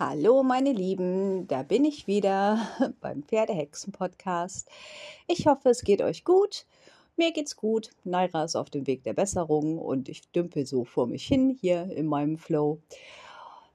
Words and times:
Hallo 0.00 0.42
meine 0.42 0.72
Lieben, 0.72 1.46
da 1.46 1.62
bin 1.62 1.84
ich 1.84 2.06
wieder 2.06 2.66
beim 3.02 3.22
Pferdehexen-Podcast. 3.22 4.66
Ich 5.26 5.46
hoffe, 5.46 5.68
es 5.68 5.82
geht 5.82 6.00
euch 6.00 6.24
gut. 6.24 6.64
Mir 7.18 7.34
geht's 7.34 7.54
gut. 7.54 7.90
Naira 8.04 8.44
ist 8.44 8.56
auf 8.56 8.70
dem 8.70 8.86
Weg 8.86 9.02
der 9.02 9.12
Besserung 9.12 9.76
und 9.76 10.08
ich 10.08 10.22
dümpel 10.32 10.64
so 10.64 10.84
vor 10.84 11.06
mich 11.06 11.26
hin 11.26 11.50
hier 11.50 11.90
in 11.94 12.06
meinem 12.06 12.38
Flow. 12.38 12.80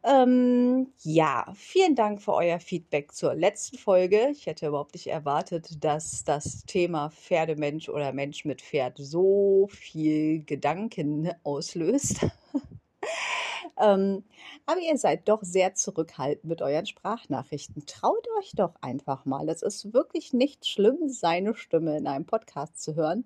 Ähm, 0.04 0.88
ja, 1.04 1.46
vielen 1.54 1.94
Dank 1.94 2.24
für 2.24 2.34
euer 2.34 2.60
Feedback 2.60 3.12
zur 3.12 3.36
letzten 3.36 3.78
Folge. 3.78 4.30
Ich 4.32 4.48
hätte 4.48 4.66
überhaupt 4.66 4.96
nicht 4.96 5.06
erwartet, 5.06 5.84
dass 5.84 6.24
das 6.24 6.66
Thema 6.66 7.12
Pferdemensch 7.12 7.88
oder 7.88 8.14
Mensch 8.14 8.46
mit 8.46 8.64
Pferd 8.64 8.98
so 8.98 9.68
viel 9.70 10.44
Gedanken 10.44 11.32
auslöst. 11.44 12.26
Ähm, 13.78 14.24
aber 14.66 14.80
ihr 14.80 14.98
seid 14.98 15.28
doch 15.28 15.44
sehr 15.44 15.74
zurückhaltend 15.76 16.46
mit 16.46 16.62
euren 16.62 16.86
Sprachnachrichten. 16.86 17.86
Traut 17.86 18.28
euch 18.40 18.52
doch 18.56 18.74
einfach 18.82 19.26
mal. 19.26 19.50
Es 19.50 19.62
ist 19.62 19.94
wirklich 19.94 20.34
nicht 20.34 20.66
schlimm, 20.66 21.10
seine 21.10 21.56
Stimme 21.56 21.98
in 21.98 22.08
einem 22.08 22.26
Podcast 22.26 22.82
zu 22.82 22.96
hören. 22.96 23.26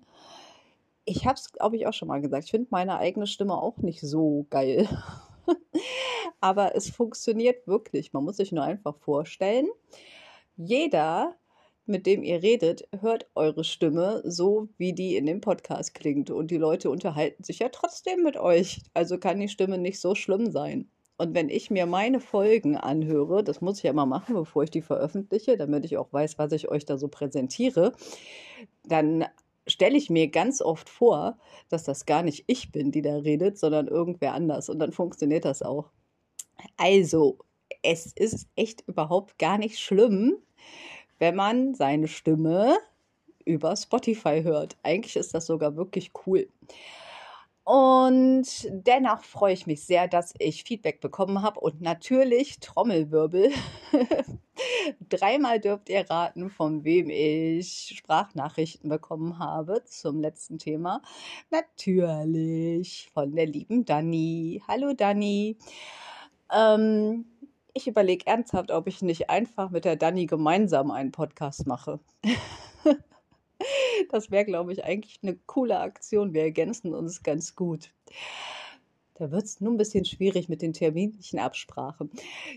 Ich 1.04 1.26
habe 1.26 1.34
es, 1.34 1.52
glaube 1.52 1.76
ich, 1.76 1.86
auch 1.86 1.92
schon 1.92 2.08
mal 2.08 2.20
gesagt. 2.20 2.44
Ich 2.44 2.50
finde 2.50 2.68
meine 2.70 2.98
eigene 2.98 3.26
Stimme 3.26 3.54
auch 3.54 3.78
nicht 3.78 4.00
so 4.00 4.46
geil. 4.50 4.88
aber 6.40 6.74
es 6.74 6.90
funktioniert 6.90 7.66
wirklich. 7.66 8.12
Man 8.12 8.24
muss 8.24 8.36
sich 8.36 8.52
nur 8.52 8.64
einfach 8.64 8.96
vorstellen, 8.96 9.68
jeder 10.56 11.34
mit 11.86 12.06
dem 12.06 12.22
ihr 12.22 12.42
redet, 12.42 12.88
hört 13.00 13.28
eure 13.34 13.64
Stimme 13.64 14.22
so, 14.24 14.68
wie 14.78 14.92
die 14.92 15.16
in 15.16 15.26
dem 15.26 15.40
Podcast 15.40 15.94
klingt. 15.94 16.30
Und 16.30 16.50
die 16.50 16.56
Leute 16.56 16.90
unterhalten 16.90 17.42
sich 17.42 17.58
ja 17.60 17.68
trotzdem 17.68 18.22
mit 18.22 18.36
euch. 18.36 18.82
Also 18.94 19.18
kann 19.18 19.40
die 19.40 19.48
Stimme 19.48 19.78
nicht 19.78 20.00
so 20.00 20.14
schlimm 20.14 20.50
sein. 20.50 20.88
Und 21.18 21.34
wenn 21.34 21.50
ich 21.50 21.70
mir 21.70 21.84
meine 21.84 22.18
Folgen 22.18 22.78
anhöre, 22.78 23.44
das 23.44 23.60
muss 23.60 23.78
ich 23.78 23.82
ja 23.82 23.90
immer 23.90 24.06
machen, 24.06 24.34
bevor 24.34 24.62
ich 24.62 24.70
die 24.70 24.80
veröffentliche, 24.80 25.58
damit 25.58 25.84
ich 25.84 25.98
auch 25.98 26.10
weiß, 26.12 26.38
was 26.38 26.52
ich 26.52 26.70
euch 26.70 26.86
da 26.86 26.96
so 26.96 27.08
präsentiere, 27.08 27.92
dann 28.84 29.26
stelle 29.66 29.98
ich 29.98 30.08
mir 30.08 30.28
ganz 30.28 30.62
oft 30.62 30.88
vor, 30.88 31.38
dass 31.68 31.84
das 31.84 32.06
gar 32.06 32.22
nicht 32.22 32.44
ich 32.46 32.72
bin, 32.72 32.90
die 32.90 33.02
da 33.02 33.16
redet, 33.16 33.58
sondern 33.58 33.86
irgendwer 33.86 34.32
anders. 34.32 34.70
Und 34.70 34.78
dann 34.78 34.92
funktioniert 34.92 35.44
das 35.44 35.60
auch. 35.60 35.90
Also, 36.78 37.38
es 37.82 38.06
ist 38.06 38.48
echt 38.56 38.82
überhaupt 38.86 39.38
gar 39.38 39.58
nicht 39.58 39.78
schlimm, 39.78 40.36
wenn 41.20 41.36
man 41.36 41.74
seine 41.74 42.08
Stimme 42.08 42.78
über 43.44 43.76
Spotify 43.76 44.42
hört. 44.42 44.76
Eigentlich 44.82 45.16
ist 45.16 45.34
das 45.34 45.46
sogar 45.46 45.76
wirklich 45.76 46.10
cool. 46.26 46.48
Und 47.62 48.46
dennoch 48.70 49.22
freue 49.22 49.52
ich 49.52 49.66
mich 49.66 49.84
sehr, 49.84 50.08
dass 50.08 50.34
ich 50.38 50.64
Feedback 50.64 51.00
bekommen 51.00 51.42
habe 51.42 51.60
und 51.60 51.80
natürlich 51.80 52.58
Trommelwirbel. 52.58 53.52
Dreimal 55.08 55.60
dürft 55.60 55.88
ihr 55.88 56.08
raten, 56.10 56.50
von 56.50 56.84
wem 56.84 57.10
ich 57.10 57.94
Sprachnachrichten 57.96 58.88
bekommen 58.88 59.38
habe 59.38 59.84
zum 59.84 60.20
letzten 60.20 60.58
Thema. 60.58 61.02
Natürlich 61.50 63.08
von 63.12 63.36
der 63.36 63.46
lieben 63.46 63.84
Dani. 63.84 64.62
Hallo 64.66 64.92
Dani. 64.94 65.56
Ähm, 66.52 67.26
ich 67.74 67.86
überlege 67.86 68.26
ernsthaft, 68.26 68.70
ob 68.70 68.86
ich 68.86 69.02
nicht 69.02 69.30
einfach 69.30 69.70
mit 69.70 69.84
der 69.84 69.96
Dani 69.96 70.26
gemeinsam 70.26 70.90
einen 70.90 71.12
Podcast 71.12 71.66
mache. 71.66 72.00
das 74.10 74.30
wäre, 74.30 74.44
glaube 74.44 74.72
ich, 74.72 74.84
eigentlich 74.84 75.18
eine 75.22 75.36
coole 75.46 75.78
Aktion. 75.80 76.34
Wir 76.34 76.42
ergänzen 76.42 76.94
uns 76.94 77.22
ganz 77.22 77.54
gut. 77.54 77.92
Da 79.14 79.30
wird 79.30 79.44
es 79.44 79.60
nur 79.60 79.72
ein 79.72 79.76
bisschen 79.76 80.06
schwierig 80.06 80.48
mit 80.48 80.62
den 80.62 80.72
terminlichen 80.72 81.38
Absprachen. 81.38 82.10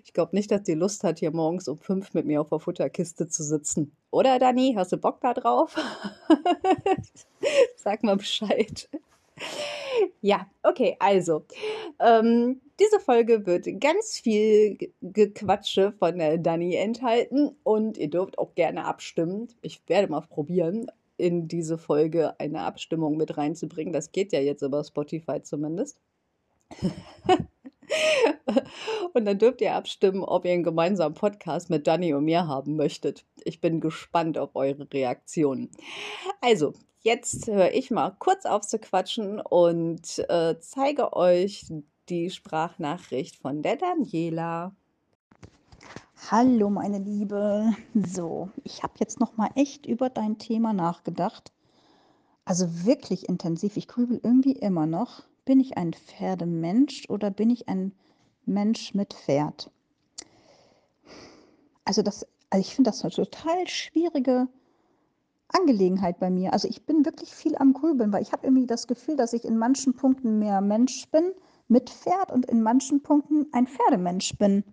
Ich 0.06 0.14
glaube 0.14 0.34
nicht, 0.34 0.50
dass 0.50 0.64
die 0.64 0.76
Lust 0.76 1.04
hat, 1.04 1.20
hier 1.20 1.32
morgens 1.32 1.68
um 1.68 1.78
fünf 1.78 2.14
mit 2.14 2.26
mir 2.26 2.40
auf 2.40 2.48
der 2.48 2.60
Futterkiste 2.60 3.28
zu 3.28 3.44
sitzen. 3.44 3.92
Oder, 4.12 4.40
Dani, 4.40 4.74
hast 4.78 4.94
du 4.94 4.98
Bock 4.98 5.20
da 5.20 5.34
drauf? 5.34 5.76
Sag 7.76 8.04
mal 8.04 8.16
Bescheid. 8.16 8.88
Ja, 10.22 10.48
okay, 10.64 10.96
also. 11.00 11.46
Ähm, 12.00 12.62
diese 12.80 13.00
Folge 13.00 13.46
wird 13.46 13.68
ganz 13.80 14.20
viel 14.20 14.78
Gequatsche 15.02 15.94
von 15.94 16.18
der 16.18 16.38
Dani 16.38 16.76
enthalten 16.76 17.56
und 17.64 17.98
ihr 17.98 18.10
dürft 18.10 18.38
auch 18.38 18.56
gerne 18.56 18.86
abstimmen. 18.86 19.48
Ich 19.62 19.82
werde 19.88 20.10
mal 20.12 20.22
probieren, 20.22 20.88
in 21.18 21.48
diese 21.48 21.78
Folge 21.78 22.40
eine 22.40 22.62
Abstimmung 22.62 23.18
mit 23.18 23.38
reinzubringen. 23.38 23.94
Das 23.94 24.12
geht 24.12 24.34
ja 24.34 24.40
jetzt 24.40 24.62
über 24.62 24.84
Spotify 24.84 25.42
zumindest. 25.42 26.00
und 29.14 29.26
dann 29.26 29.38
dürft 29.38 29.62
ihr 29.62 29.76
abstimmen, 29.76 30.24
ob 30.24 30.46
ihr 30.46 30.54
einen 30.54 30.64
gemeinsamen 30.64 31.16
Podcast 31.16 31.70
mit 31.70 31.86
Dani 31.88 32.14
und 32.14 32.26
mir 32.26 32.48
haben 32.48 32.76
möchtet. 32.76 33.26
Ich 33.44 33.62
bin 33.62 33.80
gespannt 33.80 34.38
auf 34.38 34.56
eure 34.56 34.92
Reaktionen. 34.92 35.70
Also, 36.42 36.74
jetzt 37.04 37.48
höre 37.48 37.74
ich 37.74 37.92
mal 37.92 38.16
kurz 38.18 38.46
auf 38.46 38.66
zu 38.66 38.80
quatschen 38.80 39.40
und 39.40 40.20
äh, 40.30 40.56
zeige 40.60 41.14
euch 41.14 41.66
die 42.10 42.30
Sprachnachricht 42.30 43.36
von 43.36 43.62
der 43.62 43.76
Daniela. 43.76 44.74
Hallo 46.32 46.70
meine 46.70 47.00
Liebe. 47.00 47.74
So, 47.94 48.50
ich 48.64 48.82
habe 48.84 48.94
jetzt 49.00 49.20
noch 49.20 49.36
mal 49.36 49.50
echt 49.56 49.86
über 49.86 50.10
dein 50.10 50.40
Thema 50.40 50.72
nachgedacht. 50.72 51.52
Also 52.46 52.86
wirklich 52.86 53.28
intensiv. 53.28 53.78
Ich 53.78 53.90
grübel 53.90 54.20
irgendwie 54.24 54.54
immer 54.54 54.86
noch. 54.86 55.24
Bin 55.46 55.60
ich 55.60 55.78
ein 55.78 55.94
Pferdemensch 55.94 57.10
oder 57.10 57.30
bin 57.30 57.50
ich 57.50 57.68
ein 57.68 57.94
Mensch 58.46 58.94
mit 58.94 59.14
Pferd? 59.14 59.70
Also 61.84 62.02
das, 62.02 62.26
also 62.50 62.62
ich 62.62 62.74
finde 62.74 62.92
das 62.92 63.04
eine 63.04 63.12
total 63.12 63.68
schwierige 63.68 64.48
Angelegenheit 65.54 66.20
bei 66.20 66.30
mir. 66.30 66.54
Also 66.54 66.68
ich 66.68 66.86
bin 66.86 67.06
wirklich 67.06 67.34
viel 67.34 67.56
am 67.56 67.74
Grübeln, 67.74 68.12
weil 68.12 68.22
ich 68.22 68.32
habe 68.32 68.46
irgendwie 68.46 68.68
das 68.68 68.88
Gefühl, 68.88 69.16
dass 69.16 69.34
ich 69.34 69.46
in 69.46 69.58
manchen 69.58 69.96
Punkten 69.96 70.40
mehr 70.40 70.62
Mensch 70.62 71.08
bin 71.12 71.32
mit 71.68 71.90
Pferd 71.90 72.32
und 72.32 72.46
in 72.46 72.62
manchen 72.62 73.02
Punkten 73.02 73.48
ein 73.54 73.68
Pferdemensch 73.68 74.38
bin. 74.38 74.64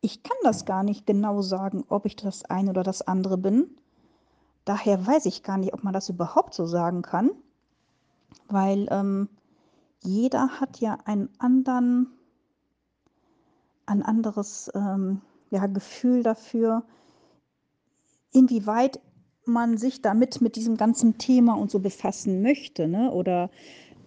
Ich 0.00 0.22
kann 0.22 0.36
das 0.42 0.64
gar 0.64 0.82
nicht 0.82 1.06
genau 1.06 1.42
sagen, 1.42 1.84
ob 1.88 2.06
ich 2.06 2.16
das 2.16 2.44
eine 2.44 2.70
oder 2.70 2.82
das 2.82 3.02
andere 3.02 3.36
bin. 3.36 3.76
Daher 4.64 5.06
weiß 5.06 5.26
ich 5.26 5.42
gar 5.42 5.58
nicht, 5.58 5.74
ob 5.74 5.82
man 5.82 5.92
das 5.92 6.08
überhaupt 6.08 6.54
so 6.54 6.66
sagen 6.66 7.02
kann, 7.02 7.30
weil 8.48 8.86
ähm, 8.90 9.28
jeder 10.02 10.60
hat 10.60 10.78
ja 10.78 10.98
einen 11.04 11.30
anderen, 11.38 12.12
ein 13.86 14.02
anderes 14.02 14.70
ähm, 14.74 15.20
ja, 15.50 15.66
Gefühl 15.66 16.22
dafür, 16.22 16.84
inwieweit 18.32 19.00
man 19.48 19.78
sich 19.78 20.02
damit 20.02 20.40
mit 20.40 20.56
diesem 20.56 20.76
ganzen 20.76 21.18
Thema 21.18 21.54
und 21.54 21.70
so 21.70 21.80
befassen 21.80 22.42
möchte. 22.42 22.88
Ne? 22.88 23.10
Oder 23.10 23.50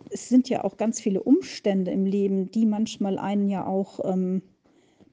es 0.09 0.29
sind 0.29 0.49
ja 0.49 0.63
auch 0.63 0.77
ganz 0.77 0.99
viele 0.99 1.23
Umstände 1.23 1.91
im 1.91 2.05
Leben, 2.05 2.51
die 2.51 2.65
manchmal 2.65 3.17
einen 3.17 3.49
ja 3.49 3.65
auch 3.65 3.99
ähm, 4.03 4.41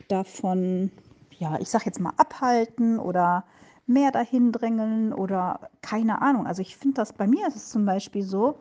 davon, 0.09 0.91
ja, 1.39 1.59
ich 1.61 1.69
sag 1.69 1.87
jetzt 1.87 2.01
mal 2.01 2.13
abhalten 2.17 2.99
oder 2.99 3.45
mehr 3.87 4.11
dahin 4.11 4.53
drängeln 4.53 5.13
oder 5.13 5.71
keine 5.81 6.21
Ahnung. 6.21 6.47
Also 6.47 6.63
ich 6.63 6.77
finde 6.77 6.97
das, 6.97 7.13
bei 7.13 7.27
mir 7.27 7.47
ist 7.49 7.57
es 7.57 7.71
zum 7.71 7.87
Beispiel 7.87 8.23
so, 8.23 8.59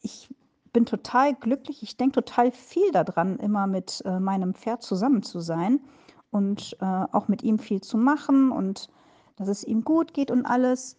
ich 0.00 0.28
bin 0.72 0.86
total 0.86 1.34
glücklich, 1.34 1.82
ich 1.82 1.96
denke 1.96 2.14
total 2.14 2.50
viel 2.50 2.90
daran, 2.92 3.38
immer 3.38 3.66
mit 3.66 4.02
äh, 4.06 4.20
meinem 4.20 4.54
Pferd 4.54 4.82
zusammen 4.82 5.22
zu 5.22 5.40
sein 5.40 5.80
und 6.30 6.76
äh, 6.80 6.84
auch 6.84 7.28
mit 7.28 7.42
ihm 7.42 7.58
viel 7.58 7.80
zu 7.80 7.98
machen 7.98 8.50
und 8.50 8.88
dass 9.36 9.48
es 9.48 9.64
ihm 9.64 9.84
gut 9.84 10.14
geht 10.14 10.30
und 10.30 10.46
alles. 10.46 10.96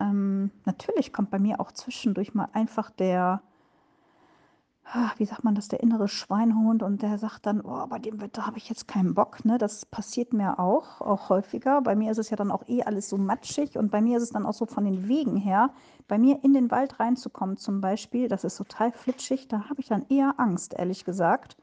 Ähm, 0.00 0.50
natürlich 0.64 1.12
kommt 1.12 1.30
bei 1.30 1.38
mir 1.38 1.60
auch 1.60 1.72
zwischendurch 1.72 2.34
mal 2.34 2.48
einfach 2.52 2.90
der, 2.90 3.42
ah, 4.84 5.10
wie 5.16 5.24
sagt 5.24 5.44
man 5.44 5.54
das, 5.54 5.68
der 5.68 5.80
innere 5.80 6.08
Schweinhund 6.08 6.82
und 6.82 7.02
der 7.02 7.18
sagt 7.18 7.46
dann, 7.46 7.60
oh, 7.60 7.86
bei 7.88 7.98
dem 7.98 8.20
Wetter 8.20 8.46
habe 8.46 8.58
ich 8.58 8.68
jetzt 8.68 8.86
keinen 8.86 9.14
Bock. 9.14 9.44
Ne? 9.44 9.58
Das 9.58 9.86
passiert 9.86 10.32
mir 10.32 10.58
auch, 10.58 11.00
auch 11.00 11.28
häufiger. 11.28 11.82
Bei 11.82 11.96
mir 11.96 12.12
ist 12.12 12.18
es 12.18 12.30
ja 12.30 12.36
dann 12.36 12.50
auch 12.50 12.68
eh 12.68 12.82
alles 12.82 13.08
so 13.08 13.18
matschig 13.18 13.76
und 13.76 13.90
bei 13.90 14.00
mir 14.00 14.18
ist 14.18 14.24
es 14.24 14.30
dann 14.30 14.46
auch 14.46 14.54
so 14.54 14.66
von 14.66 14.84
den 14.84 15.08
Wegen 15.08 15.36
her, 15.36 15.70
bei 16.06 16.18
mir 16.18 16.42
in 16.42 16.54
den 16.54 16.70
Wald 16.70 17.00
reinzukommen 17.00 17.56
zum 17.56 17.80
Beispiel, 17.80 18.28
das 18.28 18.44
ist 18.44 18.56
total 18.56 18.92
flitschig, 18.92 19.48
da 19.48 19.68
habe 19.68 19.80
ich 19.80 19.88
dann 19.88 20.06
eher 20.08 20.34
Angst, 20.38 20.74
ehrlich 20.74 21.04
gesagt, 21.04 21.56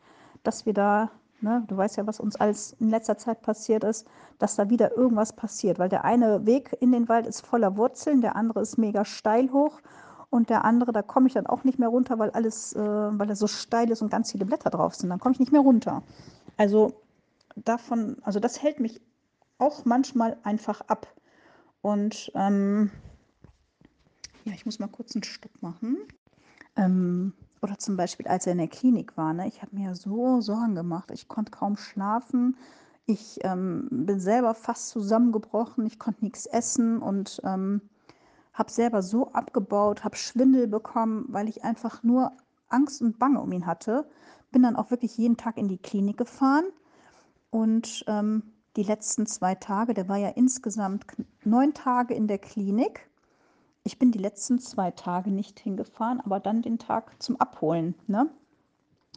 dass 0.43 0.65
wir 0.65 0.73
da 0.73 1.09
Ne? 1.41 1.63
Du 1.67 1.77
weißt 1.77 1.97
ja, 1.97 2.07
was 2.07 2.19
uns 2.19 2.35
alles 2.35 2.75
in 2.79 2.89
letzter 2.89 3.17
Zeit 3.17 3.41
passiert 3.41 3.83
ist, 3.83 4.07
dass 4.39 4.55
da 4.55 4.69
wieder 4.69 4.95
irgendwas 4.95 5.33
passiert, 5.33 5.79
weil 5.79 5.89
der 5.89 6.05
eine 6.05 6.45
Weg 6.45 6.75
in 6.79 6.91
den 6.91 7.07
Wald 7.09 7.27
ist 7.27 7.45
voller 7.45 7.77
Wurzeln, 7.77 8.21
der 8.21 8.35
andere 8.35 8.61
ist 8.61 8.77
mega 8.77 9.05
steil 9.05 9.51
hoch 9.51 9.81
und 10.29 10.49
der 10.49 10.65
andere, 10.65 10.91
da 10.91 11.01
komme 11.01 11.27
ich 11.27 11.33
dann 11.33 11.47
auch 11.47 11.63
nicht 11.63 11.79
mehr 11.79 11.89
runter, 11.89 12.19
weil 12.19 12.31
alles, 12.31 12.73
äh, 12.73 12.79
weil 12.79 13.29
er 13.29 13.35
so 13.35 13.47
steil 13.47 13.89
ist 13.91 14.01
und 14.01 14.09
ganz 14.09 14.31
viele 14.31 14.45
Blätter 14.45 14.69
drauf 14.69 14.95
sind. 14.95 15.09
Dann 15.09 15.19
komme 15.19 15.33
ich 15.33 15.39
nicht 15.39 15.51
mehr 15.51 15.61
runter. 15.61 16.03
Also 16.57 16.93
davon, 17.55 18.17
also 18.23 18.39
das 18.39 18.61
hält 18.61 18.79
mich 18.79 19.01
auch 19.57 19.85
manchmal 19.85 20.37
einfach 20.43 20.81
ab. 20.81 21.07
Und 21.81 22.31
ähm, 22.35 22.91
ja, 24.43 24.53
ich 24.53 24.65
muss 24.65 24.79
mal 24.79 24.87
kurz 24.87 25.15
einen 25.15 25.23
Stopp 25.23 25.51
machen. 25.61 25.97
Ähm, 26.75 27.33
oder 27.61 27.77
zum 27.77 27.97
Beispiel, 27.97 28.27
als 28.27 28.45
er 28.45 28.53
in 28.53 28.59
der 28.59 28.67
Klinik 28.67 29.17
war, 29.17 29.33
ne, 29.33 29.47
ich 29.47 29.61
habe 29.61 29.75
mir 29.75 29.95
so 29.95 30.41
Sorgen 30.41 30.75
gemacht. 30.75 31.11
Ich 31.11 31.27
konnte 31.27 31.51
kaum 31.51 31.77
schlafen. 31.77 32.57
Ich 33.05 33.39
ähm, 33.43 33.87
bin 33.91 34.19
selber 34.19 34.53
fast 34.53 34.89
zusammengebrochen. 34.89 35.85
Ich 35.85 35.99
konnte 35.99 36.23
nichts 36.23 36.45
essen 36.45 36.99
und 36.99 37.41
ähm, 37.43 37.81
habe 38.53 38.71
selber 38.71 39.01
so 39.01 39.31
abgebaut, 39.33 40.03
habe 40.03 40.15
Schwindel 40.15 40.67
bekommen, 40.67 41.25
weil 41.29 41.47
ich 41.49 41.63
einfach 41.63 42.03
nur 42.03 42.31
Angst 42.69 43.01
und 43.01 43.19
Bange 43.19 43.41
um 43.41 43.51
ihn 43.51 43.65
hatte. 43.65 44.07
Bin 44.51 44.63
dann 44.63 44.75
auch 44.75 44.91
wirklich 44.91 45.17
jeden 45.17 45.37
Tag 45.37 45.57
in 45.57 45.67
die 45.67 45.77
Klinik 45.77 46.17
gefahren 46.17 46.65
und 47.49 48.03
ähm, 48.07 48.43
die 48.75 48.83
letzten 48.83 49.25
zwei 49.25 49.55
Tage, 49.55 49.93
der 49.93 50.09
war 50.09 50.17
ja 50.17 50.29
insgesamt 50.29 51.05
neun 51.43 51.73
Tage 51.73 52.13
in 52.13 52.27
der 52.27 52.37
Klinik. 52.37 53.09
Ich 53.87 53.99
bin 53.99 54.11
die 54.11 54.17
letzten 54.17 54.57
zwei 54.57 54.89
Tage 54.89 55.29
nicht 55.29 55.59
hingefahren, 55.59 56.19
aber 56.19 56.39
dann 56.39 56.63
den 56.63 56.79
Tag 56.79 57.21
zum 57.21 57.39
Abholen, 57.39 57.93
ne? 58.07 58.31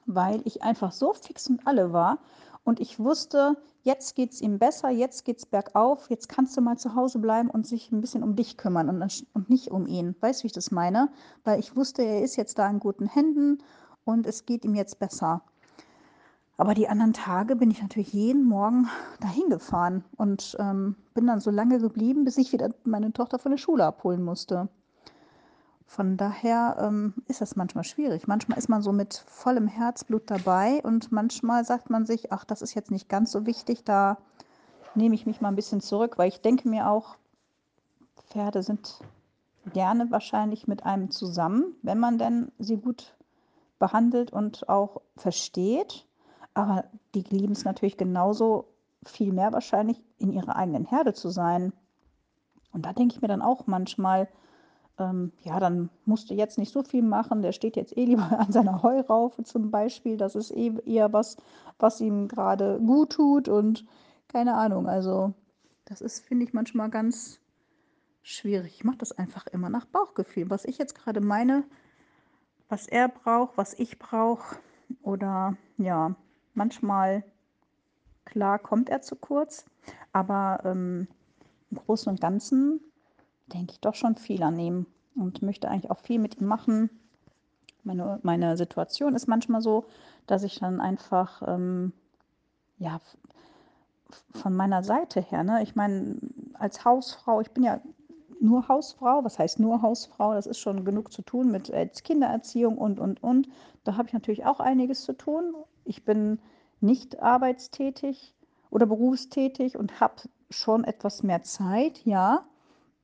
weil 0.04 0.42
ich 0.44 0.62
einfach 0.62 0.92
so 0.92 1.14
fix 1.14 1.48
und 1.48 1.66
alle 1.66 1.94
war 1.94 2.18
und 2.64 2.78
ich 2.78 2.98
wusste, 2.98 3.56
jetzt 3.82 4.14
geht 4.14 4.32
es 4.32 4.42
ihm 4.42 4.58
besser, 4.58 4.90
jetzt 4.90 5.24
geht 5.24 5.38
es 5.38 5.46
bergauf, 5.46 6.10
jetzt 6.10 6.28
kannst 6.28 6.54
du 6.54 6.60
mal 6.60 6.76
zu 6.76 6.94
Hause 6.94 7.18
bleiben 7.18 7.48
und 7.48 7.66
sich 7.66 7.90
ein 7.90 8.02
bisschen 8.02 8.22
um 8.22 8.36
dich 8.36 8.58
kümmern 8.58 8.90
und, 8.90 9.26
und 9.32 9.48
nicht 9.48 9.70
um 9.70 9.86
ihn. 9.86 10.14
Weißt 10.20 10.40
du, 10.40 10.44
wie 10.44 10.48
ich 10.48 10.52
das 10.52 10.70
meine? 10.70 11.10
Weil 11.44 11.60
ich 11.60 11.74
wusste, 11.74 12.02
er 12.02 12.22
ist 12.22 12.36
jetzt 12.36 12.58
da 12.58 12.68
in 12.68 12.78
guten 12.78 13.06
Händen 13.06 13.62
und 14.04 14.26
es 14.26 14.44
geht 14.44 14.66
ihm 14.66 14.74
jetzt 14.74 14.98
besser. 14.98 15.40
Aber 16.58 16.74
die 16.74 16.88
anderen 16.88 17.12
Tage 17.12 17.54
bin 17.54 17.70
ich 17.70 17.80
natürlich 17.80 18.12
jeden 18.12 18.44
Morgen 18.44 18.88
dahin 19.20 19.48
gefahren 19.48 20.04
und 20.16 20.56
ähm, 20.58 20.96
bin 21.14 21.26
dann 21.26 21.40
so 21.40 21.50
lange 21.50 21.78
geblieben, 21.78 22.24
bis 22.24 22.36
ich 22.36 22.52
wieder 22.52 22.70
meine 22.84 23.12
Tochter 23.12 23.38
von 23.38 23.52
der 23.52 23.58
Schule 23.58 23.86
abholen 23.86 24.22
musste. 24.22 24.68
Von 25.86 26.18
daher 26.18 26.76
ähm, 26.80 27.14
ist 27.28 27.40
das 27.40 27.56
manchmal 27.56 27.84
schwierig. 27.84 28.26
Manchmal 28.26 28.58
ist 28.58 28.68
man 28.68 28.82
so 28.82 28.92
mit 28.92 29.24
vollem 29.26 29.68
Herzblut 29.68 30.30
dabei 30.30 30.82
und 30.82 31.12
manchmal 31.12 31.64
sagt 31.64 31.90
man 31.90 32.04
sich, 32.04 32.32
ach, 32.32 32.44
das 32.44 32.60
ist 32.60 32.74
jetzt 32.74 32.90
nicht 32.90 33.08
ganz 33.08 33.32
so 33.32 33.46
wichtig, 33.46 33.84
da 33.84 34.18
nehme 34.94 35.14
ich 35.14 35.26
mich 35.26 35.40
mal 35.40 35.48
ein 35.48 35.56
bisschen 35.56 35.80
zurück, 35.80 36.18
weil 36.18 36.28
ich 36.28 36.42
denke 36.42 36.68
mir 36.68 36.90
auch, 36.90 37.16
Pferde 38.26 38.62
sind 38.62 39.00
gerne 39.72 40.10
wahrscheinlich 40.10 40.66
mit 40.66 40.84
einem 40.84 41.10
zusammen, 41.10 41.76
wenn 41.82 42.00
man 42.00 42.18
denn 42.18 42.50
sie 42.58 42.76
gut 42.76 43.14
behandelt 43.78 44.32
und 44.32 44.68
auch 44.68 45.00
versteht. 45.16 46.07
Aber 46.58 46.86
die 47.14 47.22
lieben 47.30 47.52
es 47.52 47.64
natürlich 47.64 47.96
genauso 47.96 48.66
viel 49.04 49.32
mehr 49.32 49.52
wahrscheinlich, 49.52 50.02
in 50.18 50.32
ihrer 50.32 50.56
eigenen 50.56 50.84
Herde 50.84 51.14
zu 51.14 51.28
sein. 51.28 51.72
Und 52.72 52.84
da 52.84 52.92
denke 52.92 53.14
ich 53.14 53.22
mir 53.22 53.28
dann 53.28 53.42
auch 53.42 53.68
manchmal, 53.68 54.26
ähm, 54.98 55.30
ja, 55.44 55.60
dann 55.60 55.88
musst 56.04 56.30
du 56.30 56.34
jetzt 56.34 56.58
nicht 56.58 56.72
so 56.72 56.82
viel 56.82 57.02
machen. 57.02 57.42
Der 57.42 57.52
steht 57.52 57.76
jetzt 57.76 57.96
eh 57.96 58.06
lieber 58.06 58.28
an 58.40 58.50
seiner 58.50 58.82
Heuraufe 58.82 59.44
zum 59.44 59.70
Beispiel. 59.70 60.16
Das 60.16 60.34
ist 60.34 60.50
eh 60.50 60.72
eher 60.84 61.12
was, 61.12 61.36
was 61.78 62.00
ihm 62.00 62.26
gerade 62.26 62.80
gut 62.80 63.10
tut 63.10 63.48
und 63.48 63.86
keine 64.26 64.54
Ahnung. 64.54 64.88
Also, 64.88 65.34
das 65.84 66.00
ist, 66.00 66.24
finde 66.26 66.44
ich, 66.44 66.52
manchmal 66.54 66.90
ganz 66.90 67.38
schwierig. 68.22 68.74
Ich 68.74 68.84
mache 68.84 68.98
das 68.98 69.12
einfach 69.12 69.46
immer 69.46 69.70
nach 69.70 69.84
Bauchgefühl. 69.84 70.50
Was 70.50 70.64
ich 70.64 70.76
jetzt 70.78 70.96
gerade 70.96 71.20
meine, 71.20 71.62
was 72.68 72.88
er 72.88 73.06
braucht, 73.06 73.56
was 73.56 73.74
ich 73.74 74.00
brauche 74.00 74.56
oder 75.04 75.56
ja, 75.76 76.16
Manchmal, 76.58 77.22
klar, 78.24 78.58
kommt 78.58 78.88
er 78.88 79.00
zu 79.00 79.14
kurz, 79.14 79.64
aber 80.12 80.58
ähm, 80.64 81.06
im 81.70 81.76
Großen 81.78 82.10
und 82.10 82.20
Ganzen 82.20 82.80
denke 83.46 83.74
ich 83.74 83.80
doch 83.80 83.94
schon 83.94 84.16
viel 84.16 84.42
an 84.42 84.58
ihm 84.58 84.86
und 85.14 85.40
möchte 85.40 85.68
eigentlich 85.68 85.92
auch 85.92 86.00
viel 86.00 86.18
mit 86.18 86.40
ihm 86.40 86.48
machen. 86.48 86.90
Meine, 87.84 88.18
meine 88.24 88.56
Situation 88.56 89.14
ist 89.14 89.28
manchmal 89.28 89.62
so, 89.62 89.84
dass 90.26 90.42
ich 90.42 90.58
dann 90.58 90.80
einfach, 90.80 91.42
ähm, 91.46 91.92
ja, 92.78 92.98
von 94.34 94.56
meiner 94.56 94.82
Seite 94.82 95.20
her, 95.20 95.44
ne, 95.44 95.62
ich 95.62 95.76
meine, 95.76 96.16
als 96.54 96.84
Hausfrau, 96.84 97.40
ich 97.40 97.52
bin 97.52 97.62
ja 97.62 97.80
nur 98.40 98.66
Hausfrau, 98.66 99.22
was 99.22 99.38
heißt 99.38 99.60
nur 99.60 99.80
Hausfrau? 99.82 100.34
Das 100.34 100.46
ist 100.46 100.58
schon 100.58 100.84
genug 100.84 101.12
zu 101.12 101.22
tun 101.22 101.52
mit 101.52 101.70
äh, 101.70 101.86
Kindererziehung 101.86 102.78
und, 102.78 102.98
und, 102.98 103.22
und. 103.22 103.48
Da 103.84 103.96
habe 103.96 104.08
ich 104.08 104.12
natürlich 104.12 104.44
auch 104.44 104.58
einiges 104.58 105.02
zu 105.04 105.12
tun 105.12 105.54
ich 105.88 106.04
bin 106.04 106.38
nicht 106.80 107.20
arbeitstätig 107.22 108.34
oder 108.70 108.86
berufstätig 108.86 109.76
und 109.76 110.00
habe 110.00 110.22
schon 110.50 110.84
etwas 110.84 111.22
mehr 111.22 111.42
Zeit, 111.42 112.04
ja. 112.04 112.44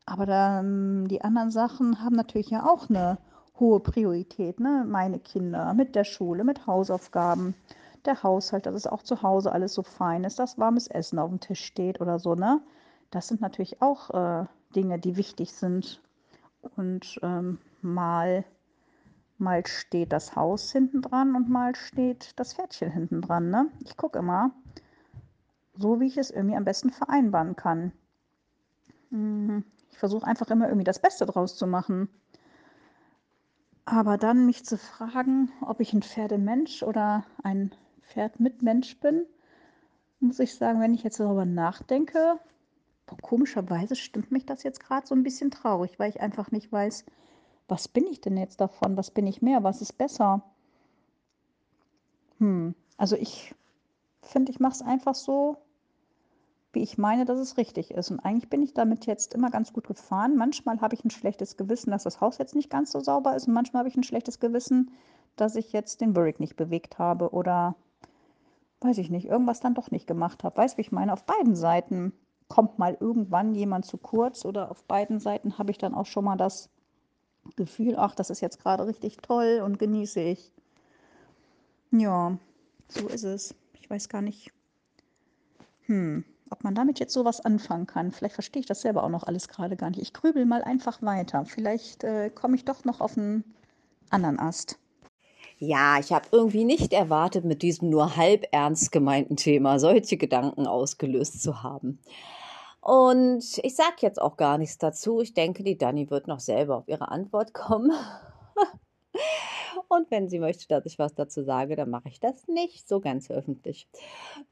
Aber 0.07 0.27
dann, 0.27 1.09
die 1.09 1.23
anderen 1.23 1.51
Sachen 1.51 2.05
haben 2.05 2.15
natürlich 2.15 2.51
ja 2.51 2.67
auch 2.67 2.91
eine 2.91 3.19
hohe 3.59 3.81
Priorität. 3.81 4.61
Ne? 4.61 4.85
Meine 4.87 5.19
Kinder 5.19 5.73
mit 5.73 5.95
der 5.95 6.05
Schule, 6.05 6.45
mit 6.45 6.67
Hausaufgaben, 6.67 7.55
der 8.05 8.23
Haushalt, 8.23 8.67
dass 8.67 8.75
es 8.75 8.87
auch 8.87 9.03
zu 9.03 9.23
Hause 9.23 9.51
alles 9.53 9.73
so 9.73 9.83
fein 9.83 10.25
ist, 10.25 10.39
dass 10.39 10.59
warmes 10.59 10.89
Essen 10.89 11.19
auf 11.19 11.31
dem 11.31 11.41
Tisch 11.41 11.65
steht 11.65 12.03
oder 12.03 12.19
so. 12.19 12.35
Ne? 12.35 12.61
Das 13.11 13.29
sind 13.29 13.41
natürlich 13.41 13.81
auch 13.81 14.11
äh, 14.11 14.45
Dinge, 14.77 14.99
die 14.99 15.17
wichtig 15.17 15.53
sind. 15.53 16.03
Und 16.77 17.19
ähm, 17.23 17.59
mal 17.81 18.45
Mal 19.39 19.67
steht 19.67 20.13
das 20.13 20.37
Haus 20.37 20.71
hinten 20.73 21.03
dran 21.03 21.35
und 21.35 21.49
mal 21.49 21.75
steht 21.75 22.39
das 22.39 22.55
Pferdchen 22.55 22.91
hinten 22.91 23.21
dran. 23.21 23.51
Ne? 23.51 23.69
Ich 23.85 23.97
gucke 23.97 24.19
immer, 24.19 24.53
so 25.77 26.01
wie 26.01 26.07
ich 26.07 26.17
es 26.17 26.31
irgendwie 26.31 26.57
am 26.57 26.65
besten 26.65 26.91
vereinbaren 26.91 27.57
kann. 27.57 27.93
Mhm. 29.11 29.65
Ich 29.91 29.99
versuche 29.99 30.27
einfach 30.27 30.51
immer 30.51 30.67
irgendwie 30.67 30.85
das 30.85 30.99
Beste 30.99 31.25
draus 31.27 31.57
zu 31.57 31.67
machen. 31.67 32.09
Aber 33.85 34.17
dann 34.17 34.47
mich 34.47 34.65
zu 34.65 34.79
fragen, 34.79 35.53
ob 35.61 35.81
ich 35.81 35.93
ein 35.93 36.03
Pferdemensch 36.03 36.83
oder 36.83 37.25
ein 37.43 37.73
Pferdmitmensch 38.03 38.99
bin, 39.01 39.27
muss 40.21 40.39
ich 40.39 40.55
sagen, 40.55 40.81
wenn 40.81 40.95
ich 40.95 41.03
jetzt 41.03 41.21
darüber 41.21 41.45
nachdenke, 41.45 42.41
boah, 43.07 43.19
komischerweise 43.21 43.95
stimmt 43.95 44.33
mich 44.33 44.47
das 44.47 44.63
jetzt 44.63 44.81
gerade 44.81 45.07
so 45.07 45.15
ein 45.15 45.23
bisschen 45.23 45.51
traurig, 45.51 45.99
weil 45.99 46.09
ich 46.09 46.21
einfach 46.21 46.51
nicht 46.51 46.73
weiß, 46.73 47.05
was 47.69 47.89
bin 47.89 48.07
ich 48.07 48.21
denn 48.21 48.37
jetzt 48.37 48.61
davon? 48.61 48.97
Was 48.97 49.11
bin 49.11 49.27
ich 49.27 49.43
mehr? 49.43 49.63
Was 49.63 49.81
ist 49.81 49.97
besser? 49.97 50.43
Hm, 52.39 52.75
also 52.97 53.17
ich 53.17 53.55
finde, 54.23 54.53
ich 54.53 54.61
mache 54.61 54.75
es 54.75 54.83
einfach 54.83 55.15
so, 55.15 55.57
wie 56.73 56.83
ich 56.83 56.99
meine, 56.99 57.25
dass 57.25 57.39
es 57.39 57.57
richtig 57.57 57.93
ist. 57.93 58.11
Und 58.11 58.21
eigentlich 58.21 58.51
bin 58.51 58.63
ich 58.63 58.75
damit 58.75 59.07
jetzt 59.07 59.35
immer 59.35 59.51
ganz 59.51 59.73
gut 59.73 59.87
gefahren. 59.87 60.37
Manchmal 60.37 60.81
habe 60.81 60.95
ich 60.95 61.05
ein 61.05 61.11
schlechtes 61.11 61.57
Gewissen, 61.57 61.93
dass 61.93 62.03
das 62.03 62.21
Haus 62.21 62.39
jetzt 62.39 62.55
nicht 62.55 62.71
ganz 62.71 62.93
so 62.93 63.01
sauber 63.01 63.37
ist. 63.37 63.47
Und 63.47 63.55
manchmal 63.55 63.81
habe 63.81 63.89
ich 63.89 63.97
ein 63.97 64.03
schlechtes 64.03 64.41
Gewissen, 64.41 64.91
dass 65.37 65.57
ich 65.57 65.73
jetzt 65.73 66.01
den 66.01 66.13
Burrick 66.13 66.41
nicht 66.41 66.57
bewegt 66.57 66.99
habe 66.99 67.31
oder 67.31 67.77
weiß 68.81 68.99
ich 68.99 69.09
nicht, 69.09 69.27
irgendwas 69.27 69.61
dann 69.61 69.75
doch 69.75 69.91
nicht 69.91 70.07
gemacht 70.07 70.45
habe. 70.45 70.57
Weißt 70.57 70.75
du, 70.75 70.79
wie 70.79 70.83
ich 70.83 70.93
meine? 70.93 71.13
Auf 71.13 71.25
beiden 71.25 71.57
Seiten 71.57 72.13
kommt 72.49 72.79
mal 72.79 72.97
irgendwann 73.01 73.55
jemand 73.55 73.87
zu 73.87 73.97
kurz 73.97 74.45
oder 74.45 74.71
auf 74.71 74.85
beiden 74.85 75.19
Seiten 75.19 75.59
habe 75.59 75.71
ich 75.71 75.79
dann 75.79 75.95
auch 75.95 76.07
schon 76.07 76.25
mal 76.25 76.37
das 76.37 76.69
Gefühl, 77.57 77.97
ach, 77.97 78.15
das 78.15 78.31
ist 78.31 78.41
jetzt 78.41 78.61
gerade 78.61 78.87
richtig 78.87 79.19
toll 79.19 79.63
und 79.65 79.79
genieße 79.79 80.21
ich. 80.21 80.53
Ja, 81.91 82.39
so 82.89 83.07
ist 83.09 83.25
es. 83.25 83.55
Ich 83.81 83.89
weiß 83.89 84.09
gar 84.09 84.23
nicht, 84.23 84.51
hm, 85.87 86.25
ob 86.51 86.65
man 86.65 86.75
damit 86.75 86.99
jetzt 87.01 87.13
sowas 87.13 87.41
anfangen 87.41 87.87
kann. 87.87 88.11
Vielleicht 88.13 88.35
verstehe 88.35 88.61
ich 88.61 88.67
das 88.67 88.81
selber 88.81 89.05
auch 89.05 89.11
noch 89.11 89.25
alles 89.25 89.49
gerade 89.49 89.77
gar 89.77 89.91
nicht. 89.91 90.01
Ich 90.01 90.13
grübel 90.13 90.47
mal 90.47 90.63
einfach 90.63 91.03
weiter. 91.03 91.45
Vielleicht 91.45 92.05
äh, 92.05 92.31
komme 92.31 92.57
ich 92.57 92.65
doch 92.65 92.85
noch 92.85 93.01
auf 93.01 93.17
einen 93.17 93.45
anderen 94.11 94.39
Ast. 94.39 94.79
Ja, 95.59 95.99
ich 96.01 96.13
habe 96.13 96.27
irgendwie 96.33 96.65
nicht 96.65 96.93
erwartet, 96.93 97.45
mit 97.45 97.63
diesem 97.63 97.91
nur 97.91 98.17
halb 98.17 98.47
ernst 98.51 98.91
gemeinten 98.91 99.37
Thema 99.37 99.79
solche 99.79 100.17
Gedanken 100.17 100.67
ausgelöst 100.67 101.43
zu 101.43 101.63
haben. 101.63 101.99
Und 102.85 103.61
ich 103.63 103.77
sage 103.77 103.97
jetzt 104.01 104.21
auch 104.21 104.37
gar 104.37 104.59
nichts 104.59 104.77
dazu. 104.77 105.23
Ich 105.23 105.33
denke, 105.33 105.65
die 105.65 105.79
Dani 105.79 106.11
wird 106.11 106.29
noch 106.29 106.41
selber 106.41 106.77
auf 106.77 106.87
ihre 106.87 107.09
Antwort 107.09 107.55
kommen. 107.55 107.91
Und 109.89 110.11
wenn 110.11 110.29
sie 110.29 110.39
möchte, 110.39 110.69
dass 110.69 110.85
ich 110.85 110.99
was 110.99 111.15
dazu 111.15 111.45
sage, 111.45 111.77
dann 111.77 111.89
mache 111.89 112.11
ich 112.11 112.21
das 112.21 112.47
nicht 112.47 112.87
so 112.87 113.01
ganz 113.01 113.31
öffentlich. 113.31 113.89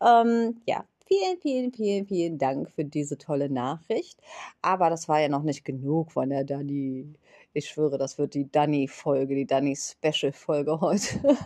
Ähm, 0.01 0.63
ja, 0.67 0.87
vielen, 1.07 1.41
vielen, 1.43 1.73
vielen, 1.75 2.07
vielen 2.07 2.39
Dank 2.39 2.71
für 2.71 2.87
diese 2.87 3.19
tolle 3.19 3.51
Nachricht. 3.51 4.19
Aber 4.63 4.89
das 4.89 5.11
war 5.11 5.21
ja 5.21 5.29
noch 5.29 5.43
nicht 5.43 5.67
genug 5.67 6.13
von 6.13 6.31
der 6.31 6.45
Dani. 6.45 7.13
Ich 7.53 7.69
schwöre, 7.69 7.99
das 7.99 8.17
wird 8.17 8.33
die 8.33 8.51
Dani-Folge, 8.51 9.35
die 9.35 9.47
Dani-Special-Folge 9.47 10.81
heute. 10.81 11.37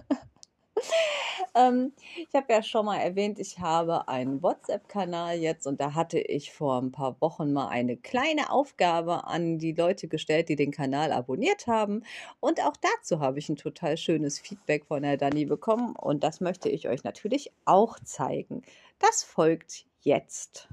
Ähm, 1.56 1.92
ich 2.16 2.34
habe 2.34 2.52
ja 2.52 2.62
schon 2.62 2.84
mal 2.84 2.98
erwähnt, 2.98 3.38
ich 3.38 3.58
habe 3.58 4.08
einen 4.08 4.42
WhatsApp-Kanal 4.42 5.38
jetzt 5.38 5.66
und 5.66 5.80
da 5.80 5.94
hatte 5.94 6.18
ich 6.18 6.52
vor 6.52 6.80
ein 6.80 6.92
paar 6.92 7.18
Wochen 7.22 7.52
mal 7.54 7.68
eine 7.68 7.96
kleine 7.96 8.50
Aufgabe 8.50 9.25
an 9.25 9.58
die 9.58 9.72
Leute 9.72 10.06
gestellt, 10.06 10.50
die 10.50 10.56
den 10.56 10.70
Kanal 10.70 11.12
abonniert 11.12 11.66
haben. 11.66 12.02
Und 12.40 12.60
auch 12.60 12.75
dazu 12.76 13.20
habe 13.20 13.38
ich 13.38 13.48
ein 13.48 13.56
total 13.56 13.96
schönes 13.96 14.38
Feedback 14.38 14.84
von 14.84 15.02
der 15.02 15.16
Dani 15.16 15.46
bekommen 15.46 15.96
und 15.96 16.22
das 16.22 16.42
möchte 16.42 16.68
ich 16.68 16.88
euch 16.88 17.04
natürlich 17.04 17.50
auch 17.64 17.98
zeigen. 18.00 18.62
Das 18.98 19.25
folgt 19.25 19.86
jetzt. 20.00 20.68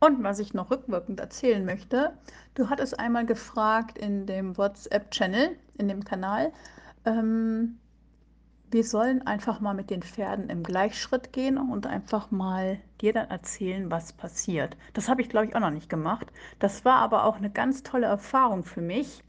Und 0.00 0.22
was 0.22 0.38
ich 0.38 0.52
noch 0.52 0.70
rückwirkend 0.70 1.20
erzählen 1.20 1.64
möchte, 1.64 2.18
du 2.54 2.68
hattest 2.68 2.98
einmal 2.98 3.24
gefragt 3.24 3.96
in 3.96 4.26
dem 4.26 4.58
WhatsApp-Channel, 4.58 5.56
in 5.78 5.88
dem 5.88 6.04
Kanal, 6.04 6.52
ähm, 7.04 7.78
wir 8.70 8.84
sollen 8.84 9.26
einfach 9.26 9.60
mal 9.60 9.74
mit 9.74 9.90
den 9.90 10.02
Pferden 10.02 10.48
im 10.48 10.62
Gleichschritt 10.62 11.32
gehen 11.32 11.58
und 11.58 11.86
einfach 11.86 12.30
mal 12.30 12.78
dir 13.00 13.12
dann 13.12 13.28
erzählen, 13.28 13.90
was 13.90 14.14
passiert. 14.14 14.76
Das 14.94 15.08
habe 15.08 15.20
ich, 15.20 15.28
glaube 15.28 15.46
ich, 15.46 15.54
auch 15.54 15.60
noch 15.60 15.70
nicht 15.70 15.90
gemacht. 15.90 16.32
Das 16.58 16.84
war 16.84 16.96
aber 16.96 17.24
auch 17.24 17.36
eine 17.36 17.50
ganz 17.50 17.82
tolle 17.82 18.06
Erfahrung 18.06 18.64
für 18.64 18.80
mich, 18.80 19.22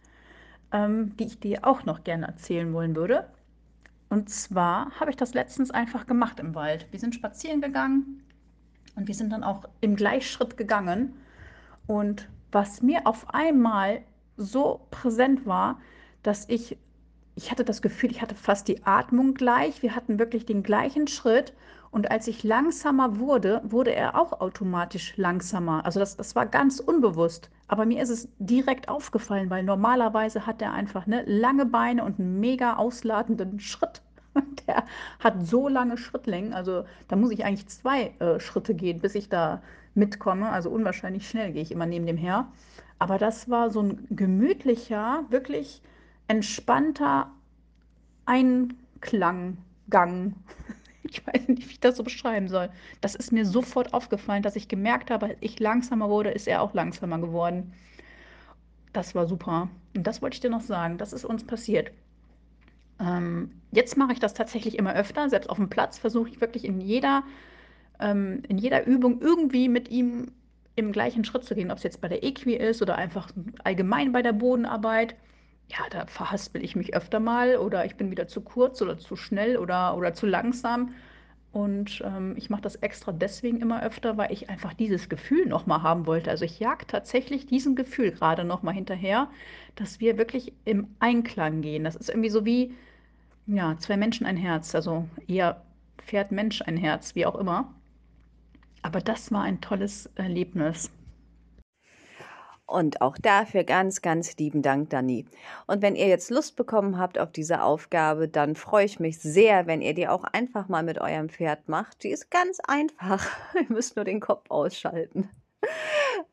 ähm, 0.72 1.18
die 1.18 1.25
ich 1.25 1.39
dir 1.39 1.65
auch 1.68 1.84
noch 1.84 2.03
gerne 2.06 2.27
erzählen 2.27 2.74
wollen 2.74 2.96
würde. 2.96 3.30
Und 4.10 4.30
zwar 4.30 4.92
habe 5.00 5.12
ich 5.12 5.18
das 5.18 5.34
letztens 5.34 5.72
einfach 5.72 6.06
gemacht 6.06 6.39
im 6.39 6.56
Wald. 6.56 6.88
Wir 6.92 7.00
sind 7.00 7.15
spazieren 7.15 7.62
gegangen 7.62 8.24
und 8.96 9.08
wir 9.08 9.15
sind 9.15 9.32
dann 9.32 9.44
auch 9.44 9.65
im 9.82 9.96
Gleichschritt 9.96 10.56
gegangen. 10.56 11.15
Und 11.88 12.30
was 12.51 12.82
mir 12.82 13.08
auf 13.08 13.34
einmal 13.34 14.03
so 14.38 14.86
präsent 14.92 15.46
war, 15.46 15.80
dass 16.22 16.48
ich, 16.48 16.77
ich 17.36 17.52
hatte 17.52 17.63
das 17.63 17.82
Gefühl, 17.82 18.12
ich 18.12 18.22
hatte 18.22 18.36
fast 18.36 18.68
die 18.68 18.86
Atmung 18.86 19.34
gleich. 19.34 19.82
Wir 19.82 19.96
hatten 19.96 20.20
wirklich 20.20 20.46
den 20.46 20.63
gleichen 20.63 21.08
Schritt. 21.08 21.54
Und 21.90 22.10
als 22.10 22.28
ich 22.28 22.44
langsamer 22.44 23.20
wurde, 23.20 23.62
wurde 23.63 23.94
er 23.94 24.20
auch 24.20 24.42
automatisch 24.42 25.16
langsamer. 25.18 25.86
Also 25.86 26.00
das, 26.00 26.18
das 26.18 26.36
war 26.36 26.46
ganz 26.46 26.80
unbewusst. 26.80 27.50
Aber 27.68 27.86
mir 27.86 28.02
ist 28.02 28.10
es 28.10 28.28
direkt 28.40 28.90
aufgefallen, 28.90 29.50
weil 29.50 29.63
normalerweise 29.63 30.46
hat 30.46 30.62
er 30.62 30.74
einfach 30.74 31.06
ne, 31.06 31.24
lange 31.25 31.66
Beine 31.66 32.04
und 32.04 32.20
einen 32.20 32.40
mega 32.40 32.75
ausladenden 32.78 33.60
Schritt. 33.60 34.02
Der 34.68 34.86
hat 35.20 35.46
so 35.46 35.68
lange 35.68 35.98
Schrittlängen. 35.98 36.54
Also 36.54 36.86
da 37.08 37.16
muss 37.16 37.32
ich 37.32 37.46
eigentlich 37.46 37.68
zwei 37.68 38.13
äh, 38.20 38.40
Schritte 38.40 38.74
gehen, 38.74 39.00
bis 39.00 39.16
ich 39.16 39.30
da 39.30 39.62
mitkomme. 39.94 40.50
Also 40.50 40.70
unwahrscheinlich 40.70 41.28
schnell 41.30 41.52
gehe 41.52 41.62
ich 41.62 41.72
immer 41.72 41.86
neben 41.86 42.06
dem 42.06 42.18
her. 42.18 42.48
Aber 43.00 43.18
das 43.18 43.50
war 43.50 43.70
so 43.70 43.82
ein 43.82 44.08
gemütlicher, 44.10 45.25
wirklich 45.30 45.82
entspannter 46.27 47.32
Einklanggang. 48.25 49.56
Ich 51.06 51.22
weiß 51.27 51.50
nicht, 51.50 51.68
wie 51.68 51.72
ich 51.74 51.80
das 51.82 51.98
so 51.98 52.03
beschreiben 52.03 52.48
soll. 52.48 52.70
Das 53.01 53.13
ist 53.13 53.32
mir 53.32 53.46
sofort 53.46 53.94
aufgefallen, 53.94 54.42
dass 54.42 54.56
ich 54.56 54.70
gemerkt 54.70 55.12
habe, 55.12 55.27
als 55.27 55.38
ich 55.42 55.60
langsamer 55.60 56.10
wurde, 56.10 56.32
ist 56.32 56.48
er 56.48 56.62
auch 56.62 56.74
langsamer 56.74 57.20
geworden. 57.20 57.74
Das 58.94 59.13
war 59.13 59.27
super. 59.27 59.70
Und 59.96 60.08
das 60.08 60.22
wollte 60.22 60.36
ich 60.36 60.39
dir 60.39 60.50
noch 60.50 60.62
sagen. 60.62 60.98
Das 60.98 61.13
ist 61.13 61.25
uns 61.25 61.44
passiert. 61.44 61.92
Ähm, 63.00 63.51
jetzt 63.72 63.98
mache 63.98 64.13
ich 64.13 64.20
das 64.20 64.34
tatsächlich 64.34 64.77
immer 64.77 64.94
öfter. 64.94 65.30
Selbst 65.30 65.50
auf 65.50 65.58
dem 65.58 65.70
Platz 65.70 65.98
versuche 65.98 66.30
ich 66.30 66.42
wirklich 66.42 66.65
in 66.65 66.80
jeder, 66.80 67.24
ähm, 68.00 68.42
in 68.48 68.58
jeder 68.58 68.86
Übung 68.86 69.20
irgendwie 69.22 69.68
mit 69.68 69.89
ihm 69.89 70.32
im 70.75 70.92
gleichen 70.92 71.24
Schritt 71.24 71.44
zu 71.44 71.56
gehen, 71.56 71.72
ob 71.72 71.77
es 71.77 71.84
jetzt 71.84 72.01
bei 72.01 72.08
der 72.08 72.24
Equi 72.24 72.56
ist 72.56 72.82
oder 72.82 72.96
einfach 72.96 73.30
allgemein 73.63 74.12
bei 74.12 74.22
der 74.22 74.34
Bodenarbeit. 74.34 75.15
Ja, 75.70 75.79
da 75.89 76.05
verhaspel 76.05 76.63
ich 76.63 76.75
mich 76.75 76.93
öfter 76.96 77.20
mal 77.20 77.58
oder 77.58 77.86
ich 77.86 77.96
bin 77.96 78.12
wieder 78.12 78.27
zu 78.27 78.41
kurz 78.41 78.82
oder 78.82 78.98
zu 78.98 79.15
schnell 79.15 79.58
oder, 79.58 79.98
oder 79.98 80.13
zu 80.13 80.25
langsam. 80.25 80.93
Und 81.51 82.01
ähm, 82.03 82.34
ich 82.36 82.50
mache 82.50 82.63
das 82.63 82.75
extra 82.77 83.12
deswegen 83.12 83.62
immer 83.62 83.84
öfter, 83.84 84.17
weil 84.17 84.32
ich 84.32 84.50
einfach 84.50 84.74
dieses 84.74 85.08
Gefühl 85.08 85.46
nochmal 85.46 85.84
haben 85.84 86.08
wollte. 86.08 86.32
Also 86.32 86.46
ich 86.46 86.60
jag 86.60 86.88
tatsächlich 86.88 87.46
diesem 87.46 87.75
Gefühl 87.75 88.12
gerade 88.12 88.43
nochmal 88.43 88.74
hinterher, 88.74 89.29
dass 89.75 90.00
wir 90.00 90.17
wirklich 90.17 90.53
im 90.65 90.88
Einklang 91.00 91.62
gehen. 91.62 91.84
Das 91.84 91.96
ist 91.96 92.10
irgendwie 92.10 92.32
so 92.32 92.43
wie, 92.43 92.74
ja, 93.46 93.77
zwei 93.77 93.98
Menschen 93.98 94.25
ein 94.25 94.38
Herz. 94.38 94.74
Also 94.74 95.08
eher 95.27 95.63
Pferd 96.00 96.32
Mensch 96.32 96.62
ein 96.63 96.77
Herz, 96.77 97.13
wie 97.15 97.25
auch 97.25 97.36
immer. 97.36 97.72
Aber 98.82 99.00
das 99.00 99.32
war 99.32 99.43
ein 99.43 99.62
tolles 99.62 100.08
Erlebnis. 100.15 100.91
Und 102.65 103.01
auch 103.01 103.17
dafür 103.17 103.65
ganz, 103.65 104.01
ganz 104.01 104.38
lieben 104.38 104.62
Dank, 104.62 104.89
Dani. 104.89 105.25
Und 105.67 105.82
wenn 105.82 105.96
ihr 105.96 106.08
jetzt 106.08 106.32
Lust 106.32 106.55
bekommen 106.55 106.98
habt 106.98 107.20
auf 107.20 107.32
diese 107.32 107.62
Aufgabe, 107.62 108.29
dann 108.29 108.55
freue 108.55 108.86
ich 108.86 109.00
mich 109.00 109.20
sehr, 109.20 109.67
wenn 109.67 109.82
ihr 109.82 109.93
die 109.93 110.08
auch 110.08 110.24
einfach 110.24 110.70
mal 110.70 110.84
mit 110.84 111.00
eurem 111.00 111.29
Pferd 111.29 111.67
macht. 111.67 112.03
Die 112.03 112.10
ist 112.10 112.32
ganz 112.32 112.60
einfach. 112.62 113.25
ihr 113.55 113.67
müsst 113.67 113.96
nur 113.96 114.05
den 114.05 114.22
Kopf 114.22 114.50
ausschalten. 114.50 115.29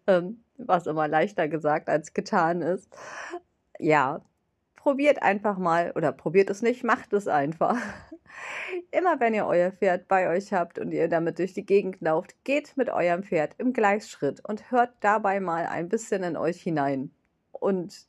Ähm, 0.07 0.43
was 0.57 0.87
immer 0.87 1.09
leichter 1.09 1.49
gesagt 1.49 1.89
als 1.89 2.15
getan 2.15 2.63
ist. 2.63 2.89
Ja, 3.79 4.21
probiert 4.83 5.23
einfach 5.23 5.59
mal 5.59 5.93
oder 5.95 6.11
probiert 6.11 6.51
es 6.51 6.63
nicht, 6.63 6.85
macht 6.85 7.13
es 7.13 7.29
einfach. 7.29 7.77
Immer 8.91 9.21
wenn 9.21 9.35
ihr 9.35 9.47
euer 9.47 9.73
Pferd 9.73 10.09
bei 10.09 10.29
euch 10.29 10.53
habt 10.53 10.79
und 10.79 10.93
ihr 10.93 11.09
damit 11.09 11.39
durch 11.39 11.53
die 11.53 11.67
Gegend 11.67 12.01
lauft, 12.01 12.35
geht 12.45 12.77
mit 12.77 12.89
eurem 12.89 13.23
Pferd 13.23 13.55
im 13.59 13.73
Gleichschritt 13.73 14.41
und 14.49 14.71
hört 14.71 14.91
dabei 15.01 15.41
mal 15.41 15.67
ein 15.67 15.89
bisschen 15.89 16.23
in 16.23 16.37
euch 16.37 16.63
hinein. 16.63 17.11
Und 17.53 18.07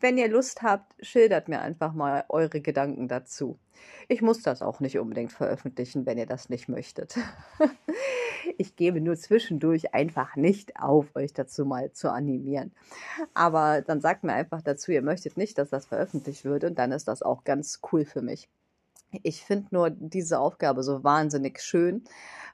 wenn 0.00 0.18
ihr 0.18 0.28
Lust 0.28 0.62
habt, 0.62 0.94
schildert 1.04 1.48
mir 1.48 1.60
einfach 1.60 1.92
mal 1.92 2.24
eure 2.28 2.60
Gedanken 2.60 3.08
dazu. 3.08 3.58
Ich 4.08 4.22
muss 4.22 4.42
das 4.42 4.62
auch 4.62 4.80
nicht 4.80 4.98
unbedingt 4.98 5.32
veröffentlichen, 5.32 6.06
wenn 6.06 6.18
ihr 6.18 6.26
das 6.26 6.48
nicht 6.48 6.68
möchtet. 6.68 7.16
ich 8.56 8.76
gebe 8.76 9.00
nur 9.00 9.16
zwischendurch 9.16 9.94
einfach 9.94 10.36
nicht 10.36 10.80
auf, 10.80 11.14
euch 11.14 11.32
dazu 11.32 11.64
mal 11.64 11.92
zu 11.92 12.10
animieren. 12.10 12.72
Aber 13.34 13.82
dann 13.82 14.00
sagt 14.00 14.24
mir 14.24 14.32
einfach 14.32 14.62
dazu, 14.62 14.92
ihr 14.92 15.02
möchtet 15.02 15.36
nicht, 15.36 15.58
dass 15.58 15.70
das 15.70 15.86
veröffentlicht 15.86 16.44
wird 16.44 16.64
und 16.64 16.78
dann 16.78 16.92
ist 16.92 17.08
das 17.08 17.22
auch 17.22 17.44
ganz 17.44 17.80
cool 17.92 18.04
für 18.04 18.22
mich. 18.22 18.48
Ich 19.22 19.42
finde 19.44 19.68
nur 19.70 19.90
diese 19.90 20.38
Aufgabe 20.38 20.82
so 20.82 21.02
wahnsinnig 21.02 21.60
schön, 21.60 22.04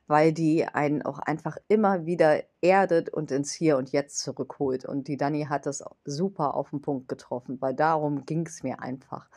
weil 0.07 0.33
die 0.33 0.65
einen 0.67 1.03
auch 1.03 1.19
einfach 1.19 1.57
immer 1.69 2.07
wieder 2.07 2.43
erdet 2.61 3.11
und 3.11 3.31
ins 3.31 3.53
Hier 3.53 3.77
und 3.77 3.91
Jetzt 3.91 4.19
zurückholt. 4.19 4.85
Und 4.85 5.09
die 5.09 5.17
Dani 5.17 5.47
hat 5.49 5.67
das 5.67 5.83
super 6.05 6.55
auf 6.55 6.71
den 6.71 6.81
Punkt 6.81 7.09
getroffen, 7.09 7.61
weil 7.61 7.75
darum 7.75 8.25
ging 8.25 8.47
es 8.47 8.63
mir 8.63 8.81
einfach. 8.81 9.29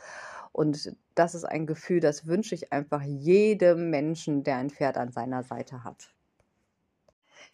Und 0.51 0.95
das 1.15 1.35
ist 1.35 1.45
ein 1.45 1.65
Gefühl, 1.67 1.99
das 1.99 2.27
wünsche 2.27 2.55
ich 2.55 2.71
einfach 2.73 3.01
jedem 3.01 3.89
Menschen, 3.89 4.43
der 4.43 4.57
ein 4.57 4.69
Pferd 4.69 4.97
an 4.97 5.11
seiner 5.11 5.43
Seite 5.43 5.83
hat. 5.83 6.13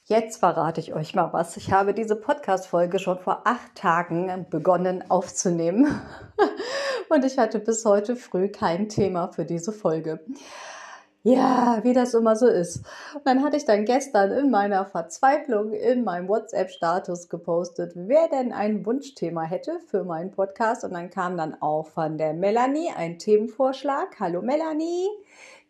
Jetzt 0.05 0.39
verrate 0.39 0.81
ich 0.81 0.93
euch 0.93 1.15
mal 1.15 1.31
was. 1.31 1.55
Ich 1.55 1.71
habe 1.71 1.93
diese 1.93 2.17
Podcast-Folge 2.17 2.99
schon 2.99 3.19
vor 3.19 3.43
acht 3.45 3.73
Tagen 3.75 4.45
begonnen 4.49 5.09
aufzunehmen. 5.09 6.01
Und 7.09 7.23
ich 7.23 7.37
hatte 7.37 7.59
bis 7.59 7.85
heute 7.85 8.17
früh 8.17 8.49
kein 8.49 8.89
Thema 8.89 9.29
für 9.29 9.45
diese 9.45 9.71
Folge. 9.71 10.19
Ja, 11.23 11.79
wie 11.83 11.93
das 11.93 12.13
immer 12.15 12.35
so 12.35 12.47
ist. 12.47 12.83
Und 13.15 13.25
dann 13.25 13.45
hatte 13.45 13.55
ich 13.55 13.63
dann 13.63 13.85
gestern 13.85 14.33
in 14.33 14.51
meiner 14.51 14.85
Verzweiflung 14.85 15.71
in 15.71 16.03
meinem 16.03 16.27
WhatsApp-Status 16.27 17.29
gepostet, 17.29 17.93
wer 17.95 18.27
denn 18.27 18.51
ein 18.51 18.85
Wunschthema 18.85 19.43
hätte 19.43 19.79
für 19.87 20.03
meinen 20.03 20.31
Podcast. 20.31 20.83
Und 20.83 20.95
dann 20.95 21.11
kam 21.11 21.37
dann 21.37 21.61
auch 21.61 21.87
von 21.87 22.17
der 22.17 22.33
Melanie 22.33 22.89
ein 22.93 23.19
Themenvorschlag. 23.19 24.19
Hallo 24.19 24.41
Melanie, 24.41 25.07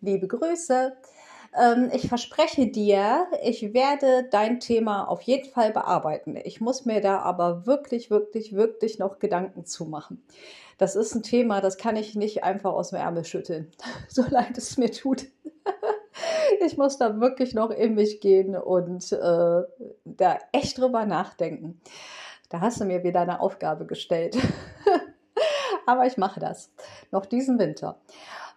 liebe 0.01 0.25
Grüße. 0.25 0.93
Ähm, 1.55 1.89
ich 1.93 2.07
verspreche 2.07 2.67
dir, 2.67 3.27
ich 3.43 3.73
werde 3.73 4.27
dein 4.31 4.59
Thema 4.59 5.05
auf 5.05 5.21
jeden 5.21 5.49
Fall 5.49 5.71
bearbeiten. 5.71 6.37
Ich 6.43 6.61
muss 6.61 6.85
mir 6.85 7.01
da 7.01 7.19
aber 7.19 7.65
wirklich, 7.65 8.09
wirklich, 8.09 8.53
wirklich 8.53 8.99
noch 8.99 9.19
Gedanken 9.19 9.65
zu 9.65 9.85
machen. 9.85 10.23
Das 10.77 10.95
ist 10.95 11.13
ein 11.13 11.23
Thema, 11.23 11.61
das 11.61 11.77
kann 11.77 11.95
ich 11.95 12.15
nicht 12.15 12.43
einfach 12.43 12.73
aus 12.73 12.89
dem 12.89 12.99
Ärmel 12.99 13.25
schütteln, 13.25 13.71
so 14.09 14.23
leid 14.27 14.57
es 14.57 14.77
mir 14.77 14.91
tut. 14.91 15.27
ich 16.65 16.77
muss 16.77 16.97
da 16.97 17.19
wirklich 17.19 17.53
noch 17.53 17.69
in 17.69 17.95
mich 17.95 18.19
gehen 18.19 18.55
und 18.55 19.11
äh, 19.11 19.61
da 20.05 20.39
echt 20.51 20.77
drüber 20.77 21.05
nachdenken. 21.05 21.79
Da 22.49 22.61
hast 22.61 22.81
du 22.81 22.85
mir 22.85 23.03
wieder 23.03 23.21
eine 23.21 23.39
Aufgabe 23.39 23.85
gestellt. 23.85 24.37
Aber 25.85 26.05
ich 26.05 26.17
mache 26.17 26.39
das 26.39 26.71
noch 27.11 27.25
diesen 27.25 27.59
Winter. 27.59 27.99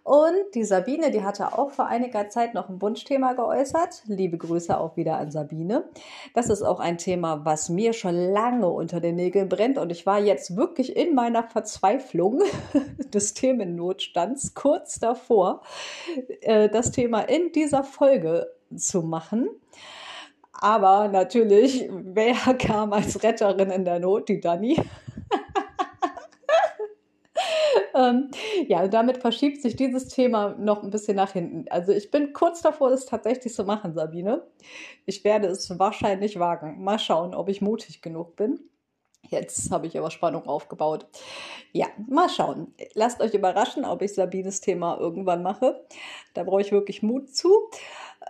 Und 0.07 0.55
die 0.55 0.63
Sabine, 0.63 1.11
die 1.11 1.21
hatte 1.21 1.57
auch 1.59 1.71
vor 1.71 1.87
einiger 1.87 2.29
Zeit 2.29 2.53
noch 2.53 2.69
ein 2.69 2.81
Wunschthema 2.81 3.33
geäußert. 3.33 4.03
Liebe 4.05 4.37
Grüße 4.37 4.79
auch 4.79 4.95
wieder 4.95 5.17
an 5.17 5.31
Sabine. 5.31 5.89
Das 6.33 6.49
ist 6.49 6.63
auch 6.63 6.79
ein 6.79 6.97
Thema, 6.97 7.43
was 7.43 7.67
mir 7.67 7.91
schon 7.91 8.15
lange 8.15 8.69
unter 8.69 9.01
den 9.01 9.15
Nägeln 9.17 9.49
brennt. 9.49 9.77
Und 9.77 9.91
ich 9.91 10.05
war 10.05 10.17
jetzt 10.17 10.55
wirklich 10.55 10.95
in 10.95 11.13
meiner 11.13 11.43
Verzweiflung 11.43 12.41
des 13.13 13.33
Themennotstands 13.33 14.53
kurz 14.53 14.97
davor, 14.99 15.61
äh, 16.39 16.69
das 16.69 16.91
Thema 16.93 17.23
in 17.23 17.51
dieser 17.51 17.83
Folge 17.83 18.47
zu 18.73 19.01
machen. 19.01 19.49
Aber 20.53 21.09
natürlich, 21.09 21.89
wer 21.91 22.33
kam 22.57 22.93
als 22.93 23.23
Retterin 23.23 23.71
in 23.71 23.83
der 23.83 23.99
Not? 23.99 24.29
Die 24.29 24.39
Dani. 24.39 24.77
Ähm, 28.09 28.31
ja, 28.67 28.87
damit 28.87 29.17
verschiebt 29.17 29.61
sich 29.61 29.75
dieses 29.75 30.07
Thema 30.07 30.55
noch 30.57 30.83
ein 30.83 30.89
bisschen 30.89 31.15
nach 31.15 31.31
hinten. 31.31 31.65
Also 31.69 31.91
ich 31.91 32.11
bin 32.11 32.33
kurz 32.33 32.61
davor, 32.61 32.89
das 32.89 33.05
tatsächlich 33.05 33.53
zu 33.53 33.63
machen, 33.63 33.93
Sabine. 33.93 34.43
Ich 35.05 35.23
werde 35.23 35.47
es 35.47 35.77
wahrscheinlich 35.79 36.39
wagen. 36.39 36.83
Mal 36.83 36.99
schauen, 36.99 37.33
ob 37.33 37.49
ich 37.49 37.61
mutig 37.61 38.01
genug 38.01 38.35
bin. 38.35 38.59
Jetzt 39.29 39.71
habe 39.71 39.87
ich 39.87 39.97
aber 39.97 40.11
Spannung 40.11 40.47
aufgebaut. 40.47 41.05
Ja, 41.73 41.87
mal 42.07 42.29
schauen. 42.29 42.73
Lasst 42.93 43.21
euch 43.21 43.33
überraschen, 43.33 43.83
ob 43.83 44.01
ich 44.01 44.13
Sabines 44.13 44.61
Thema 44.61 44.97
irgendwann 44.97 45.43
mache. 45.43 45.85
Da 46.33 46.43
brauche 46.43 46.61
ich 46.61 46.71
wirklich 46.71 47.03
Mut 47.03 47.35
zu. 47.35 47.69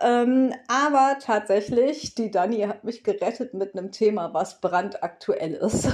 Ähm, 0.00 0.52
aber 0.68 1.18
tatsächlich, 1.20 2.14
die 2.14 2.30
Dani 2.30 2.60
hat 2.62 2.84
mich 2.84 3.04
gerettet 3.04 3.54
mit 3.54 3.76
einem 3.76 3.92
Thema, 3.92 4.32
was 4.34 4.60
brandaktuell 4.60 5.54
ist. 5.54 5.88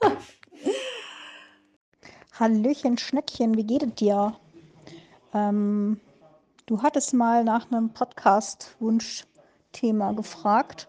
Hallöchen, 2.38 2.98
Schneckchen, 2.98 3.56
wie 3.56 3.64
geht 3.64 3.82
es 3.82 3.94
dir? 3.94 4.34
Ähm, 5.32 5.98
du 6.66 6.82
hattest 6.82 7.14
mal 7.14 7.42
nach 7.42 7.70
einem 7.70 7.88
Podcast-Wunschthema 7.88 10.12
gefragt 10.12 10.86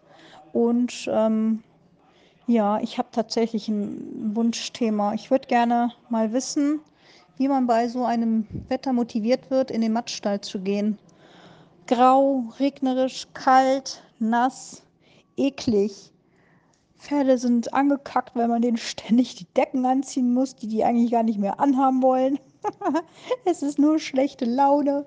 und 0.52 1.08
ähm, 1.10 1.64
ja, 2.48 2.82
ich 2.82 2.98
habe 2.98 3.08
tatsächlich 3.14 3.70
ein 3.70 4.36
Wunschthema. 4.36 5.14
Ich 5.14 5.32
würde 5.32 5.48
gerne 5.48 5.94
mal 6.10 6.34
wissen, 6.34 6.82
wie 7.38 7.48
man 7.48 7.66
bei 7.66 7.88
so 7.88 8.04
einem 8.04 8.46
Wetter 8.68 8.92
motiviert 8.92 9.50
wird, 9.50 9.72
in 9.72 9.80
den 9.80 9.94
Matschstall 9.94 10.42
zu 10.42 10.60
gehen. 10.60 11.00
Grau, 11.88 12.44
regnerisch, 12.60 13.26
kalt, 13.34 14.04
nass, 14.20 14.84
eklig. 15.38 16.12
Pferde 16.98 17.38
sind 17.38 17.74
angekackt, 17.74 18.36
weil 18.36 18.48
man 18.48 18.62
denen 18.62 18.78
ständig 18.78 19.36
die 19.36 19.48
Decken 19.56 19.86
anziehen 19.86 20.34
muss, 20.34 20.56
die 20.56 20.68
die 20.68 20.84
eigentlich 20.84 21.12
gar 21.12 21.24
nicht 21.24 21.40
mehr 21.40 21.60
anhaben 21.60 22.02
wollen. 22.02 22.40
es 23.46 23.62
ist 23.62 23.80
nur 23.80 24.00
schlechte 24.00 24.46
Laune. 24.46 25.06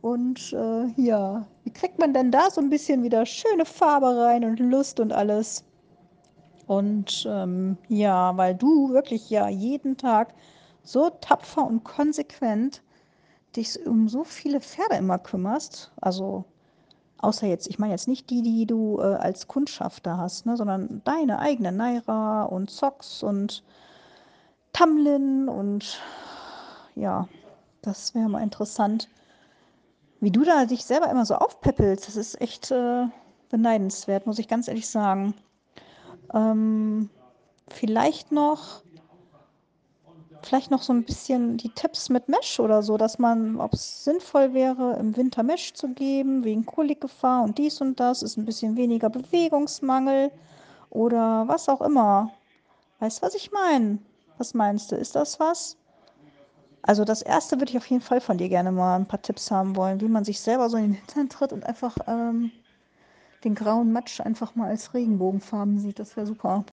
Und 0.00 0.52
äh, 0.52 0.86
ja, 1.00 1.46
wie 1.64 1.70
kriegt 1.70 1.98
man 1.98 2.12
denn 2.12 2.30
da 2.30 2.50
so 2.50 2.60
ein 2.60 2.70
bisschen 2.70 3.02
wieder 3.02 3.24
schöne 3.24 3.64
Farbe 3.64 4.16
rein 4.16 4.44
und 4.44 4.58
Lust 4.58 4.98
und 5.00 5.12
alles? 5.12 5.64
Und 6.66 7.26
ähm, 7.28 7.76
ja, 7.88 8.36
weil 8.36 8.54
du 8.54 8.90
wirklich 8.90 9.30
ja 9.30 9.48
jeden 9.48 9.96
Tag 9.96 10.34
so 10.82 11.10
tapfer 11.10 11.66
und 11.66 11.84
konsequent 11.84 12.82
dich 13.56 13.86
um 13.86 14.08
so 14.08 14.24
viele 14.24 14.60
Pferde 14.60 14.96
immer 14.96 15.18
kümmerst, 15.18 15.92
also 16.00 16.44
außer 17.22 17.46
jetzt, 17.46 17.68
ich 17.68 17.78
meine 17.78 17.92
jetzt 17.92 18.08
nicht 18.08 18.28
die, 18.28 18.42
die 18.42 18.66
du 18.66 18.98
äh, 18.98 19.14
als 19.14 19.48
Kundschafter 19.48 20.18
hast, 20.18 20.44
ne, 20.44 20.56
sondern 20.56 21.00
deine 21.04 21.38
eigene 21.38 21.72
Naira 21.72 22.44
und 22.44 22.70
Zox 22.70 23.22
und 23.22 23.62
Tamlin 24.72 25.48
und 25.48 26.00
ja, 26.94 27.28
das 27.80 28.14
wäre 28.14 28.28
mal 28.28 28.42
interessant, 28.42 29.08
wie 30.20 30.30
du 30.30 30.44
da 30.44 30.66
dich 30.66 30.84
selber 30.84 31.10
immer 31.10 31.24
so 31.24 31.34
aufpäppelst. 31.34 32.06
Das 32.06 32.16
ist 32.16 32.40
echt 32.40 32.70
äh, 32.70 33.06
beneidenswert, 33.50 34.26
muss 34.26 34.38
ich 34.38 34.48
ganz 34.48 34.68
ehrlich 34.68 34.88
sagen. 34.88 35.34
Ähm, 36.32 37.10
vielleicht 37.68 38.32
noch 38.32 38.82
vielleicht 40.42 40.70
noch 40.70 40.82
so 40.82 40.92
ein 40.92 41.04
bisschen 41.04 41.56
die 41.56 41.70
Tipps 41.70 42.08
mit 42.08 42.28
Mesh 42.28 42.60
oder 42.60 42.82
so, 42.82 42.96
dass 42.96 43.18
man, 43.18 43.60
ob 43.60 43.74
es 43.74 44.04
sinnvoll 44.04 44.54
wäre, 44.54 44.96
im 44.98 45.16
Winter 45.16 45.42
Mesh 45.42 45.74
zu 45.74 45.88
geben, 45.88 46.44
wegen 46.44 46.66
Kolikgefahr 46.66 47.42
und 47.44 47.58
dies 47.58 47.80
und 47.80 48.00
das, 48.00 48.22
ist 48.22 48.36
ein 48.36 48.44
bisschen 48.44 48.76
weniger 48.76 49.10
Bewegungsmangel 49.10 50.30
oder 50.90 51.46
was 51.48 51.68
auch 51.68 51.80
immer. 51.80 52.32
Weißt 53.00 53.18
du, 53.18 53.26
was 53.26 53.34
ich 53.34 53.50
meine? 53.52 53.98
Was 54.38 54.54
meinst 54.54 54.92
du? 54.92 54.96
Ist 54.96 55.14
das 55.14 55.40
was? 55.40 55.76
Also 56.82 57.04
das 57.04 57.22
erste 57.22 57.58
würde 57.58 57.70
ich 57.70 57.78
auf 57.78 57.86
jeden 57.86 58.02
Fall 58.02 58.20
von 58.20 58.38
dir 58.38 58.48
gerne 58.48 58.72
mal 58.72 58.96
ein 58.96 59.06
paar 59.06 59.22
Tipps 59.22 59.50
haben 59.50 59.76
wollen, 59.76 60.00
wie 60.00 60.08
man 60.08 60.24
sich 60.24 60.40
selber 60.40 60.68
so 60.68 60.76
in 60.76 60.84
den 60.84 60.94
Hintern 60.94 61.28
tritt 61.28 61.52
und 61.52 61.64
einfach 61.64 61.96
ähm, 62.08 62.50
den 63.44 63.54
grauen 63.54 63.92
Matsch 63.92 64.20
einfach 64.20 64.54
mal 64.54 64.68
als 64.68 64.92
Regenbogenfarben 64.92 65.78
sieht. 65.78 65.98
Das 65.98 66.16
wäre 66.16 66.26
super. 66.26 66.64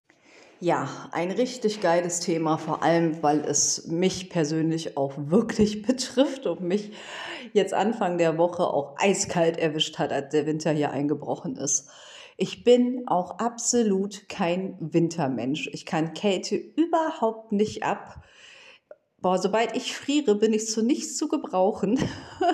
Ja, 0.62 0.90
ein 1.14 1.32
richtig 1.32 1.80
geiles 1.80 2.20
Thema, 2.20 2.58
vor 2.58 2.84
allem, 2.84 3.24
weil 3.24 3.40
es 3.46 3.88
mich 3.88 4.30
persönlich 4.30 4.98
auch 4.98 5.14
wirklich 5.16 5.82
betrifft 5.88 6.46
und 6.48 6.60
mich 6.60 6.92
jetzt 7.54 7.74
Anfang 7.74 8.18
der 8.18 8.38
Woche 8.38 8.64
auch 8.64 8.96
eiskalt 8.98 9.58
erwischt 9.58 10.00
hat, 10.00 10.12
als 10.12 10.32
der 10.32 10.46
Winter 10.46 10.72
hier 10.72 10.92
eingebrochen 10.92 11.56
ist. 11.56 11.90
Ich 12.36 12.66
bin 12.66 13.08
auch 13.08 13.40
absolut 13.40 14.28
kein 14.28 14.76
Wintermensch. 14.80 15.70
Ich 15.72 15.86
kann 15.86 16.14
Kälte 16.14 16.56
überhaupt 16.56 17.54
nicht 17.54 17.84
ab. 17.84 18.22
Boah, 19.22 19.38
sobald 19.38 19.76
ich 19.76 19.94
friere, 19.94 20.36
bin 20.36 20.54
ich 20.54 20.68
zu 20.68 20.82
nichts 20.82 21.18
zu 21.18 21.28
gebrauchen. 21.28 22.00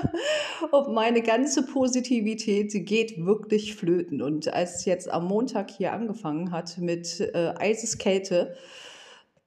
und 0.71 0.93
meine 0.93 1.21
ganze 1.21 1.63
Positivität 1.63 2.73
geht 2.87 3.23
wirklich 3.23 3.75
flöten. 3.75 4.23
Und 4.23 4.51
als 4.51 4.77
es 4.77 4.85
jetzt 4.85 5.11
am 5.11 5.27
Montag 5.27 5.69
hier 5.69 5.93
angefangen 5.93 6.51
hat 6.51 6.79
mit 6.79 7.19
äh, 7.19 7.53
Eiseskälte, 7.57 8.55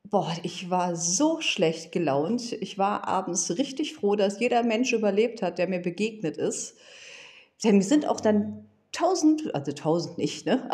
boah, 0.05 0.33
ich 0.45 0.71
war 0.71 0.95
so 0.95 1.41
schlecht 1.41 1.91
gelaunt. 1.91 2.53
Ich 2.53 2.79
war 2.79 3.09
abends 3.09 3.59
richtig 3.59 3.95
froh, 3.95 4.15
dass 4.15 4.39
jeder 4.39 4.63
Mensch 4.63 4.93
überlebt 4.93 5.43
hat, 5.43 5.59
der 5.59 5.69
mir 5.69 5.81
begegnet 5.81 6.37
ist. 6.37 6.77
Denn 7.65 7.79
mir 7.79 7.83
sind 7.83 8.07
auch 8.07 8.21
dann 8.21 8.68
tausend, 8.93 9.55
also 9.55 9.73
tausend 9.73 10.19
nicht, 10.19 10.47
ne? 10.47 10.69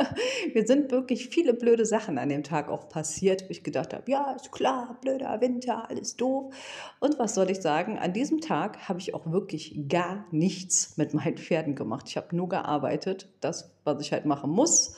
mir 0.54 0.66
sind 0.66 0.90
wirklich 0.90 1.28
viele 1.28 1.54
blöde 1.54 1.86
Sachen 1.86 2.18
an 2.18 2.28
dem 2.28 2.42
Tag 2.42 2.68
auch 2.68 2.88
passiert, 2.88 3.44
wo 3.44 3.50
ich 3.50 3.62
gedacht 3.62 3.94
habe, 3.94 4.10
ja, 4.10 4.32
ist 4.32 4.50
klar, 4.50 4.98
blöder 5.00 5.40
Winter, 5.40 5.88
alles 5.88 6.16
doof. 6.16 6.52
Und 6.98 7.18
was 7.18 7.34
soll 7.34 7.50
ich 7.50 7.60
sagen, 7.60 7.98
an 7.98 8.12
diesem 8.12 8.40
Tag 8.40 8.88
habe 8.88 8.98
ich 8.98 9.14
auch 9.14 9.30
wirklich 9.30 9.88
gar 9.88 10.24
nichts 10.30 10.96
mit 10.96 11.14
meinen 11.14 11.38
Pferden 11.38 11.74
gemacht. 11.74 12.06
Ich 12.08 12.16
habe 12.16 12.34
nur 12.34 12.48
gearbeitet, 12.48 13.28
das, 13.40 13.70
was 13.84 14.00
ich 14.02 14.12
halt 14.12 14.26
machen 14.26 14.50
muss. 14.50 14.96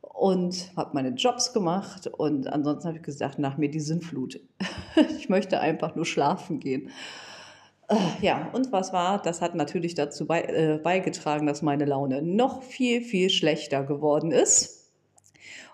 Und 0.00 0.72
habe 0.76 0.92
meine 0.94 1.10
Jobs 1.10 1.52
gemacht 1.52 2.06
und 2.06 2.46
ansonsten 2.46 2.88
habe 2.88 2.96
ich 2.96 3.04
gesagt, 3.04 3.38
nach 3.38 3.58
mir 3.58 3.70
die 3.70 3.80
Sinnflut. 3.80 4.40
ich 5.18 5.28
möchte 5.28 5.60
einfach 5.60 5.94
nur 5.94 6.06
schlafen 6.06 6.58
gehen. 6.58 6.90
Äh, 7.88 7.96
ja, 8.20 8.50
und 8.52 8.72
was 8.72 8.92
war? 8.92 9.22
Das 9.22 9.40
hat 9.40 9.54
natürlich 9.54 9.94
dazu 9.94 10.26
bei, 10.26 10.42
äh, 10.42 10.80
beigetragen, 10.82 11.46
dass 11.46 11.62
meine 11.62 11.84
Laune 11.84 12.22
noch 12.22 12.62
viel, 12.62 13.02
viel 13.02 13.30
schlechter 13.30 13.84
geworden 13.84 14.32
ist 14.32 14.90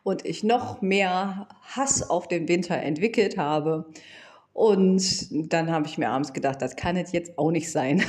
und 0.02 0.24
ich 0.24 0.42
noch 0.44 0.82
mehr 0.82 1.48
Hass 1.62 2.08
auf 2.08 2.28
den 2.28 2.48
Winter 2.48 2.76
entwickelt 2.76 3.38
habe. 3.38 3.86
Und 4.52 5.52
dann 5.52 5.70
habe 5.70 5.86
ich 5.86 5.96
mir 5.96 6.10
abends 6.10 6.32
gedacht, 6.34 6.60
das 6.60 6.76
kann 6.76 6.96
es 6.96 7.12
jetzt 7.12 7.38
auch 7.38 7.50
nicht 7.50 7.70
sein. 7.70 8.02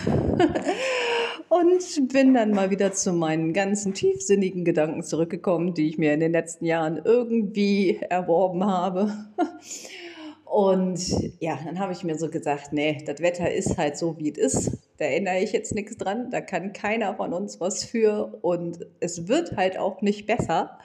und 1.50 2.12
bin 2.12 2.34
dann 2.34 2.52
mal 2.52 2.70
wieder 2.70 2.92
zu 2.92 3.13
meinen 3.13 3.54
ganzen 3.54 3.94
tiefsinnigen 3.94 4.66
Gedanken 4.66 5.04
zurückgekommen, 5.04 5.74
die 5.74 5.88
ich 5.88 5.98
mir 5.98 6.13
in 6.13 6.20
den 6.20 6.34
letzten 6.34 6.66
Jahren 6.66 7.00
irgendwie 7.04 8.00
erworben 8.10 8.66
habe. 8.66 9.13
Und 10.54 11.00
ja, 11.39 11.58
dann 11.66 11.80
habe 11.80 11.94
ich 11.94 12.04
mir 12.04 12.16
so 12.16 12.30
gesagt, 12.30 12.74
nee, 12.74 13.02
das 13.08 13.22
Wetter 13.22 13.52
ist 13.52 13.76
halt 13.80 13.98
so, 13.98 14.20
wie 14.20 14.30
es 14.30 14.38
ist. 14.38 14.78
Da 14.98 15.06
ändere 15.06 15.39
ich 15.39 15.52
jetzt 15.52 15.74
nichts 15.74 15.98
dran. 15.98 16.30
Da 16.30 16.42
kann 16.42 16.74
keiner 16.74 17.16
von 17.16 17.34
uns 17.34 17.60
was 17.60 17.84
für. 17.84 18.38
Und 18.44 18.86
es 19.00 19.28
wird 19.28 19.58
halt 19.58 19.80
auch 19.80 20.04
nicht 20.04 20.28
besser, 20.28 20.78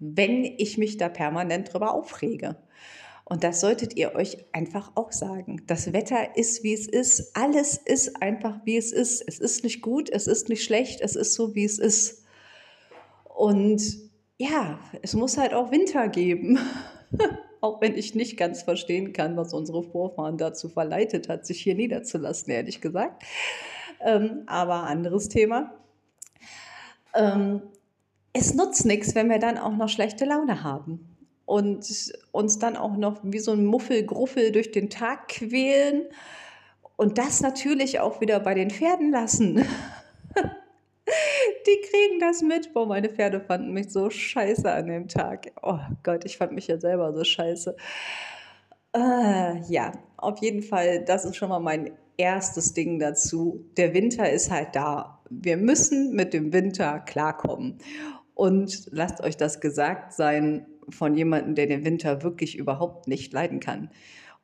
wenn 0.00 0.44
ich 0.44 0.76
mich 0.76 0.98
da 0.98 1.08
permanent 1.08 1.72
drüber 1.72 1.94
aufrege. 1.94 2.56
Und 3.24 3.42
das 3.42 3.62
solltet 3.62 3.96
ihr 3.96 4.14
euch 4.14 4.36
einfach 4.52 4.92
auch 4.96 5.12
sagen. 5.12 5.62
Das 5.66 5.94
Wetter 5.94 6.36
ist, 6.36 6.62
wie 6.62 6.74
es 6.74 6.86
ist. 6.86 7.34
Alles 7.34 7.78
ist 7.78 8.20
einfach, 8.20 8.60
wie 8.66 8.76
es 8.76 8.92
ist. 8.92 9.24
Es 9.26 9.38
ist 9.38 9.64
nicht 9.64 9.80
gut, 9.80 10.10
es 10.10 10.26
ist 10.26 10.50
nicht 10.50 10.62
schlecht, 10.62 11.00
es 11.00 11.16
ist 11.16 11.32
so, 11.32 11.54
wie 11.54 11.64
es 11.64 11.78
ist. 11.78 12.26
Und 13.34 13.80
ja, 14.36 14.78
es 15.00 15.14
muss 15.14 15.38
halt 15.38 15.54
auch 15.54 15.70
Winter 15.70 16.08
geben. 16.08 16.58
auch 17.60 17.80
wenn 17.80 17.96
ich 17.96 18.14
nicht 18.14 18.36
ganz 18.36 18.62
verstehen 18.62 19.12
kann, 19.12 19.36
was 19.36 19.52
unsere 19.52 19.82
Vorfahren 19.82 20.38
dazu 20.38 20.68
verleitet 20.68 21.28
hat, 21.28 21.46
sich 21.46 21.60
hier 21.60 21.74
niederzulassen, 21.74 22.52
ehrlich 22.52 22.80
gesagt. 22.80 23.22
Ähm, 24.00 24.44
aber 24.46 24.84
anderes 24.84 25.28
Thema. 25.28 25.74
Ähm, 27.14 27.62
es 28.32 28.54
nutzt 28.54 28.86
nichts, 28.86 29.14
wenn 29.14 29.28
wir 29.28 29.38
dann 29.38 29.58
auch 29.58 29.76
noch 29.76 29.88
schlechte 29.88 30.24
Laune 30.24 30.62
haben 30.62 31.16
und 31.44 31.84
uns 32.30 32.58
dann 32.58 32.76
auch 32.76 32.96
noch 32.96 33.18
wie 33.22 33.40
so 33.40 33.52
ein 33.52 33.66
Muffelgruffel 33.66 34.52
durch 34.52 34.70
den 34.70 34.88
Tag 34.88 35.28
quälen 35.28 36.04
und 36.96 37.18
das 37.18 37.40
natürlich 37.40 37.98
auch 37.98 38.20
wieder 38.20 38.40
bei 38.40 38.54
den 38.54 38.70
Pferden 38.70 39.10
lassen. 39.10 39.64
Die 41.66 41.80
kriegen 41.88 42.20
das 42.20 42.42
mit. 42.42 42.72
Boah, 42.72 42.86
meine 42.86 43.08
Pferde 43.08 43.40
fanden 43.40 43.72
mich 43.72 43.90
so 43.90 44.10
scheiße 44.10 44.70
an 44.70 44.86
dem 44.86 45.08
Tag. 45.08 45.52
Oh 45.62 45.78
Gott, 46.02 46.24
ich 46.24 46.38
fand 46.38 46.52
mich 46.52 46.66
ja 46.66 46.78
selber 46.78 47.12
so 47.12 47.24
scheiße. 47.24 47.76
Äh, 48.92 49.60
ja, 49.68 49.92
auf 50.16 50.38
jeden 50.38 50.62
Fall, 50.62 51.04
das 51.04 51.24
ist 51.24 51.36
schon 51.36 51.48
mal 51.48 51.60
mein 51.60 51.92
erstes 52.16 52.74
Ding 52.74 52.98
dazu. 52.98 53.64
Der 53.76 53.94
Winter 53.94 54.30
ist 54.30 54.50
halt 54.50 54.74
da. 54.74 55.20
Wir 55.30 55.56
müssen 55.56 56.14
mit 56.14 56.34
dem 56.34 56.52
Winter 56.52 57.00
klarkommen. 57.00 57.78
Und 58.34 58.88
lasst 58.90 59.20
euch 59.22 59.36
das 59.36 59.60
gesagt 59.60 60.12
sein 60.12 60.66
von 60.88 61.14
jemandem, 61.14 61.54
der 61.54 61.66
den 61.66 61.84
Winter 61.84 62.22
wirklich 62.22 62.56
überhaupt 62.56 63.06
nicht 63.06 63.32
leiden 63.32 63.60
kann. 63.60 63.90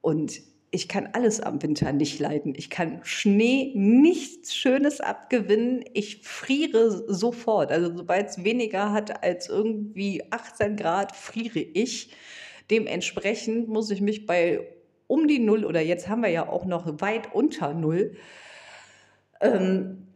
Und 0.01 0.43
ich 0.77 0.89
kann 0.89 1.09
alles 1.15 1.41
am 1.41 1.63
Winter 1.63 1.91
nicht 1.91 2.21
leiden. 2.21 2.53
Ich 2.55 2.69
kann 2.69 3.01
Schnee 3.03 3.73
nichts 3.75 4.55
Schönes 4.55 5.01
abgewinnen. 5.01 5.83
Ich 5.95 6.21
friere 6.23 6.91
sofort. 7.11 7.73
Also 7.73 7.97
sobald 7.97 8.29
es 8.29 8.45
weniger 8.45 8.93
hat 8.93 9.25
als 9.25 9.49
irgendwie 9.49 10.23
18 10.31 10.77
Grad, 10.77 11.17
friere 11.17 11.61
ich. 11.61 12.11
Dementsprechend 12.71 13.69
muss 13.69 13.91
ich 13.91 14.03
mich 14.03 14.27
bei 14.27 14.69
um 15.07 15.27
die 15.27 15.39
Null 15.39 15.65
oder 15.65 15.81
jetzt 15.81 16.09
haben 16.09 16.23
wir 16.23 16.29
ja 16.29 16.47
auch 16.47 16.67
noch 16.67 17.01
weit 17.01 17.35
unter 17.35 17.73
Null 17.73 18.15
ähm, 19.41 20.09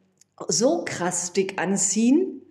so 0.47 0.85
krass 0.85 1.33
dick 1.33 1.59
anziehen, 1.59 2.43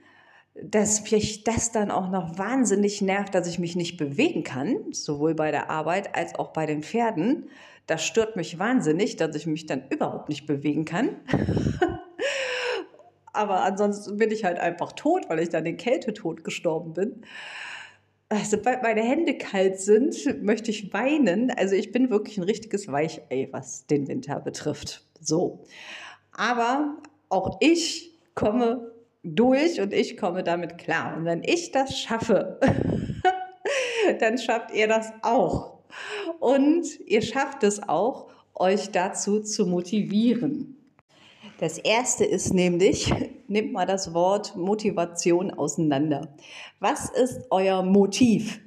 dass 0.56 1.12
mich 1.12 1.44
das 1.44 1.72
dann 1.72 1.92
auch 1.92 2.10
noch 2.10 2.40
wahnsinnig 2.40 3.04
nervt, 3.04 3.36
dass 3.36 3.48
ich 3.48 3.60
mich 3.60 3.76
nicht 3.76 3.98
bewegen 3.98 4.44
kann, 4.44 4.78
sowohl 4.94 5.36
bei 5.36 5.52
der 5.52 5.70
Arbeit 5.70 6.16
als 6.16 6.34
auch 6.34 6.54
bei 6.54 6.66
den 6.66 6.82
Pferden. 6.82 7.50
Das 7.90 8.06
stört 8.06 8.36
mich 8.36 8.60
wahnsinnig, 8.60 9.16
dass 9.16 9.36
ich 9.36 9.48
mich 9.48 9.66
dann 9.66 9.82
überhaupt 9.90 10.30
nicht 10.30 10.46
bewegen 10.46 10.86
kann. 10.86 11.22
Aber 13.34 13.64
ansonsten 13.64 14.18
bin 14.18 14.30
ich 14.30 14.44
halt 14.44 14.60
einfach 14.60 14.92
tot, 14.92 15.28
weil 15.28 15.40
ich 15.40 15.50
dann 15.50 15.64
den 15.64 15.78
Kältetod 15.78 16.44
gestorben 16.44 16.94
bin. 16.94 17.26
Sobald 18.44 18.84
meine 18.84 19.02
Hände 19.02 19.40
kalt 19.40 19.80
sind, 19.80 20.16
möchte 20.44 20.70
ich 20.70 20.94
weinen. 20.94 21.50
Also 21.50 21.74
ich 21.74 21.92
bin 21.92 22.12
wirklich 22.12 22.38
ein 22.38 22.44
richtiges 22.44 22.92
Weichei, 22.92 23.48
was 23.50 23.88
den 23.88 24.08
Winter 24.08 24.40
betrifft. 24.40 25.04
So. 25.20 25.64
Aber 26.32 26.96
auch 27.30 27.58
ich 27.60 28.20
komme 28.36 28.92
durch 29.24 29.82
und 29.82 29.94
ich 29.94 30.16
komme 30.16 30.44
damit 30.44 30.78
klar. 30.78 31.18
Und 31.18 31.26
wenn 31.26 31.42
ich 31.42 31.72
das 31.72 31.98
schaffe, 31.98 32.60
dann 34.20 34.38
schafft 34.38 34.76
ihr 34.76 34.88
das 34.88 35.12
auch. 35.24 35.79
Und 36.40 37.00
ihr 37.06 37.22
schafft 37.22 37.64
es 37.64 37.88
auch, 37.88 38.28
euch 38.56 38.92
dazu 38.92 39.42
zu 39.42 39.66
motivieren. 39.66 40.76
Das 41.60 41.78
erste 41.78 42.24
ist 42.24 42.54
nämlich, 42.54 43.14
nehmt 43.48 43.74
mal 43.74 43.86
das 43.86 44.14
Wort 44.14 44.56
Motivation 44.56 45.52
auseinander. 45.52 46.30
Was 46.80 47.10
ist 47.10 47.48
euer 47.50 47.84
Motiv? 47.84 48.62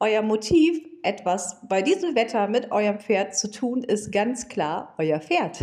Euer 0.00 0.22
Motiv, 0.22 0.80
etwas 1.02 1.56
bei 1.68 1.82
diesem 1.82 2.14
Wetter 2.14 2.48
mit 2.48 2.70
eurem 2.70 3.00
Pferd 3.00 3.36
zu 3.36 3.50
tun, 3.50 3.82
ist 3.82 4.12
ganz 4.12 4.48
klar 4.48 4.94
euer 4.98 5.20
Pferd. 5.20 5.58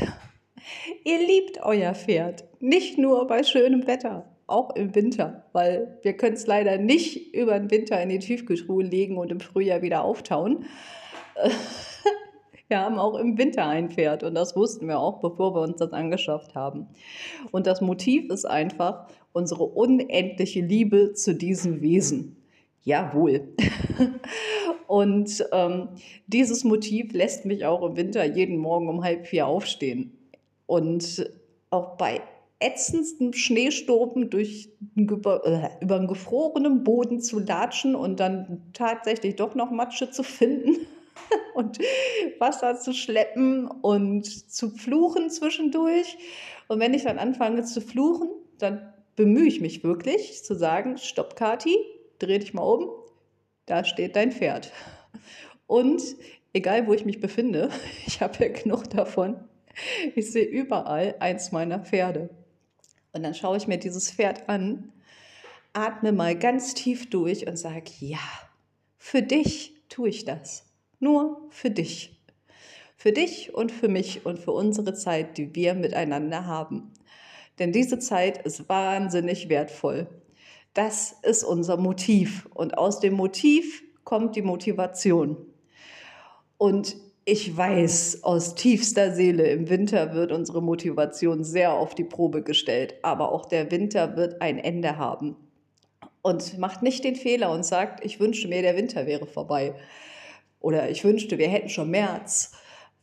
Ihr 1.04 1.20
liebt 1.20 1.64
euer 1.64 1.96
Pferd, 1.96 2.44
nicht 2.60 2.98
nur 2.98 3.28
bei 3.28 3.44
schönem 3.44 3.88
Wetter, 3.88 4.26
auch 4.48 4.76
im 4.76 4.94
Winter, 4.94 5.46
weil 5.54 6.00
wir 6.04 6.14
können 6.14 6.36
es 6.36 6.48
leider 6.48 6.78
nicht 6.78 7.34
über 7.34 7.58
den 7.58 7.72
Winter 7.72 8.02
in 8.02 8.10
die 8.10 8.20
Tiefkühltruhe 8.20 8.84
legen 8.84 9.18
und 9.18 9.32
im 9.32 9.40
Frühjahr 9.40 9.82
wieder 9.82 10.04
auftauen. 10.04 10.66
Wir 12.68 12.80
haben 12.80 12.98
auch 12.98 13.16
im 13.16 13.38
Winter 13.38 13.68
ein 13.68 13.92
Pferd 13.92 14.24
und 14.24 14.34
das 14.34 14.56
wussten 14.56 14.88
wir 14.88 15.00
auch, 15.00 15.20
bevor 15.20 15.54
wir 15.54 15.62
uns 15.62 15.78
das 15.78 15.94
angeschafft 15.94 16.56
haben. 16.56 16.88
Und 17.52 17.68
das 17.68 17.80
Motiv 17.80 18.32
ist 18.32 18.46
einfach 18.46 19.08
unsere 19.34 19.66
unendliche 19.66 20.62
Liebe 20.62 21.14
zu 21.14 21.36
diesem 21.36 21.82
Wesen. 21.82 22.38
Jawohl. 22.84 23.50
und 24.88 25.46
ähm, 25.52 25.90
dieses 26.26 26.64
Motiv 26.64 27.14
lässt 27.14 27.46
mich 27.46 27.66
auch 27.66 27.84
im 27.84 27.98
Winter 27.98 28.26
jeden 28.26 28.58
Morgen 28.58 28.90
um 28.90 29.04
halb 29.04 29.28
vier 29.28 29.46
aufstehen. 29.46 30.18
Und 30.66 31.30
auch 31.70 31.98
bei 31.98 32.22
ätzendstem 32.60 33.34
Schneesturm 33.34 34.32
durch 34.32 34.70
über, 34.96 35.46
äh, 35.46 35.70
über 35.82 35.98
einen 35.98 36.08
gefrorenen 36.08 36.84
Boden 36.84 37.22
zu 37.22 37.40
latschen 37.40 37.96
und 37.96 38.20
dann 38.20 38.64
tatsächlich 38.74 39.36
doch 39.36 39.54
noch 39.54 39.70
Matsche 39.70 40.10
zu 40.10 40.24
finden 40.24 40.88
und 41.54 41.80
Wasser 42.40 42.78
zu 42.80 42.94
schleppen 42.94 43.68
und 43.68 44.26
zu 44.26 44.70
fluchen 44.70 45.30
zwischendurch. 45.30 46.18
Und 46.68 46.80
wenn 46.80 46.94
ich 46.94 47.04
dann 47.04 47.20
anfange 47.20 47.64
zu 47.64 47.82
fluchen, 47.82 48.30
dann 48.58 48.94
bemühe 49.16 49.48
ich 49.48 49.62
mich 49.62 49.84
wirklich 49.84 50.44
zu 50.44 50.56
sagen, 50.56 50.98
stopp 50.98 51.36
Kati, 51.36 51.78
dreh 52.20 52.40
dich 52.40 52.54
mal 52.54 52.64
um, 52.64 52.90
da 53.66 53.84
steht 53.84 54.16
dein 54.16 54.32
Pferd. 54.32 54.72
Und 55.68 56.02
egal 56.54 56.88
wo 56.88 56.94
ich 56.94 57.06
mich 57.06 57.20
befinde, 57.20 57.70
ich 58.08 58.22
habe 58.22 58.44
ja 58.44 58.52
genug 58.52 58.90
davon, 58.90 59.44
ich 60.16 60.32
sehe 60.32 60.46
überall 60.46 61.16
eins 61.20 61.52
meiner 61.52 61.80
Pferde. 61.80 62.30
Und 63.12 63.24
dann 63.24 63.34
schaue 63.34 63.58
ich 63.58 63.68
mir 63.68 63.78
dieses 63.78 64.12
Pferd 64.12 64.50
an, 64.50 64.92
atme 65.74 66.12
mal 66.12 66.38
ganz 66.38 66.74
tief 66.74 67.10
durch 67.10 67.48
und 67.48 67.58
sage, 67.58 67.92
ja, 68.00 68.20
für 68.98 69.22
dich 69.22 69.76
tue 69.90 70.10
ich 70.10 70.26
das. 70.26 70.65
Nur 71.06 71.46
für 71.52 71.70
dich. 71.70 72.20
Für 72.98 73.12
dich 73.12 73.54
und 73.54 73.72
für 73.72 73.90
mich 73.90 74.26
und 74.26 74.40
für 74.40 74.54
unsere 74.54 74.96
Zeit, 74.96 75.38
die 75.38 75.54
wir 75.54 75.76
miteinander 75.76 76.48
haben. 76.48 76.94
Denn 77.60 77.72
diese 77.72 78.00
Zeit 78.00 78.44
ist 78.44 78.68
wahnsinnig 78.70 79.48
wertvoll. 79.48 80.08
Das 80.74 81.16
ist 81.22 81.44
unser 81.44 81.78
Motiv. 81.78 82.50
Und 82.56 82.80
aus 82.80 83.02
dem 83.02 83.14
Motiv 83.14 83.84
kommt 84.04 84.36
die 84.36 84.42
Motivation. 84.42 85.38
Und 86.58 86.98
ich 87.24 87.56
weiß 87.56 88.24
aus 88.24 88.56
tiefster 88.56 89.14
Seele, 89.14 89.48
im 89.52 89.70
Winter 89.70 90.16
wird 90.16 90.32
unsere 90.32 90.64
Motivation 90.64 91.44
sehr 91.44 91.74
auf 91.74 91.94
die 91.94 92.04
Probe 92.04 92.42
gestellt, 92.42 92.96
aber 93.04 93.32
auch 93.32 93.46
der 93.46 93.70
Winter 93.70 94.18
wird 94.18 94.42
ein 94.42 94.58
Ende 94.58 94.98
haben. 94.98 95.36
Und 96.24 96.58
macht 96.58 96.82
nicht 96.82 97.04
den 97.04 97.16
Fehler 97.16 97.52
und 97.52 97.64
sagt, 97.64 98.04
ich 98.04 98.20
wünschte 98.20 98.48
mir, 98.48 98.64
der 98.64 98.76
Winter 98.76 99.06
wäre 99.06 99.28
vorbei. 99.28 99.76
Oder 100.66 100.90
ich 100.90 101.04
wünschte, 101.04 101.38
wir 101.38 101.48
hätten 101.48 101.70
schon 101.70 101.92
März. 101.92 102.52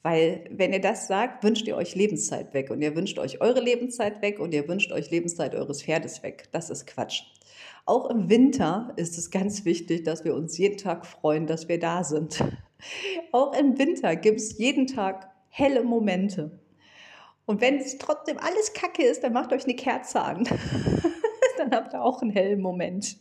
Weil 0.03 0.47
wenn 0.51 0.73
ihr 0.73 0.81
das 0.81 1.07
sagt, 1.07 1.45
wünscht 1.45 1.69
ihr 1.69 1.77
euch 1.77 1.95
Lebenszeit 1.95 2.55
weg. 2.55 2.71
Und 2.71 2.83
ihr 2.83 2.97
wünscht 2.97 3.21
euch 3.21 3.41
eure 3.41 3.61
Lebenszeit 3.61 4.21
weg 4.21 4.41
und 4.41 4.53
ihr 4.53 4.67
wünscht 4.67 4.91
euch 4.91 5.13
Lebenszeit 5.13 5.55
eures 5.55 5.81
Pferdes 5.81 6.25
weg. 6.25 6.49
Das 6.51 6.71
ist 6.71 6.89
Quatsch. 6.89 7.23
Auch 7.87 8.11
im 8.11 8.29
Winter 8.29 8.93
ist 8.97 9.17
es 9.17 9.31
ganz 9.31 9.65
wichtig, 9.65 10.03
dass 10.03 10.25
wir 10.25 10.35
uns 10.35 10.59
jeden 10.59 10.77
Tag 10.77 11.07
freuen, 11.07 11.47
dass 11.47 11.69
wir 11.69 11.79
da 11.79 12.03
sind. 12.03 12.43
Auch 13.31 13.57
im 13.57 13.79
Winter 13.79 14.17
gibt 14.17 14.41
es 14.41 14.59
jeden 14.59 14.89
Tag 14.89 15.31
helle 15.49 15.85
Momente. 15.85 16.59
Und 17.47 17.61
wenn 17.61 17.77
es 17.77 17.97
trotzdem 17.99 18.39
alles 18.39 18.73
kacke 18.73 19.05
ist, 19.05 19.23
dann 19.23 19.35
macht 19.35 19.53
euch 19.53 19.65
eine 19.65 19.77
Kerze 19.77 20.21
an. 20.21 20.49
dann 21.59 21.71
habt 21.71 21.95
ihr 21.95 22.03
auch 22.03 22.23
einen 22.23 22.33
hellen 22.33 22.61
Moment. 22.61 23.19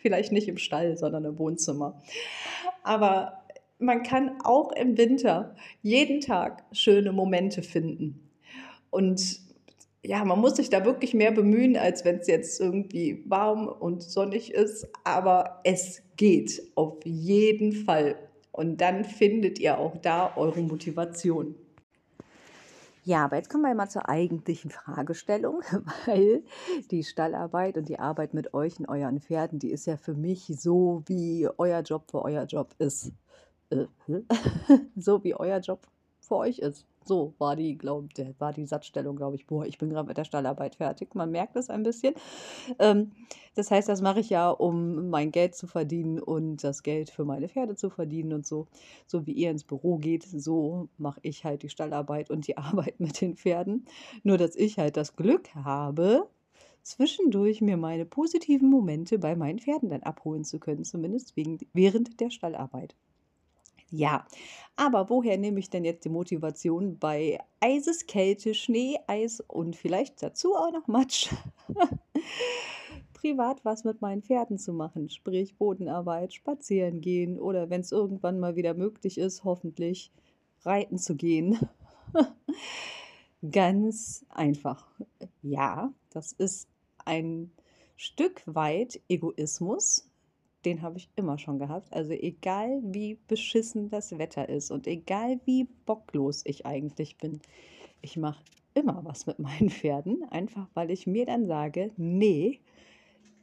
Vielleicht 0.00 0.30
nicht 0.30 0.46
im 0.46 0.58
Stall, 0.58 0.96
sondern 0.96 1.24
im 1.24 1.38
Wohnzimmer. 1.38 2.00
Aber 2.84 3.39
man 3.80 4.02
kann 4.02 4.40
auch 4.42 4.72
im 4.72 4.96
Winter 4.96 5.54
jeden 5.82 6.20
Tag 6.20 6.64
schöne 6.72 7.12
Momente 7.12 7.62
finden. 7.62 8.30
Und 8.90 9.40
ja, 10.02 10.24
man 10.24 10.40
muss 10.40 10.56
sich 10.56 10.70
da 10.70 10.84
wirklich 10.84 11.14
mehr 11.14 11.32
bemühen, 11.32 11.76
als 11.76 12.04
wenn 12.04 12.16
es 12.16 12.26
jetzt 12.26 12.60
irgendwie 12.60 13.22
warm 13.26 13.68
und 13.68 14.02
sonnig 14.02 14.52
ist. 14.52 14.88
Aber 15.04 15.60
es 15.64 16.02
geht 16.16 16.62
auf 16.74 16.98
jeden 17.04 17.72
Fall. 17.72 18.16
Und 18.52 18.80
dann 18.80 19.04
findet 19.04 19.58
ihr 19.58 19.78
auch 19.78 19.96
da 19.98 20.36
eure 20.36 20.60
Motivation. 20.60 21.54
Ja, 23.04 23.24
aber 23.24 23.36
jetzt 23.36 23.48
kommen 23.48 23.64
wir 23.64 23.74
mal 23.74 23.88
zur 23.88 24.08
eigentlichen 24.08 24.70
Fragestellung, 24.70 25.62
weil 26.06 26.42
die 26.90 27.02
Stallarbeit 27.02 27.76
und 27.78 27.88
die 27.88 27.98
Arbeit 27.98 28.34
mit 28.34 28.52
euch 28.52 28.78
und 28.78 28.88
euren 28.88 29.20
Pferden, 29.20 29.58
die 29.58 29.70
ist 29.70 29.86
ja 29.86 29.96
für 29.96 30.14
mich 30.14 30.52
so, 30.58 31.02
wie 31.06 31.48
euer 31.56 31.80
Job 31.80 32.10
für 32.10 32.22
euer 32.22 32.44
Job 32.44 32.74
ist. 32.78 33.12
Äh, 33.70 33.86
so 34.96 35.24
wie 35.24 35.34
euer 35.34 35.58
Job 35.58 35.86
für 36.20 36.36
euch 36.36 36.58
ist. 36.58 36.86
So 37.04 37.34
war 37.38 37.56
die, 37.56 37.78
glaub, 37.78 38.08
war 38.38 38.52
die 38.52 38.66
Satzstellung, 38.66 39.16
glaube 39.16 39.34
ich. 39.34 39.46
Boah, 39.46 39.64
ich 39.64 39.78
bin 39.78 39.88
gerade 39.88 40.06
mit 40.06 40.18
der 40.18 40.24
Stallarbeit 40.24 40.76
fertig. 40.76 41.14
Man 41.14 41.30
merkt 41.30 41.56
es 41.56 41.70
ein 41.70 41.82
bisschen. 41.82 42.14
Ähm, 42.78 43.12
das 43.54 43.70
heißt, 43.70 43.88
das 43.88 44.02
mache 44.02 44.20
ich 44.20 44.30
ja, 44.30 44.50
um 44.50 45.08
mein 45.08 45.32
Geld 45.32 45.54
zu 45.54 45.66
verdienen 45.66 46.20
und 46.20 46.62
das 46.62 46.82
Geld 46.82 47.10
für 47.10 47.24
meine 47.24 47.48
Pferde 47.48 47.74
zu 47.74 47.90
verdienen 47.90 48.32
und 48.32 48.46
so. 48.46 48.68
So 49.06 49.26
wie 49.26 49.32
ihr 49.32 49.50
ins 49.50 49.64
Büro 49.64 49.96
geht, 49.96 50.24
so 50.24 50.88
mache 50.98 51.20
ich 51.22 51.44
halt 51.44 51.62
die 51.62 51.70
Stallarbeit 51.70 52.30
und 52.30 52.46
die 52.46 52.56
Arbeit 52.58 53.00
mit 53.00 53.20
den 53.20 53.36
Pferden. 53.36 53.86
Nur, 54.22 54.38
dass 54.38 54.54
ich 54.54 54.78
halt 54.78 54.96
das 54.96 55.16
Glück 55.16 55.52
habe, 55.54 56.28
zwischendurch 56.82 57.60
mir 57.60 57.76
meine 57.76 58.04
positiven 58.04 58.68
Momente 58.70 59.18
bei 59.18 59.34
meinen 59.34 59.58
Pferden 59.58 59.88
dann 59.88 60.02
abholen 60.02 60.44
zu 60.44 60.60
können, 60.60 60.84
zumindest 60.84 61.36
wegen, 61.36 61.58
während 61.72 62.20
der 62.20 62.30
Stallarbeit. 62.30 62.94
Ja, 63.90 64.24
aber 64.76 65.10
woher 65.10 65.36
nehme 65.36 65.58
ich 65.58 65.68
denn 65.68 65.84
jetzt 65.84 66.04
die 66.04 66.10
Motivation 66.10 66.98
bei 66.98 67.38
Eises, 67.58 68.06
Kälte, 68.06 68.54
Schnee, 68.54 68.98
Eis 69.08 69.40
und 69.40 69.74
vielleicht 69.74 70.22
dazu 70.22 70.54
auch 70.54 70.72
noch 70.72 70.86
Matsch? 70.86 71.28
Privat 73.14 73.64
was 73.64 73.84
mit 73.84 74.00
meinen 74.00 74.22
Pferden 74.22 74.58
zu 74.58 74.72
machen, 74.72 75.10
sprich 75.10 75.56
Bodenarbeit, 75.56 76.32
spazieren 76.32 77.00
gehen 77.00 77.38
oder 77.38 77.68
wenn 77.68 77.80
es 77.80 77.92
irgendwann 77.92 78.38
mal 78.38 78.56
wieder 78.56 78.74
möglich 78.74 79.18
ist, 79.18 79.44
hoffentlich 79.44 80.12
reiten 80.62 80.96
zu 80.96 81.16
gehen. 81.16 81.58
Ganz 83.50 84.24
einfach. 84.30 84.88
Ja, 85.42 85.92
das 86.10 86.32
ist 86.32 86.68
ein 87.04 87.50
Stück 87.96 88.42
weit 88.46 89.00
Egoismus, 89.08 90.09
den 90.64 90.82
habe 90.82 90.98
ich 90.98 91.08
immer 91.16 91.38
schon 91.38 91.58
gehabt. 91.58 91.92
Also 91.92 92.12
egal 92.12 92.80
wie 92.82 93.18
beschissen 93.28 93.90
das 93.90 94.18
Wetter 94.18 94.48
ist 94.48 94.70
und 94.70 94.86
egal 94.86 95.40
wie 95.44 95.64
bocklos 95.86 96.42
ich 96.44 96.66
eigentlich 96.66 97.16
bin, 97.18 97.40
ich 98.02 98.16
mache 98.16 98.42
immer 98.74 99.04
was 99.04 99.26
mit 99.26 99.38
meinen 99.40 99.70
Pferden, 99.70 100.24
einfach 100.30 100.68
weil 100.74 100.90
ich 100.90 101.06
mir 101.06 101.26
dann 101.26 101.46
sage, 101.46 101.90
nee, 101.96 102.60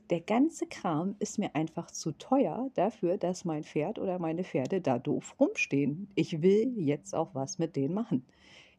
der 0.10 0.22
ganze 0.22 0.68
Kram 0.68 1.16
ist 1.20 1.38
mir 1.38 1.54
einfach 1.54 1.92
zu 1.92 2.14
teuer 2.14 2.70
dafür, 2.76 3.18
dass 3.18 3.44
mein 3.44 3.64
Pferd 3.64 4.00
oder 4.00 4.20
meine 4.20 4.46
Pferde 4.46 4.80
da 4.80 5.00
doof 5.00 5.36
rumstehen. 5.38 6.08
Ich 6.16 6.42
will 6.42 6.74
jetzt 6.78 7.14
auch 7.14 7.36
was 7.36 7.60
mit 7.60 7.76
denen 7.76 7.94
machen. 7.94 8.26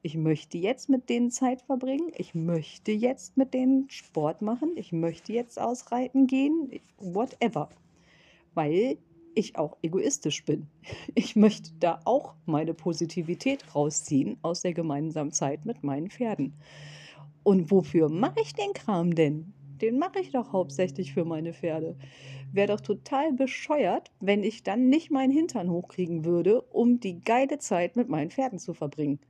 Ich 0.00 0.16
möchte 0.16 0.56
jetzt 0.56 0.88
mit 0.88 1.10
denen 1.10 1.30
Zeit 1.30 1.60
verbringen. 1.62 2.12
Ich 2.16 2.34
möchte 2.34 2.92
jetzt 2.92 3.36
mit 3.36 3.52
denen 3.52 3.90
Sport 3.90 4.42
machen. 4.42 4.70
Ich 4.76 4.92
möchte 4.92 5.32
jetzt 5.32 5.60
ausreiten 5.60 6.26
gehen. 6.26 6.70
Whatever. 6.98 7.68
Weil 8.58 8.98
ich 9.36 9.54
auch 9.54 9.76
egoistisch 9.82 10.44
bin. 10.44 10.66
Ich 11.14 11.36
möchte 11.36 11.70
da 11.78 12.00
auch 12.04 12.34
meine 12.44 12.74
Positivität 12.74 13.72
rausziehen 13.72 14.36
aus 14.42 14.62
der 14.62 14.72
gemeinsamen 14.72 15.30
Zeit 15.30 15.64
mit 15.64 15.84
meinen 15.84 16.10
Pferden. 16.10 16.54
Und 17.44 17.70
wofür 17.70 18.08
mache 18.08 18.40
ich 18.42 18.54
den 18.54 18.72
Kram 18.72 19.14
denn? 19.14 19.52
Den 19.80 20.00
mache 20.00 20.18
ich 20.18 20.32
doch 20.32 20.52
hauptsächlich 20.52 21.14
für 21.14 21.24
meine 21.24 21.52
Pferde. 21.52 21.96
Wäre 22.52 22.74
doch 22.74 22.80
total 22.80 23.32
bescheuert, 23.32 24.10
wenn 24.18 24.42
ich 24.42 24.64
dann 24.64 24.88
nicht 24.88 25.12
meinen 25.12 25.30
Hintern 25.30 25.70
hochkriegen 25.70 26.24
würde, 26.24 26.60
um 26.62 26.98
die 26.98 27.20
geile 27.20 27.58
Zeit 27.58 27.94
mit 27.94 28.08
meinen 28.08 28.32
Pferden 28.32 28.58
zu 28.58 28.74
verbringen. 28.74 29.20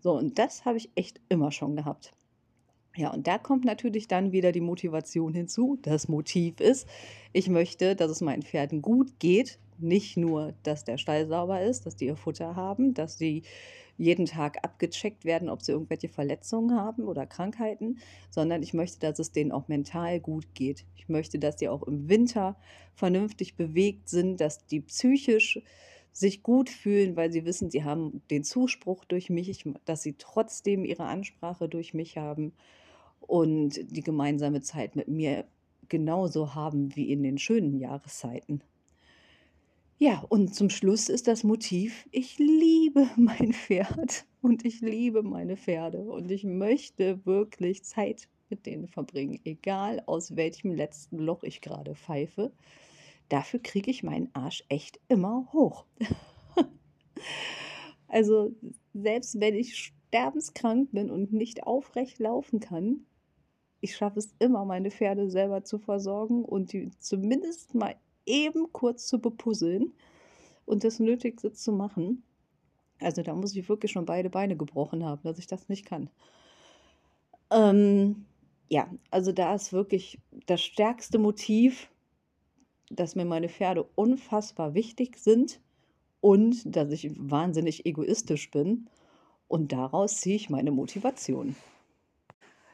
So, 0.00 0.12
und 0.12 0.38
das 0.38 0.66
habe 0.66 0.76
ich 0.76 0.90
echt 0.94 1.22
immer 1.30 1.52
schon 1.52 1.74
gehabt. 1.74 2.12
Ja, 2.98 3.10
und 3.14 3.28
da 3.28 3.38
kommt 3.38 3.64
natürlich 3.64 4.08
dann 4.08 4.32
wieder 4.32 4.50
die 4.50 4.60
Motivation 4.60 5.32
hinzu. 5.32 5.78
Das 5.82 6.08
Motiv 6.08 6.58
ist, 6.58 6.88
ich 7.32 7.48
möchte, 7.48 7.94
dass 7.94 8.10
es 8.10 8.20
meinen 8.20 8.42
Pferden 8.42 8.82
gut 8.82 9.20
geht. 9.20 9.60
Nicht 9.78 10.16
nur, 10.16 10.54
dass 10.64 10.82
der 10.82 10.98
Stall 10.98 11.28
sauber 11.28 11.62
ist, 11.62 11.86
dass 11.86 11.94
die 11.94 12.06
ihr 12.06 12.16
Futter 12.16 12.56
haben, 12.56 12.94
dass 12.94 13.16
sie 13.16 13.44
jeden 13.98 14.26
Tag 14.26 14.64
abgecheckt 14.64 15.24
werden, 15.24 15.48
ob 15.48 15.62
sie 15.62 15.70
irgendwelche 15.70 16.08
Verletzungen 16.08 16.74
haben 16.74 17.04
oder 17.04 17.24
Krankheiten, 17.24 17.98
sondern 18.30 18.64
ich 18.64 18.74
möchte, 18.74 18.98
dass 18.98 19.20
es 19.20 19.30
denen 19.30 19.52
auch 19.52 19.68
mental 19.68 20.18
gut 20.18 20.52
geht. 20.54 20.84
Ich 20.96 21.08
möchte, 21.08 21.38
dass 21.38 21.54
die 21.54 21.68
auch 21.68 21.84
im 21.84 22.08
Winter 22.08 22.56
vernünftig 22.94 23.54
bewegt 23.54 24.08
sind, 24.08 24.40
dass 24.40 24.66
die 24.66 24.80
psychisch 24.80 25.60
sich 26.10 26.42
gut 26.42 26.68
fühlen, 26.68 27.14
weil 27.14 27.30
sie 27.30 27.44
wissen, 27.44 27.70
sie 27.70 27.84
haben 27.84 28.22
den 28.28 28.42
Zuspruch 28.42 29.04
durch 29.04 29.30
mich, 29.30 29.64
dass 29.84 30.02
sie 30.02 30.16
trotzdem 30.18 30.84
ihre 30.84 31.04
Ansprache 31.04 31.68
durch 31.68 31.94
mich 31.94 32.16
haben 32.16 32.54
und 33.20 33.78
die 33.90 34.02
gemeinsame 34.02 34.60
Zeit 34.60 34.96
mit 34.96 35.08
mir 35.08 35.44
genauso 35.88 36.54
haben 36.54 36.94
wie 36.96 37.10
in 37.10 37.22
den 37.22 37.38
schönen 37.38 37.78
Jahreszeiten. 37.78 38.62
Ja, 40.00 40.24
und 40.28 40.54
zum 40.54 40.70
Schluss 40.70 41.08
ist 41.08 41.26
das 41.26 41.42
Motiv, 41.42 42.06
ich 42.12 42.38
liebe 42.38 43.08
mein 43.16 43.52
Pferd 43.52 44.26
und 44.42 44.64
ich 44.64 44.80
liebe 44.80 45.22
meine 45.22 45.56
Pferde 45.56 46.02
und 46.02 46.30
ich 46.30 46.44
möchte 46.44 47.24
wirklich 47.26 47.82
Zeit 47.82 48.28
mit 48.48 48.64
denen 48.64 48.86
verbringen, 48.86 49.40
egal 49.44 50.02
aus 50.06 50.36
welchem 50.36 50.72
letzten 50.72 51.18
Loch 51.18 51.42
ich 51.42 51.60
gerade 51.60 51.94
pfeife. 51.94 52.52
Dafür 53.28 53.60
kriege 53.60 53.90
ich 53.90 54.02
meinen 54.02 54.30
Arsch 54.34 54.64
echt 54.68 55.00
immer 55.08 55.48
hoch. 55.52 55.84
also 58.08 58.52
selbst 58.94 59.40
wenn 59.40 59.54
ich 59.54 59.92
sterbenskrank 60.08 60.92
bin 60.92 61.10
und 61.10 61.32
nicht 61.32 61.64
aufrecht 61.64 62.18
laufen 62.20 62.60
kann, 62.60 63.04
ich 63.80 63.96
schaffe 63.96 64.18
es 64.18 64.34
immer, 64.38 64.64
meine 64.64 64.90
Pferde 64.90 65.30
selber 65.30 65.64
zu 65.64 65.78
versorgen 65.78 66.44
und 66.44 66.72
die 66.72 66.90
zumindest 66.98 67.74
mal 67.74 67.94
eben 68.26 68.72
kurz 68.72 69.06
zu 69.06 69.20
bepuzzeln 69.20 69.92
und 70.66 70.84
das 70.84 70.98
Nötigste 70.98 71.52
zu 71.52 71.72
machen. 71.72 72.22
Also 73.00 73.22
da 73.22 73.34
muss 73.34 73.54
ich 73.54 73.68
wirklich 73.68 73.92
schon 73.92 74.04
beide 74.04 74.30
Beine 74.30 74.56
gebrochen 74.56 75.04
haben, 75.04 75.22
dass 75.22 75.38
ich 75.38 75.46
das 75.46 75.68
nicht 75.68 75.86
kann. 75.86 76.10
Ähm, 77.50 78.26
ja, 78.68 78.90
also 79.10 79.32
da 79.32 79.54
ist 79.54 79.72
wirklich 79.72 80.18
das 80.46 80.60
stärkste 80.60 81.18
Motiv, 81.18 81.88
dass 82.90 83.14
mir 83.14 83.24
meine 83.24 83.48
Pferde 83.48 83.88
unfassbar 83.94 84.74
wichtig 84.74 85.18
sind 85.18 85.60
und 86.20 86.76
dass 86.76 86.90
ich 86.90 87.10
wahnsinnig 87.16 87.86
egoistisch 87.86 88.50
bin. 88.50 88.88
Und 89.46 89.72
daraus 89.72 90.18
ziehe 90.18 90.36
ich 90.36 90.50
meine 90.50 90.72
Motivation. 90.72 91.56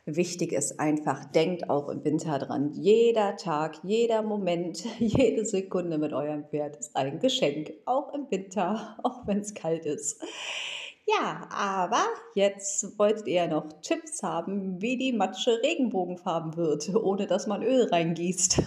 Wichtig 0.07 0.53
ist 0.53 0.79
einfach, 0.81 1.25
denkt 1.25 1.71
auch 1.71 1.89
im 1.89 2.05
Winter 2.05 2.39
dran. 2.39 2.73
Jeder 2.75 3.37
Tag, 3.37 3.79
jeder 3.85 4.21
Moment, 4.21 4.85
jede 4.99 5.47
Sekunde 5.47 5.97
mit 5.97 6.13
eurem 6.13 6.45
Pferd 6.45 6.77
ist 6.77 6.95
ein 6.95 7.21
Geschenk. 7.21 7.73
Auch 7.87 8.13
im 8.13 8.31
Winter, 8.31 8.99
auch 9.03 9.27
wenn 9.27 9.39
es 9.39 9.55
kalt 9.55 9.87
ist. 9.87 10.23
Ja, 11.07 11.49
aber 11.51 12.05
jetzt 12.35 12.99
wolltet 12.99 13.29
ihr 13.29 13.47
noch 13.47 13.67
Tipps 13.81 14.23
haben, 14.23 14.81
wie 14.83 14.99
die 14.99 15.13
Matsche 15.15 15.63
regenbogenfarben 15.63 16.57
wird, 16.57 16.95
ohne 16.95 17.27
dass 17.27 17.47
man 17.47 17.63
Öl 17.63 17.85
reingießt. 17.85 18.61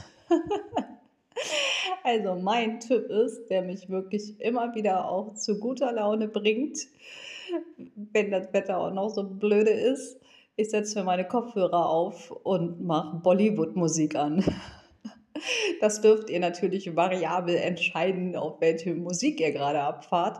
also 2.03 2.33
mein 2.33 2.79
Tipp 2.79 3.11
ist, 3.11 3.47
der 3.51 3.61
mich 3.61 3.89
wirklich 3.89 4.41
immer 4.41 4.73
wieder 4.73 5.07
auch 5.07 5.35
zu 5.35 5.59
guter 5.59 5.91
Laune 5.91 6.27
bringt, 6.27 6.79
wenn 7.95 8.31
das 8.31 8.51
Wetter 8.53 8.79
auch 8.79 8.91
noch 8.91 9.09
so 9.09 9.23
blöde 9.23 9.69
ist 9.69 10.17
ich 10.57 10.71
setze 10.71 10.99
mir 10.99 11.05
meine 11.05 11.27
Kopfhörer 11.27 11.87
auf 11.87 12.31
und 12.31 12.83
mache 12.83 13.17
Bollywood-Musik 13.17 14.15
an. 14.15 14.43
Das 15.81 16.01
dürft 16.01 16.31
ihr 16.31 16.39
natürlich 16.39 16.95
variabel 16.95 17.57
entscheiden, 17.57 18.35
auf 18.35 18.59
welche 18.59 18.95
Musik 18.95 19.39
ihr 19.39 19.51
gerade 19.51 19.81
abfahrt. 19.81 20.39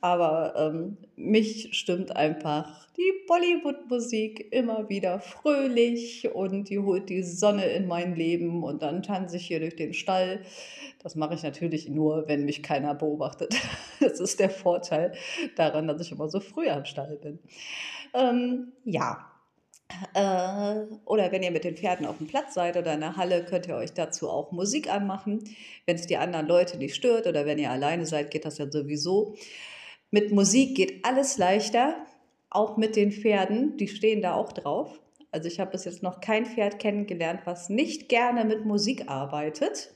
Aber 0.00 0.54
ähm, 0.56 0.96
mich 1.16 1.68
stimmt 1.72 2.16
einfach 2.16 2.88
die 2.96 3.12
Bollywood-Musik 3.28 4.50
immer 4.50 4.88
wieder 4.88 5.20
fröhlich 5.20 6.34
und 6.34 6.70
die 6.70 6.78
holt 6.78 7.10
die 7.10 7.22
Sonne 7.22 7.66
in 7.66 7.86
mein 7.86 8.16
Leben 8.16 8.64
und 8.64 8.80
dann 8.80 9.02
tanze 9.02 9.36
ich 9.36 9.46
hier 9.46 9.60
durch 9.60 9.76
den 9.76 9.92
Stall. 9.92 10.40
Das 11.02 11.14
mache 11.14 11.34
ich 11.34 11.42
natürlich 11.42 11.90
nur, 11.90 12.26
wenn 12.26 12.46
mich 12.46 12.62
keiner 12.62 12.94
beobachtet. 12.94 13.54
Das 14.00 14.18
ist 14.18 14.40
der 14.40 14.50
Vorteil 14.50 15.12
daran, 15.56 15.86
dass 15.86 16.00
ich 16.00 16.10
immer 16.10 16.30
so 16.30 16.40
früh 16.40 16.68
am 16.68 16.86
Stall 16.86 17.18
bin. 17.18 17.38
Ähm, 18.14 18.72
ja, 18.84 19.31
oder 21.04 21.32
wenn 21.32 21.42
ihr 21.42 21.50
mit 21.50 21.64
den 21.64 21.76
Pferden 21.76 22.06
auf 22.06 22.18
dem 22.18 22.26
Platz 22.26 22.54
seid 22.54 22.76
oder 22.76 22.94
in 22.94 23.00
der 23.00 23.16
Halle, 23.16 23.44
könnt 23.44 23.66
ihr 23.66 23.76
euch 23.76 23.92
dazu 23.92 24.28
auch 24.28 24.52
Musik 24.52 24.92
anmachen. 24.92 25.42
Wenn 25.86 25.96
es 25.96 26.06
die 26.06 26.16
anderen 26.16 26.46
Leute 26.46 26.78
nicht 26.78 26.94
stört 26.94 27.26
oder 27.26 27.46
wenn 27.46 27.58
ihr 27.58 27.70
alleine 27.70 28.06
seid, 28.06 28.30
geht 28.30 28.44
das 28.44 28.58
ja 28.58 28.70
sowieso. 28.70 29.34
Mit 30.10 30.32
Musik 30.32 30.76
geht 30.76 31.04
alles 31.04 31.38
leichter, 31.38 31.96
auch 32.50 32.76
mit 32.76 32.96
den 32.96 33.12
Pferden, 33.12 33.76
die 33.76 33.88
stehen 33.88 34.22
da 34.22 34.34
auch 34.34 34.52
drauf. 34.52 35.00
Also 35.30 35.48
ich 35.48 35.58
habe 35.58 35.70
bis 35.70 35.86
jetzt 35.86 36.02
noch 36.02 36.20
kein 36.20 36.44
Pferd 36.44 36.78
kennengelernt, 36.78 37.40
was 37.44 37.70
nicht 37.70 38.08
gerne 38.10 38.44
mit 38.44 38.66
Musik 38.66 39.08
arbeitet. 39.08 39.94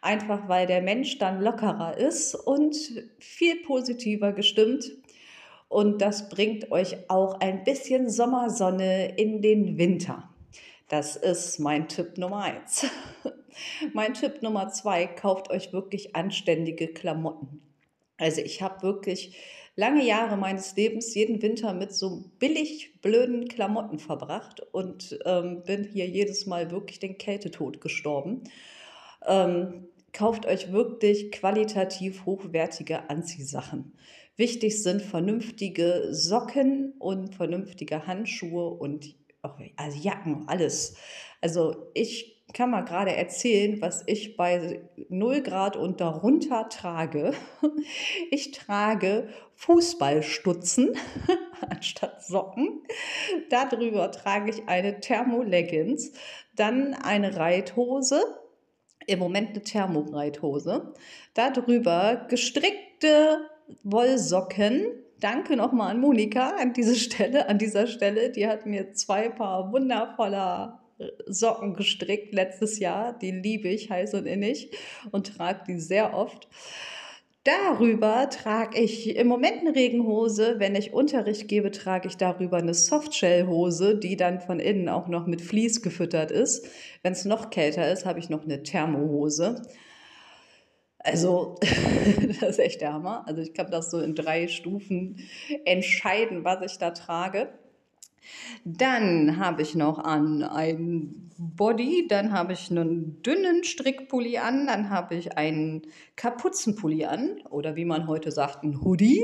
Einfach 0.00 0.48
weil 0.48 0.68
der 0.68 0.80
Mensch 0.80 1.18
dann 1.18 1.40
lockerer 1.40 1.96
ist 1.96 2.36
und 2.36 2.76
viel 3.18 3.56
positiver 3.62 4.32
gestimmt 4.32 4.92
und 5.68 6.00
das 6.00 6.28
bringt 6.28 6.72
euch 6.72 6.96
auch 7.08 7.40
ein 7.40 7.64
bisschen 7.64 8.08
Sommersonne 8.08 9.16
in 9.16 9.42
den 9.42 9.78
Winter. 9.78 10.28
Das 10.88 11.16
ist 11.16 11.58
mein 11.58 11.88
Tipp 11.88 12.16
Nummer 12.16 12.42
eins. 12.44 12.86
mein 13.92 14.14
Tipp 14.14 14.42
Nummer 14.42 14.70
zwei, 14.70 15.06
kauft 15.06 15.50
euch 15.50 15.72
wirklich 15.72 16.16
anständige 16.16 16.88
Klamotten. 16.88 17.60
Also 18.16 18.40
ich 18.40 18.62
habe 18.62 18.82
wirklich 18.82 19.36
lange 19.76 20.04
Jahre 20.04 20.36
meines 20.36 20.74
Lebens 20.74 21.14
jeden 21.14 21.40
Winter 21.42 21.72
mit 21.74 21.92
so 21.94 22.24
billig 22.38 23.00
blöden 23.00 23.46
Klamotten 23.46 23.98
verbracht 23.98 24.60
und 24.72 25.18
ähm, 25.24 25.62
bin 25.64 25.84
hier 25.84 26.06
jedes 26.06 26.46
Mal 26.46 26.70
wirklich 26.70 26.98
den 26.98 27.18
Kältetod 27.18 27.80
gestorben. 27.80 28.42
Ähm, 29.26 29.88
kauft 30.12 30.46
euch 30.46 30.72
wirklich 30.72 31.30
qualitativ 31.30 32.24
hochwertige 32.24 33.08
Anziehsachen. 33.08 33.92
Wichtig 34.38 34.84
sind 34.84 35.02
vernünftige 35.02 36.10
Socken 36.12 36.94
und 37.00 37.34
vernünftige 37.34 38.06
Handschuhe 38.06 38.70
und 38.70 39.16
also 39.76 39.98
Jacken, 39.98 40.44
alles. 40.46 40.96
Also 41.40 41.90
ich 41.92 42.46
kann 42.54 42.70
mal 42.70 42.82
gerade 42.82 43.12
erzählen, 43.16 43.80
was 43.80 44.04
ich 44.06 44.36
bei 44.36 44.88
0 45.08 45.42
Grad 45.42 45.76
und 45.76 46.00
darunter 46.00 46.68
trage. 46.68 47.32
Ich 48.30 48.52
trage 48.52 49.28
Fußballstutzen 49.56 50.96
anstatt 51.68 52.24
Socken. 52.24 52.84
Darüber 53.50 54.12
trage 54.12 54.50
ich 54.50 54.68
eine 54.68 55.00
Thermoleggings, 55.00 56.12
dann 56.54 56.94
eine 56.94 57.36
Reithose, 57.36 58.22
im 59.08 59.18
Moment 59.18 59.50
eine 59.50 59.62
Thermoreithose. 59.62 60.94
Darüber 61.34 62.26
gestrickte 62.28 63.48
Wollsocken. 63.82 64.86
Danke 65.20 65.56
nochmal 65.56 65.90
an 65.90 66.00
Monika 66.00 66.50
an 66.60 66.72
diese 66.72 66.94
Stelle, 66.94 67.48
an 67.48 67.58
dieser 67.58 67.86
Stelle. 67.86 68.30
Die 68.30 68.46
hat 68.46 68.66
mir 68.66 68.92
zwei 68.92 69.28
Paar 69.28 69.72
wundervoller 69.72 70.80
äh, 70.98 71.06
Socken 71.26 71.74
gestrickt 71.74 72.32
letztes 72.32 72.78
Jahr. 72.78 73.18
Die 73.18 73.32
liebe 73.32 73.68
ich 73.68 73.90
heiß 73.90 74.14
und 74.14 74.26
innig 74.26 74.70
und 75.10 75.36
trage 75.36 75.64
die 75.66 75.78
sehr 75.78 76.14
oft. 76.14 76.48
Darüber 77.44 78.28
trage 78.28 78.78
ich 78.78 79.16
im 79.16 79.26
Moment 79.26 79.60
eine 79.60 79.74
Regenhose. 79.74 80.56
Wenn 80.58 80.74
ich 80.74 80.92
Unterricht 80.92 81.48
gebe, 81.48 81.70
trage 81.70 82.08
ich 82.08 82.18
darüber 82.18 82.58
eine 82.58 82.74
Softshell-Hose, 82.74 83.96
die 83.96 84.16
dann 84.16 84.40
von 84.40 84.60
innen 84.60 84.90
auch 84.90 85.08
noch 85.08 85.26
mit 85.26 85.40
Vlies 85.40 85.80
gefüttert 85.80 86.30
ist. 86.30 86.68
Wenn 87.02 87.12
es 87.12 87.24
noch 87.24 87.48
kälter 87.48 87.90
ist, 87.90 88.04
habe 88.04 88.18
ich 88.18 88.28
noch 88.28 88.44
eine 88.44 88.62
Thermohose. 88.62 89.62
Also, 90.98 91.56
das 92.40 92.50
ist 92.50 92.58
echt 92.58 92.80
der 92.80 92.92
Hammer. 92.92 93.24
Also, 93.26 93.40
ich 93.40 93.54
kann 93.54 93.70
das 93.70 93.90
so 93.90 94.00
in 94.00 94.14
drei 94.14 94.48
Stufen 94.48 95.28
entscheiden, 95.64 96.44
was 96.44 96.72
ich 96.72 96.78
da 96.78 96.90
trage. 96.90 97.48
Dann 98.64 99.38
habe 99.38 99.62
ich 99.62 99.74
noch 99.74 99.98
an 99.98 100.42
ein 100.42 101.30
Body, 101.38 102.06
dann 102.08 102.32
habe 102.32 102.52
ich 102.52 102.70
einen 102.70 103.22
dünnen 103.22 103.62
Strickpulli 103.62 104.38
an, 104.38 104.66
dann 104.66 104.90
habe 104.90 105.14
ich 105.14 105.38
einen 105.38 105.82
Kapuzenpulli 106.16 107.04
an 107.04 107.40
oder 107.50 107.76
wie 107.76 107.84
man 107.84 108.08
heute 108.08 108.32
sagt, 108.32 108.64
ein 108.64 108.82
Hoodie. 108.82 109.22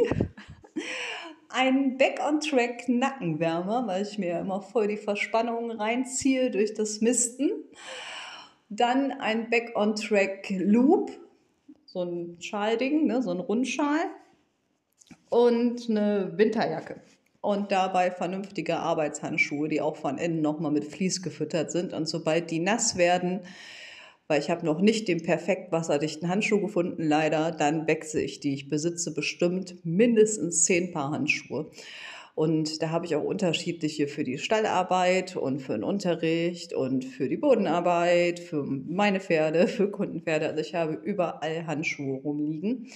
Ein 1.48 1.98
Back-on-Track 1.98 2.88
Nackenwärmer, 2.88 3.86
weil 3.86 4.02
ich 4.02 4.18
mir 4.18 4.40
immer 4.40 4.60
voll 4.60 4.88
die 4.88 4.96
Verspannung 4.96 5.70
reinziehe 5.70 6.50
durch 6.50 6.74
das 6.74 7.00
Misten. 7.00 7.50
Dann 8.68 9.12
ein 9.12 9.50
Back-on-Track 9.50 10.50
Loop, 10.50 11.12
so 11.94 12.02
ein 12.02 12.36
Schalding, 12.40 13.06
ne, 13.06 13.22
so 13.22 13.30
ein 13.30 13.40
Rundschal. 13.40 14.00
Und 15.30 15.88
eine 15.88 16.32
Winterjacke 16.36 17.00
und 17.40 17.72
dabei 17.72 18.10
vernünftige 18.10 18.78
Arbeitshandschuhe, 18.78 19.68
die 19.68 19.80
auch 19.80 19.96
von 19.96 20.18
innen 20.18 20.40
nochmal 20.40 20.72
mit 20.72 20.84
Vlies 20.84 21.22
gefüttert 21.22 21.70
sind. 21.70 21.92
Und 21.92 22.08
sobald 22.08 22.50
die 22.50 22.58
nass 22.58 22.96
werden, 22.96 23.40
weil 24.28 24.40
ich 24.40 24.48
habe 24.48 24.64
noch 24.64 24.80
nicht 24.80 25.08
den 25.08 25.22
perfekt 25.22 25.70
wasserdichten 25.70 26.28
Handschuh 26.28 26.60
gefunden, 26.60 27.02
leider, 27.02 27.50
dann 27.50 27.86
wechsle 27.86 28.22
ich 28.22 28.40
die. 28.40 28.54
Ich 28.54 28.68
besitze 28.68 29.12
bestimmt 29.12 29.84
mindestens 29.84 30.64
zehn 30.64 30.92
Paar 30.92 31.10
Handschuhe. 31.10 31.70
Und 32.34 32.82
da 32.82 32.90
habe 32.90 33.06
ich 33.06 33.14
auch 33.14 33.22
unterschiedliche 33.22 34.08
für 34.08 34.24
die 34.24 34.38
Stallarbeit 34.38 35.36
und 35.36 35.60
für 35.60 35.74
den 35.74 35.84
Unterricht 35.84 36.72
und 36.72 37.04
für 37.04 37.28
die 37.28 37.36
Bodenarbeit, 37.36 38.40
für 38.40 38.64
meine 38.64 39.20
Pferde, 39.20 39.68
für 39.68 39.90
Kundenpferde. 39.90 40.48
Also 40.48 40.60
ich 40.60 40.74
habe 40.74 40.94
überall 40.94 41.66
Handschuhe 41.66 42.20
rumliegen. 42.20 42.88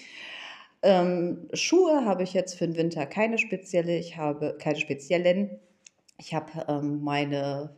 Ähm, 0.83 1.49
Schuhe 1.53 2.05
habe 2.05 2.25
ich 2.25 2.35
jetzt 2.35 2.55
für 2.55 2.67
den 2.67 2.77
Winter 2.77 3.07
keine 3.07 3.39
spezielle. 3.39 3.97
Ich 3.99 4.17
habe 4.17 4.57
keine 4.59 4.79
speziellen. 4.79 5.59
Ich 6.19 6.35
habe 6.35 6.65
ähm, 6.69 7.03
meine 7.03 7.77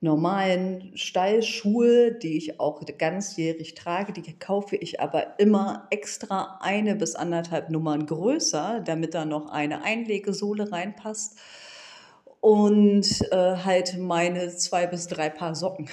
normalen 0.00 0.92
Stallschuhe, 0.94 2.12
die 2.12 2.36
ich 2.36 2.60
auch 2.60 2.82
ganzjährig 2.98 3.74
trage, 3.74 4.12
die 4.12 4.38
kaufe 4.38 4.76
ich 4.76 5.00
aber 5.00 5.38
immer 5.38 5.86
extra 5.90 6.58
eine 6.60 6.96
bis 6.96 7.14
anderthalb 7.14 7.70
Nummern 7.70 8.06
größer, 8.06 8.82
damit 8.84 9.14
da 9.14 9.24
noch 9.24 9.50
eine 9.50 9.82
Einlegesohle 9.82 10.70
reinpasst 10.70 11.38
und 12.40 13.06
äh, 13.32 13.56
halt 13.56 13.98
meine 13.98 14.54
zwei 14.56 14.86
bis 14.86 15.08
drei 15.08 15.30
Paar 15.30 15.54
Socken. 15.54 15.88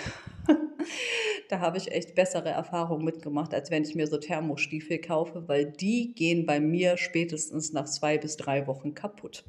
da 1.49 1.59
habe 1.59 1.77
ich 1.77 1.91
echt 1.91 2.13
bessere 2.13 2.49
Erfahrungen 2.49 3.05
mitgemacht, 3.05 3.53
als 3.53 3.71
wenn 3.71 3.83
ich 3.83 3.95
mir 3.95 4.07
so 4.07 4.17
Thermostiefel 4.17 4.99
kaufe, 4.99 5.47
weil 5.47 5.65
die 5.65 6.13
gehen 6.13 6.45
bei 6.45 6.59
mir 6.59 6.97
spätestens 6.97 7.71
nach 7.71 7.85
zwei 7.85 8.17
bis 8.17 8.35
drei 8.35 8.67
Wochen 8.67 8.93
kaputt. 8.93 9.45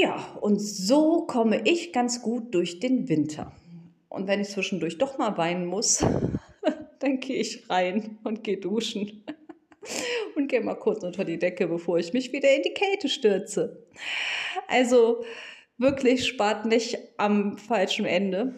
Ja, 0.00 0.38
und 0.40 0.60
so 0.60 1.26
komme 1.26 1.62
ich 1.64 1.92
ganz 1.92 2.22
gut 2.22 2.54
durch 2.54 2.78
den 2.78 3.08
Winter. 3.08 3.50
Und 4.08 4.28
wenn 4.28 4.40
ich 4.40 4.48
zwischendurch 4.48 4.96
doch 4.96 5.18
mal 5.18 5.36
weinen 5.36 5.66
muss, 5.66 5.98
dann 7.00 7.18
gehe 7.18 7.40
ich 7.40 7.68
rein 7.68 8.16
und 8.22 8.44
gehe 8.44 8.58
duschen 8.58 9.24
und 10.36 10.46
gehe 10.46 10.60
mal 10.60 10.76
kurz 10.76 11.02
unter 11.02 11.24
die 11.24 11.40
Decke, 11.40 11.66
bevor 11.66 11.98
ich 11.98 12.12
mich 12.12 12.32
wieder 12.32 12.48
in 12.54 12.62
die 12.62 12.74
Kälte 12.74 13.08
stürze. 13.08 13.88
Also 14.68 15.24
wirklich 15.78 16.28
spart 16.28 16.64
nicht 16.64 16.96
am 17.16 17.58
falschen 17.58 18.06
Ende 18.06 18.54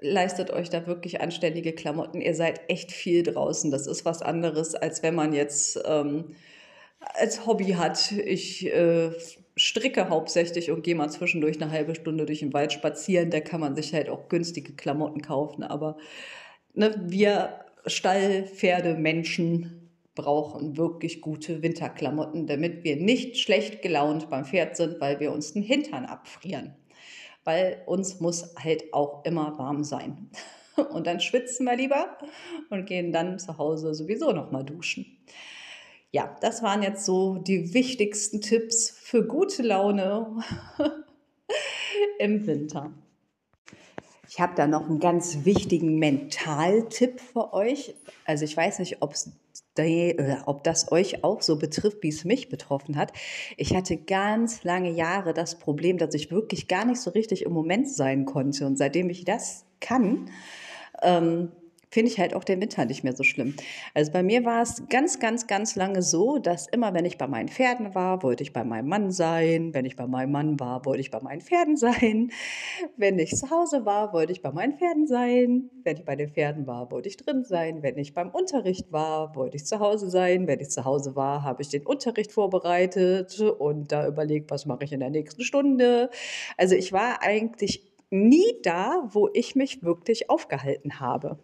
leistet 0.00 0.50
euch 0.50 0.68
da 0.68 0.88
wirklich 0.88 1.20
anständige 1.20 1.72
Klamotten. 1.72 2.20
Ihr 2.20 2.34
seid 2.34 2.60
echt 2.68 2.90
viel 2.90 3.22
draußen. 3.22 3.70
Das 3.70 3.86
ist 3.86 4.04
was 4.04 4.22
anderes, 4.22 4.74
als 4.74 5.02
wenn 5.04 5.14
man 5.14 5.32
jetzt 5.32 5.80
ähm, 5.86 6.36
als 7.00 7.46
Hobby 7.46 7.72
hat. 7.72 8.12
Ich 8.12 8.66
äh, 8.66 9.10
stricke 9.58 10.08
hauptsächlich 10.08 10.70
und 10.70 10.82
gehe 10.82 10.94
mal 10.94 11.10
zwischendurch 11.10 11.60
eine 11.60 11.70
halbe 11.70 11.94
Stunde 11.94 12.24
durch 12.24 12.40
den 12.40 12.54
Wald 12.54 12.72
spazieren. 12.72 13.30
Da 13.30 13.40
kann 13.40 13.60
man 13.60 13.76
sich 13.76 13.92
halt 13.92 14.08
auch 14.08 14.28
günstige 14.28 14.74
Klamotten 14.74 15.20
kaufen. 15.20 15.62
Aber 15.62 15.98
ne, 16.74 16.94
wir 17.06 17.60
Stallpferde, 17.86 18.94
Menschen 18.94 19.90
brauchen 20.14 20.76
wirklich 20.76 21.20
gute 21.20 21.62
Winterklamotten, 21.62 22.46
damit 22.46 22.84
wir 22.84 22.96
nicht 22.96 23.38
schlecht 23.38 23.82
gelaunt 23.82 24.30
beim 24.30 24.44
Pferd 24.44 24.76
sind, 24.76 25.00
weil 25.00 25.20
wir 25.20 25.32
uns 25.32 25.52
den 25.52 25.62
Hintern 25.62 26.06
abfrieren 26.06 26.74
weil 27.48 27.82
uns 27.86 28.20
muss 28.20 28.54
halt 28.62 28.92
auch 28.92 29.24
immer 29.24 29.56
warm 29.58 29.82
sein. 29.82 30.28
Und 30.90 31.06
dann 31.06 31.18
schwitzen 31.18 31.64
wir 31.64 31.76
lieber 31.76 32.18
und 32.70 32.86
gehen 32.86 33.10
dann 33.10 33.40
zu 33.40 33.58
Hause 33.58 33.94
sowieso 33.94 34.30
nochmal 34.30 34.64
duschen. 34.64 35.18
Ja, 36.10 36.36
das 36.40 36.62
waren 36.62 36.82
jetzt 36.82 37.04
so 37.04 37.36
die 37.36 37.74
wichtigsten 37.74 38.40
Tipps 38.40 38.90
für 38.90 39.26
gute 39.26 39.62
Laune 39.62 40.42
im 42.18 42.46
Winter. 42.46 42.90
Ich 44.28 44.40
habe 44.40 44.54
da 44.54 44.66
noch 44.66 44.88
einen 44.88 45.00
ganz 45.00 45.44
wichtigen 45.44 45.98
Mentaltipp 45.98 47.20
für 47.20 47.52
euch. 47.52 47.94
Also 48.24 48.44
ich 48.44 48.56
weiß 48.56 48.78
nicht, 48.78 49.02
ob 49.02 49.12
es 49.12 49.32
ob 50.46 50.64
das 50.64 50.90
euch 50.90 51.22
auch 51.22 51.40
so 51.40 51.56
betrifft, 51.56 52.02
wie 52.02 52.08
es 52.08 52.24
mich 52.24 52.48
betroffen 52.48 52.96
hat. 52.96 53.12
Ich 53.56 53.76
hatte 53.76 53.96
ganz 53.96 54.64
lange 54.64 54.90
Jahre 54.90 55.34
das 55.34 55.56
Problem, 55.56 55.98
dass 55.98 56.14
ich 56.14 56.32
wirklich 56.32 56.66
gar 56.66 56.84
nicht 56.84 57.00
so 57.00 57.10
richtig 57.10 57.44
im 57.44 57.52
Moment 57.52 57.88
sein 57.88 58.24
konnte. 58.24 58.66
Und 58.66 58.76
seitdem 58.76 59.08
ich 59.08 59.24
das 59.24 59.66
kann, 59.78 60.30
ähm, 61.00 61.52
finde 61.90 62.10
ich 62.10 62.18
halt 62.18 62.34
auch 62.34 62.44
den 62.44 62.60
Winter 62.60 62.84
nicht 62.84 63.04
mehr 63.04 63.16
so 63.16 63.22
schlimm. 63.22 63.54
Also 63.94 64.12
bei 64.12 64.22
mir 64.22 64.44
war 64.44 64.62
es 64.62 64.82
ganz, 64.88 65.18
ganz, 65.18 65.46
ganz 65.46 65.76
lange 65.76 66.02
so, 66.02 66.38
dass 66.38 66.66
immer, 66.68 66.94
wenn 66.94 67.04
ich 67.04 67.18
bei 67.18 67.26
meinen 67.26 67.48
Pferden 67.48 67.94
war, 67.94 68.22
wollte 68.22 68.42
ich 68.42 68.52
bei 68.52 68.64
meinem 68.64 68.88
Mann 68.88 69.10
sein. 69.10 69.72
Wenn 69.72 69.84
ich 69.84 69.96
bei 69.96 70.06
meinem 70.06 70.32
Mann 70.32 70.60
war, 70.60 70.84
wollte 70.84 71.00
ich 71.00 71.10
bei 71.10 71.20
meinen 71.20 71.40
Pferden 71.40 71.76
sein. 71.76 72.30
Wenn 72.96 73.18
ich 73.18 73.34
zu 73.34 73.50
Hause 73.50 73.86
war, 73.86 74.12
wollte 74.12 74.32
ich 74.32 74.42
bei 74.42 74.52
meinen 74.52 74.76
Pferden 74.76 75.06
sein. 75.06 75.70
Wenn 75.84 75.96
ich 75.96 76.04
bei 76.04 76.16
den 76.16 76.30
Pferden 76.30 76.66
war, 76.66 76.90
wollte 76.90 77.08
ich 77.08 77.16
drin 77.16 77.44
sein. 77.44 77.82
Wenn 77.82 77.96
ich 77.98 78.14
beim 78.14 78.30
Unterricht 78.30 78.92
war, 78.92 79.34
wollte 79.34 79.56
ich 79.56 79.64
zu 79.64 79.80
Hause 79.80 80.10
sein. 80.10 80.46
Wenn 80.46 80.60
ich 80.60 80.70
zu 80.70 80.84
Hause 80.84 81.16
war, 81.16 81.42
habe 81.42 81.62
ich 81.62 81.68
den 81.68 81.86
Unterricht 81.86 82.32
vorbereitet 82.32 83.40
und 83.40 83.92
da 83.92 84.06
überlegt, 84.06 84.50
was 84.50 84.66
mache 84.66 84.84
ich 84.84 84.92
in 84.92 85.00
der 85.00 85.10
nächsten 85.10 85.42
Stunde. 85.42 86.10
Also 86.56 86.74
ich 86.74 86.92
war 86.92 87.22
eigentlich 87.22 87.88
nie 88.10 88.60
da, 88.62 89.08
wo 89.10 89.28
ich 89.32 89.54
mich 89.54 89.82
wirklich 89.82 90.30
aufgehalten 90.30 91.00
habe. 91.00 91.38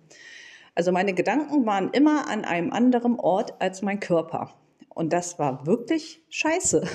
Also 0.75 0.91
meine 0.91 1.15
Gedanken 1.15 1.67
waren 1.67 1.91
immer 1.93 2.29
an 2.29 2.45
einem 2.45 2.73
anderen 2.73 3.19
Ort 3.19 3.61
als 3.61 3.83
mein 3.83 4.01
Körper. 4.01 4.55
Und 4.89 5.13
das 5.13 5.39
war 5.41 5.67
wirklich 5.67 6.23
scheiße, 6.31 6.87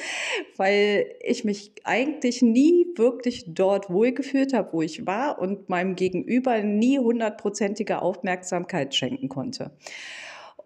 weil 0.56 1.06
ich 1.20 1.44
mich 1.44 1.72
eigentlich 1.84 2.40
nie 2.40 2.86
wirklich 2.96 3.46
dort 3.48 3.90
wohlgefühlt 3.90 4.54
habe, 4.54 4.72
wo 4.72 4.82
ich 4.82 5.06
war 5.06 5.40
und 5.40 5.68
meinem 5.68 5.96
Gegenüber 5.96 6.62
nie 6.62 6.98
hundertprozentige 6.98 8.00
Aufmerksamkeit 8.00 8.94
schenken 8.94 9.28
konnte. 9.28 9.72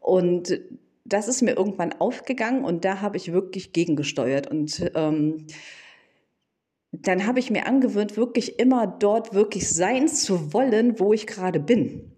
Und 0.00 0.60
das 1.04 1.28
ist 1.28 1.42
mir 1.42 1.56
irgendwann 1.56 1.94
aufgegangen 1.98 2.64
und 2.64 2.84
da 2.84 3.00
habe 3.00 3.16
ich 3.16 3.32
wirklich 3.32 3.72
gegengesteuert. 3.72 4.50
Und 4.50 4.92
ähm, 4.94 5.46
dann 6.92 7.26
habe 7.26 7.38
ich 7.38 7.50
mir 7.50 7.66
angewöhnt, 7.66 8.18
wirklich 8.18 8.58
immer 8.58 8.86
dort 8.86 9.32
wirklich 9.32 9.70
sein 9.70 10.08
zu 10.08 10.52
wollen, 10.52 11.00
wo 11.00 11.14
ich 11.14 11.26
gerade 11.26 11.58
bin 11.58 12.12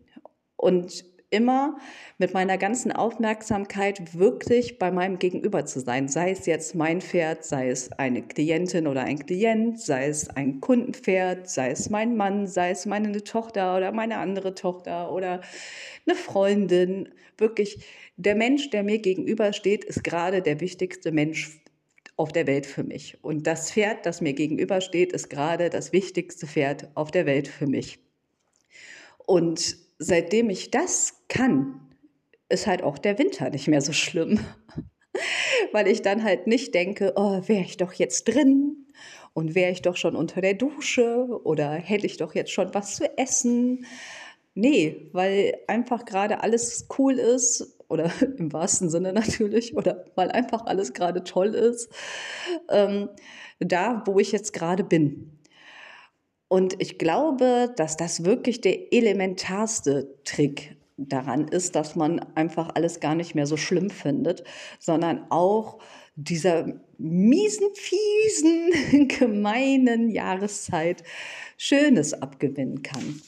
und 0.64 1.04
immer 1.28 1.76
mit 2.16 2.32
meiner 2.32 2.56
ganzen 2.56 2.90
Aufmerksamkeit 2.90 4.18
wirklich 4.18 4.78
bei 4.78 4.90
meinem 4.90 5.18
Gegenüber 5.18 5.66
zu 5.66 5.80
sein. 5.80 6.08
Sei 6.08 6.30
es 6.30 6.46
jetzt 6.46 6.74
mein 6.74 7.02
Pferd, 7.02 7.44
sei 7.44 7.68
es 7.68 7.92
eine 7.92 8.22
Klientin 8.22 8.86
oder 8.86 9.02
ein 9.02 9.18
Klient, 9.18 9.78
sei 9.78 10.06
es 10.06 10.30
ein 10.30 10.60
Kundenpferd, 10.60 11.50
sei 11.50 11.70
es 11.70 11.90
mein 11.90 12.16
Mann, 12.16 12.46
sei 12.46 12.70
es 12.70 12.86
meine 12.86 13.22
Tochter 13.22 13.76
oder 13.76 13.92
meine 13.92 14.16
andere 14.18 14.54
Tochter 14.54 15.12
oder 15.12 15.42
eine 16.06 16.16
Freundin. 16.16 17.10
Wirklich, 17.36 17.84
der 18.16 18.36
Mensch, 18.36 18.70
der 18.70 18.84
mir 18.84 19.00
gegenüber 19.00 19.52
steht, 19.52 19.84
ist 19.84 20.02
gerade 20.02 20.40
der 20.40 20.60
wichtigste 20.60 21.12
Mensch 21.12 21.60
auf 22.16 22.32
der 22.32 22.46
Welt 22.46 22.64
für 22.64 22.84
mich. 22.84 23.18
Und 23.22 23.46
das 23.46 23.70
Pferd, 23.70 24.06
das 24.06 24.22
mir 24.22 24.32
gegenüber 24.32 24.80
steht, 24.80 25.12
ist 25.12 25.28
gerade 25.28 25.68
das 25.68 25.92
wichtigste 25.92 26.46
Pferd 26.46 26.88
auf 26.94 27.10
der 27.10 27.26
Welt 27.26 27.48
für 27.48 27.66
mich. 27.66 27.98
Und 29.26 29.83
seitdem 29.98 30.50
ich 30.50 30.70
das 30.70 31.24
kann, 31.28 31.80
ist 32.48 32.66
halt 32.66 32.82
auch 32.82 32.98
der 32.98 33.18
Winter 33.18 33.50
nicht 33.50 33.68
mehr 33.68 33.80
so 33.80 33.92
schlimm. 33.92 34.40
Weil 35.72 35.86
ich 35.86 36.02
dann 36.02 36.24
halt 36.24 36.46
nicht 36.46 36.74
denke, 36.74 37.12
oh, 37.16 37.40
wäre 37.46 37.62
ich 37.62 37.76
doch 37.76 37.92
jetzt 37.92 38.24
drin 38.24 38.86
und 39.32 39.54
wäre 39.54 39.70
ich 39.70 39.82
doch 39.82 39.96
schon 39.96 40.16
unter 40.16 40.40
der 40.40 40.54
Dusche 40.54 41.26
oder 41.44 41.72
hätte 41.72 42.06
ich 42.06 42.16
doch 42.16 42.34
jetzt 42.34 42.52
schon 42.52 42.74
was 42.74 42.96
zu 42.96 43.18
essen. 43.18 43.86
Nee, 44.54 45.10
weil 45.12 45.56
einfach 45.66 46.04
gerade 46.04 46.42
alles 46.42 46.88
cool 46.98 47.14
ist 47.14 47.76
oder 47.88 48.10
im 48.38 48.52
wahrsten 48.52 48.88
Sinne 48.88 49.12
natürlich 49.12 49.76
oder 49.76 50.04
weil 50.14 50.30
einfach 50.30 50.66
alles 50.66 50.92
gerade 50.92 51.24
toll 51.24 51.54
ist, 51.54 51.90
ähm, 52.70 53.08
da 53.58 54.02
wo 54.06 54.18
ich 54.18 54.32
jetzt 54.32 54.52
gerade 54.52 54.84
bin. 54.84 55.38
Und 56.48 56.80
ich 56.80 56.98
glaube, 56.98 57.72
dass 57.76 57.96
das 57.96 58.24
wirklich 58.24 58.60
der 58.60 58.92
elementarste 58.92 60.14
Trick 60.24 60.76
daran 60.96 61.48
ist, 61.48 61.74
dass 61.74 61.96
man 61.96 62.20
einfach 62.36 62.70
alles 62.74 63.00
gar 63.00 63.14
nicht 63.14 63.34
mehr 63.34 63.46
so 63.46 63.56
schlimm 63.56 63.90
findet, 63.90 64.44
sondern 64.78 65.26
auch 65.30 65.78
dieser 66.16 66.66
miesen, 66.98 67.66
fiesen, 67.74 69.08
gemeinen 69.08 70.10
Jahreszeit 70.10 71.02
Schönes 71.56 72.14
abgewinnen 72.14 72.82
kann. 72.82 73.20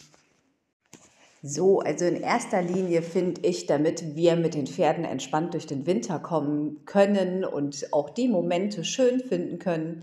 So, 1.42 1.80
also 1.80 2.04
in 2.06 2.16
erster 2.22 2.62
Linie 2.62 3.02
finde 3.02 3.40
ich, 3.42 3.66
damit 3.66 4.16
wir 4.16 4.36
mit 4.36 4.54
den 4.54 4.66
Pferden 4.66 5.04
entspannt 5.04 5.54
durch 5.54 5.66
den 5.66 5.86
Winter 5.86 6.18
kommen 6.18 6.84
können 6.86 7.44
und 7.44 7.92
auch 7.92 8.10
die 8.10 8.28
Momente 8.28 8.84
schön 8.84 9.20
finden 9.20 9.58
können 9.58 10.02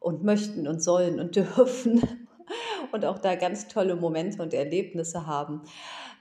und 0.00 0.22
möchten 0.22 0.66
und 0.66 0.82
sollen 0.82 1.20
und 1.20 1.36
dürfen 1.36 2.23
und 2.92 3.04
auch 3.04 3.18
da 3.18 3.34
ganz 3.34 3.68
tolle 3.68 3.96
Momente 3.96 4.42
und 4.42 4.54
Erlebnisse 4.54 5.26
haben, 5.26 5.62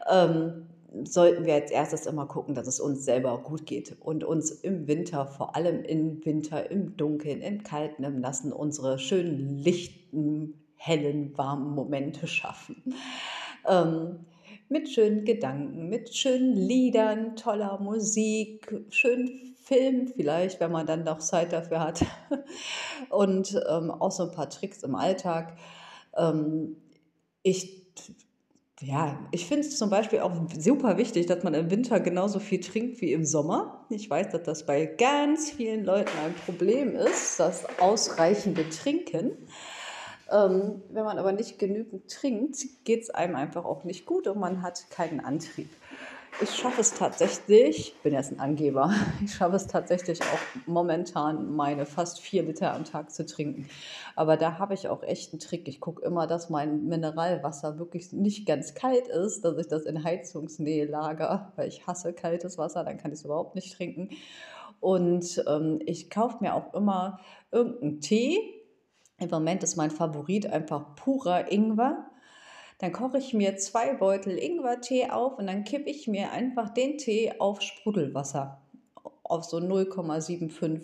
ähm, 0.10 0.68
sollten 1.04 1.46
wir 1.46 1.56
als 1.56 1.72
erstes 1.72 2.06
immer 2.06 2.28
gucken, 2.28 2.54
dass 2.54 2.68
es 2.68 2.80
uns 2.80 3.04
selber 3.04 3.42
gut 3.42 3.66
geht 3.66 3.96
und 4.00 4.24
uns 4.24 4.52
im 4.52 4.88
Winter, 4.88 5.26
vor 5.26 5.56
allem 5.56 5.84
im 5.84 6.24
Winter, 6.24 6.70
im 6.70 6.96
Dunkeln, 6.98 7.42
im 7.42 7.64
Kalten, 7.64 8.04
im 8.04 8.20
Nassen, 8.20 8.54
unsere 8.54 9.00
schönen, 9.00 9.58
lichten, 9.58 10.54
hellen, 10.76 11.36
warmen 11.38 11.74
Momente 11.74 12.28
schaffen. 12.28 12.94
Ähm, 13.68 14.26
mit 14.70 14.90
schönen 14.90 15.26
Gedanken, 15.26 15.90
mit 15.90 16.16
schönen 16.16 16.54
Liedern, 16.54 17.36
toller 17.36 17.80
Musik, 17.80 18.74
schönen 18.90 19.56
Film 19.64 20.08
vielleicht, 20.08 20.60
wenn 20.60 20.72
man 20.72 20.86
dann 20.86 21.04
noch 21.04 21.20
Zeit 21.20 21.54
dafür 21.54 21.80
hat. 21.80 22.06
Und 23.10 23.60
ähm, 23.70 23.92
auch 23.92 24.12
so 24.12 24.24
ein 24.24 24.32
paar 24.32 24.50
Tricks 24.50 24.84
im 24.84 24.96
Alltag. 24.96 25.58
Ähm, 26.18 26.78
ich 27.44 27.84
ja, 28.86 29.18
ich 29.32 29.46
finde 29.46 29.62
es 29.62 29.78
zum 29.78 29.90
Beispiel 29.90 30.20
auch 30.20 30.34
super 30.60 30.98
wichtig, 30.98 31.28
dass 31.28 31.42
man 31.44 31.54
im 31.54 31.72
Winter 31.72 32.02
genauso 32.02 32.40
viel 32.40 32.60
trinkt 32.60 33.00
wie 33.00 33.14
im 33.14 33.24
Sommer. 33.24 33.86
Ich 33.90 34.10
weiß, 34.10 34.30
dass 34.32 34.44
das 34.44 34.66
bei 34.66 34.86
ganz 34.86 35.52
vielen 35.52 35.86
Leuten 35.86 36.12
ein 36.26 36.34
Problem 36.34 36.94
ist, 36.96 37.40
das 37.40 37.66
ausreichende 37.80 38.68
Trinken. 38.70 39.38
Ähm, 40.30 40.82
wenn 40.90 41.06
man 41.06 41.18
aber 41.18 41.32
nicht 41.32 41.60
genügend 41.60 42.12
trinkt, 42.12 42.58
geht 42.84 43.04
es 43.04 43.10
einem 43.10 43.36
einfach 43.36 43.64
auch 43.64 43.86
nicht 43.86 44.06
gut 44.06 44.28
und 44.28 44.40
man 44.40 44.62
hat 44.62 44.90
keinen 44.90 45.22
Antrieb. 45.22 45.70
Ich 46.42 46.56
schaffe 46.56 46.82
es 46.82 46.94
tatsächlich, 46.94 47.78
ich 47.78 48.02
bin 48.02 48.14
jetzt 48.14 48.32
ein 48.32 48.40
Angeber, 48.40 48.92
ich 49.24 49.34
schaffe 49.34 49.56
es 49.56 49.68
tatsächlich 49.68 50.22
auch 50.22 50.66
momentan 50.66 51.56
meine 51.56 51.86
fast 51.86 52.20
vier 52.20 52.44
Liter 52.44 52.74
am 52.74 52.84
Tag 52.86 53.12
zu 53.12 53.26
trinken. 53.26 53.70
Aber 54.16 54.36
da 54.36 54.58
habe 54.58 54.74
ich 54.74 54.88
auch 54.88 55.04
echt 55.04 55.34
einen 55.34 55.40
Trick. 55.40 55.68
Ich 55.68 55.80
gucke 55.80 56.04
immer, 56.04 56.26
dass 56.28 56.50
mein 56.50 56.86
Mineralwasser 56.86 57.78
wirklich 57.78 58.12
nicht 58.14 58.48
ganz 58.48 58.74
kalt 58.74 59.08
ist, 59.08 59.46
dass 59.46 59.58
ich 59.58 59.68
das 59.68 59.84
in 59.84 60.04
Heizungsnähe 60.04 60.86
lager, 60.86 61.54
weil 61.56 61.68
ich 61.68 61.86
hasse 61.86 62.14
kaltes 62.14 62.58
Wasser, 62.58 62.84
dann 62.84 62.98
kann 62.98 63.12
ich 63.12 63.20
es 63.20 63.26
überhaupt 63.26 63.56
nicht 63.56 63.76
trinken. 63.76 64.10
Und 64.80 65.44
ähm, 65.48 65.80
ich 65.86 66.10
kaufe 66.10 66.38
mir 66.42 66.56
auch 66.56 66.74
immer 66.74 67.20
irgendeinen 67.52 68.02
Tee, 68.02 68.64
im 69.20 69.30
Moment 69.30 69.64
ist 69.64 69.78
mein 69.78 69.92
Favorit 69.92 70.48
einfach 70.48 70.96
purer 70.96 71.52
Ingwer. 71.52 72.06
Dann 72.84 72.92
koche 72.92 73.18
ich 73.18 73.34
mir 73.34 73.56
zwei 73.56 73.94
Beutel 73.94 74.38
Ingwertee 74.38 75.10
auf 75.10 75.38
und 75.38 75.48
dann 75.48 75.64
kippe 75.64 75.90
ich 75.90 76.10
mir 76.10 76.34
einfach 76.34 76.68
den 76.68 76.98
Tee 76.98 77.32
auf 77.40 77.62
Sprudelwasser, 77.62 78.62
auf 79.24 79.46
so 79.46 79.56
0,75 79.56 80.82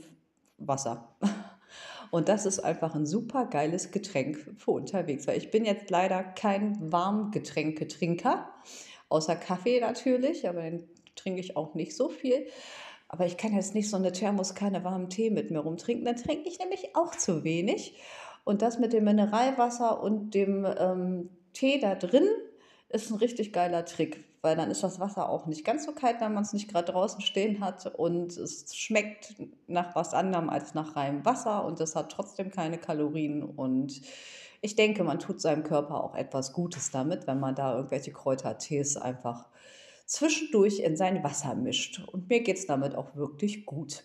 Wasser. 0.60 1.10
Und 2.12 2.30
das 2.30 2.45
ist 2.45 2.62
einfach 2.62 2.95
ein 2.95 3.06
super 3.06 3.47
geiles 3.47 3.91
Getränk 3.91 4.38
für 4.56 4.72
unterwegs, 4.72 5.28
weil 5.28 5.38
ich 5.38 5.52
bin 5.52 5.66
jetzt 5.66 5.89
leider 5.89 6.24
kein 6.24 6.89
Warmgetränketrinker, 6.89 8.47
außer 9.10 9.36
Kaffee 9.36 9.82
natürlich, 9.82 10.47
aber 10.47 10.62
den 10.62 10.88
trinke 11.18 11.41
ich 11.41 11.58
auch 11.58 11.76
nicht 11.76 11.97
so 11.97 12.08
viel. 12.08 12.47
Aber 13.10 13.26
ich 13.26 13.36
kann 13.36 13.54
jetzt 13.54 13.76
nicht 13.76 13.89
so 13.89 13.97
eine 13.97 14.14
Thermoskanne 14.14 14.86
warmen 14.86 15.10
Tee 15.10 15.32
mit 15.32 15.52
mir 15.52 15.60
rumtrinken, 15.60 16.06
dann 16.06 16.16
trinke 16.16 16.47
ich 16.47 16.60
nämlich 16.60 16.95
auch 16.95 17.14
zu 17.14 17.43
wenig. 17.43 18.00
Und 18.45 18.62
das 18.62 18.80
mit 18.80 18.93
dem 18.93 19.04
Mineralwasser 19.04 20.02
und 20.02 20.34
dem 20.34 20.66
ähm, 20.66 21.30
Tee 21.60 21.78
da 21.78 21.93
drin 21.95 22.28
ist 22.88 23.12
ein 23.12 23.18
richtig 23.18 23.51
geiler 23.51 23.84
Trick, 23.84 24.24
weil 24.41 24.55
dann 24.55 24.72
ist 24.72 24.82
das 24.82 25.01
Wasser 25.01 25.28
auch 25.28 25.45
nicht 25.45 25.66
ganz 25.66 25.86
so 25.86 25.91
kalt, 25.91 26.22
wenn 26.22 26.34
man 26.34 26.43
es 26.43 26.53
nicht 26.53 26.70
gerade 26.70 26.91
draußen 26.91 27.20
stehen 27.20 27.60
hat 27.60 27.86
und 27.97 28.38
es 28.38 28.74
schmeckt 28.74 29.36
nach 29.68 29.93
was 29.93 30.14
anderem 30.14 30.49
als 30.49 30.74
nach 30.74 30.95
reinem 30.95 31.26
Wasser 31.26 31.66
und 31.66 31.82
es 31.82 31.97
hat 31.97 32.14
trotzdem 32.14 32.49
keine 32.49 32.78
Kalorien 32.78 33.43
und 33.43 34.01
ich 34.62 34.78
denke, 34.78 35.03
man 35.03 35.20
tut 35.20 35.41
seinem 35.41 35.64
Körper 35.64 36.01
auch 36.01 36.16
etwas 36.16 36.53
Gutes 36.53 36.91
damit, 36.91 37.28
wenn 37.28 37.41
man 37.41 37.55
da 37.55 37.76
irgendwelche 37.76 38.14
Kräutertees 38.14 38.95
einfach 38.95 39.49
zwischendurch 40.05 40.80
in 40.80 40.95
sein 40.95 41.24
Wasser 41.26 41.55
mischt. 41.55 42.01
Und 42.07 42.30
mir 42.30 42.41
geht 42.41 42.57
es 42.57 42.68
damit 42.68 42.95
auch 42.95 43.16
wirklich 43.16 43.66
gut. 43.66 44.03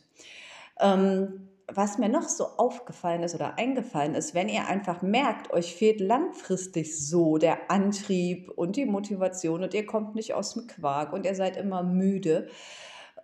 Ähm, 0.80 1.48
was 1.66 1.98
mir 1.98 2.08
noch 2.08 2.28
so 2.28 2.44
aufgefallen 2.44 3.22
ist 3.22 3.34
oder 3.34 3.58
eingefallen 3.58 4.14
ist, 4.14 4.34
wenn 4.34 4.48
ihr 4.48 4.66
einfach 4.66 5.02
merkt, 5.02 5.52
euch 5.52 5.74
fehlt 5.74 6.00
langfristig 6.00 6.98
so 7.06 7.38
der 7.38 7.70
Antrieb 7.70 8.50
und 8.50 8.76
die 8.76 8.86
Motivation 8.86 9.62
und 9.62 9.74
ihr 9.74 9.86
kommt 9.86 10.14
nicht 10.14 10.34
aus 10.34 10.54
dem 10.54 10.66
Quark 10.66 11.12
und 11.12 11.24
ihr 11.24 11.34
seid 11.34 11.56
immer 11.56 11.82
müde 11.82 12.48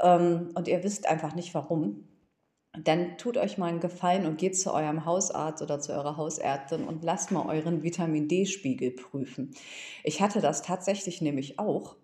ähm, 0.00 0.50
und 0.54 0.68
ihr 0.68 0.82
wisst 0.82 1.06
einfach 1.06 1.34
nicht 1.34 1.54
warum, 1.54 2.08
dann 2.72 3.18
tut 3.18 3.36
euch 3.36 3.58
mal 3.58 3.66
einen 3.66 3.80
Gefallen 3.80 4.26
und 4.26 4.38
geht 4.38 4.58
zu 4.58 4.72
eurem 4.72 5.04
Hausarzt 5.04 5.60
oder 5.60 5.80
zu 5.80 5.92
eurer 5.92 6.16
Hausärztin 6.16 6.84
und 6.84 7.02
lasst 7.04 7.32
mal 7.32 7.46
euren 7.46 7.82
Vitamin 7.82 8.28
D-Spiegel 8.28 8.92
prüfen. 8.92 9.50
Ich 10.04 10.22
hatte 10.22 10.40
das 10.40 10.62
tatsächlich 10.62 11.20
nämlich 11.20 11.58
auch, 11.58 11.96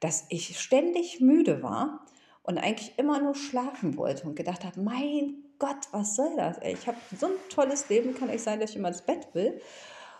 dass 0.00 0.26
ich 0.28 0.58
ständig 0.60 1.20
müde 1.20 1.62
war 1.62 2.06
und 2.42 2.58
eigentlich 2.58 2.96
immer 2.98 3.20
nur 3.20 3.34
schlafen 3.34 3.96
wollte 3.96 4.26
und 4.26 4.36
gedacht 4.36 4.64
habe, 4.64 4.80
mein 4.80 5.43
Gott, 5.64 5.88
was 5.92 6.14
soll 6.14 6.36
das? 6.36 6.58
Ey? 6.58 6.74
Ich 6.74 6.86
habe 6.86 6.98
so 7.18 7.24
ein 7.24 7.32
tolles 7.48 7.88
Leben, 7.88 8.14
kann 8.14 8.28
ich 8.28 8.42
sein, 8.42 8.60
dass 8.60 8.68
ich 8.68 8.76
immer 8.76 8.88
ins 8.88 9.00
Bett 9.00 9.28
will. 9.32 9.62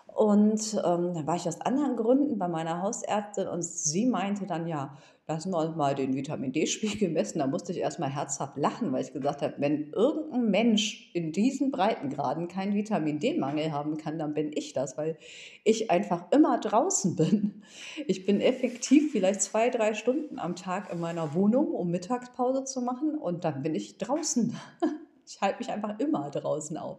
Und 0.06 0.72
ähm, 0.72 1.12
dann 1.12 1.26
war 1.26 1.36
ich 1.36 1.46
aus 1.46 1.60
anderen 1.60 1.96
Gründen 1.96 2.38
bei 2.38 2.48
meiner 2.48 2.80
Hausärztin 2.80 3.46
und 3.48 3.62
sie 3.62 4.06
meinte 4.06 4.46
dann, 4.46 4.66
ja, 4.66 4.96
lassen 5.28 5.50
wir 5.50 5.58
uns 5.58 5.76
mal 5.76 5.94
den 5.94 6.14
Vitamin 6.14 6.52
D-Spiegel 6.52 7.10
messen. 7.10 7.40
Da 7.40 7.46
musste 7.46 7.72
ich 7.72 7.78
erstmal 7.78 8.08
herzhaft 8.08 8.56
lachen, 8.56 8.90
weil 8.90 9.02
ich 9.02 9.12
gesagt 9.12 9.42
habe, 9.42 9.56
wenn 9.58 9.90
irgendein 9.90 10.50
Mensch 10.50 11.10
in 11.12 11.32
diesen 11.32 11.70
Breitengraden 11.70 12.48
keinen 12.48 12.74
Vitamin 12.74 13.18
D-Mangel 13.18 13.70
haben 13.70 13.98
kann, 13.98 14.18
dann 14.18 14.32
bin 14.32 14.50
ich 14.54 14.72
das, 14.72 14.96
weil 14.96 15.18
ich 15.62 15.90
einfach 15.90 16.32
immer 16.32 16.58
draußen 16.58 17.16
bin. 17.16 17.62
Ich 18.06 18.24
bin 18.24 18.40
effektiv 18.40 19.12
vielleicht 19.12 19.42
zwei, 19.42 19.68
drei 19.68 19.92
Stunden 19.92 20.38
am 20.38 20.56
Tag 20.56 20.90
in 20.90 21.00
meiner 21.00 21.34
Wohnung, 21.34 21.66
um 21.66 21.90
Mittagspause 21.90 22.64
zu 22.64 22.80
machen 22.80 23.18
und 23.18 23.44
dann 23.44 23.62
bin 23.62 23.74
ich 23.74 23.98
draußen. 23.98 24.56
Ich 25.26 25.40
halte 25.40 25.58
mich 25.58 25.70
einfach 25.70 25.98
immer 25.98 26.30
draußen 26.30 26.76
auf. 26.76 26.98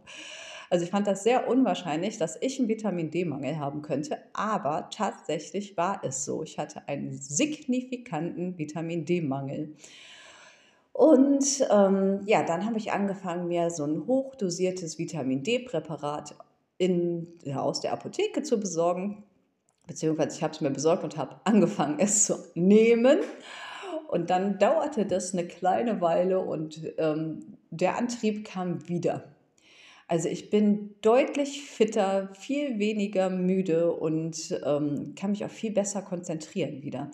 Also 0.69 0.83
ich 0.83 0.91
fand 0.91 1.07
das 1.07 1.23
sehr 1.23 1.47
unwahrscheinlich, 1.47 2.17
dass 2.17 2.37
ich 2.41 2.59
einen 2.59 2.67
Vitamin 2.67 3.11
D-Mangel 3.11 3.59
haben 3.59 3.81
könnte, 3.81 4.17
aber 4.33 4.89
tatsächlich 4.91 5.77
war 5.77 6.01
es 6.03 6.25
so. 6.25 6.43
Ich 6.43 6.57
hatte 6.57 6.87
einen 6.87 7.11
signifikanten 7.13 8.57
Vitamin 8.57 9.05
D-Mangel. 9.05 9.75
Und 10.91 11.67
ähm, 11.69 12.21
ja, 12.25 12.43
dann 12.43 12.65
habe 12.65 12.77
ich 12.77 12.91
angefangen, 12.93 13.47
mir 13.47 13.69
so 13.69 13.83
ein 13.83 14.07
hochdosiertes 14.07 14.97
Vitamin 14.97 15.43
D-Präparat 15.43 16.35
aus 17.53 17.81
der 17.81 17.93
Apotheke 17.93 18.43
zu 18.43 18.59
besorgen. 18.59 19.23
Beziehungsweise 19.87 20.37
ich 20.37 20.43
habe 20.43 20.53
es 20.53 20.61
mir 20.61 20.71
besorgt 20.71 21.03
und 21.03 21.17
habe 21.17 21.35
angefangen, 21.43 21.99
es 21.99 22.25
zu 22.25 22.37
nehmen. 22.55 23.19
Und 24.07 24.29
dann 24.29 24.59
dauerte 24.59 25.05
das 25.05 25.33
eine 25.33 25.47
kleine 25.47 26.01
Weile 26.01 26.39
und 26.39 26.81
ähm, 26.97 27.57
der 27.71 27.97
Antrieb 27.97 28.45
kam 28.45 28.87
wieder. 28.87 29.23
Also 30.07 30.29
ich 30.29 30.49
bin 30.49 30.95
deutlich 31.01 31.63
fitter, 31.63 32.29
viel 32.35 32.77
weniger 32.77 33.29
müde 33.29 33.91
und 33.91 34.59
ähm, 34.63 35.15
kann 35.15 35.31
mich 35.31 35.43
auch 35.43 35.49
viel 35.49 35.71
besser 35.71 36.03
konzentrieren 36.03 36.83
wieder. 36.83 37.09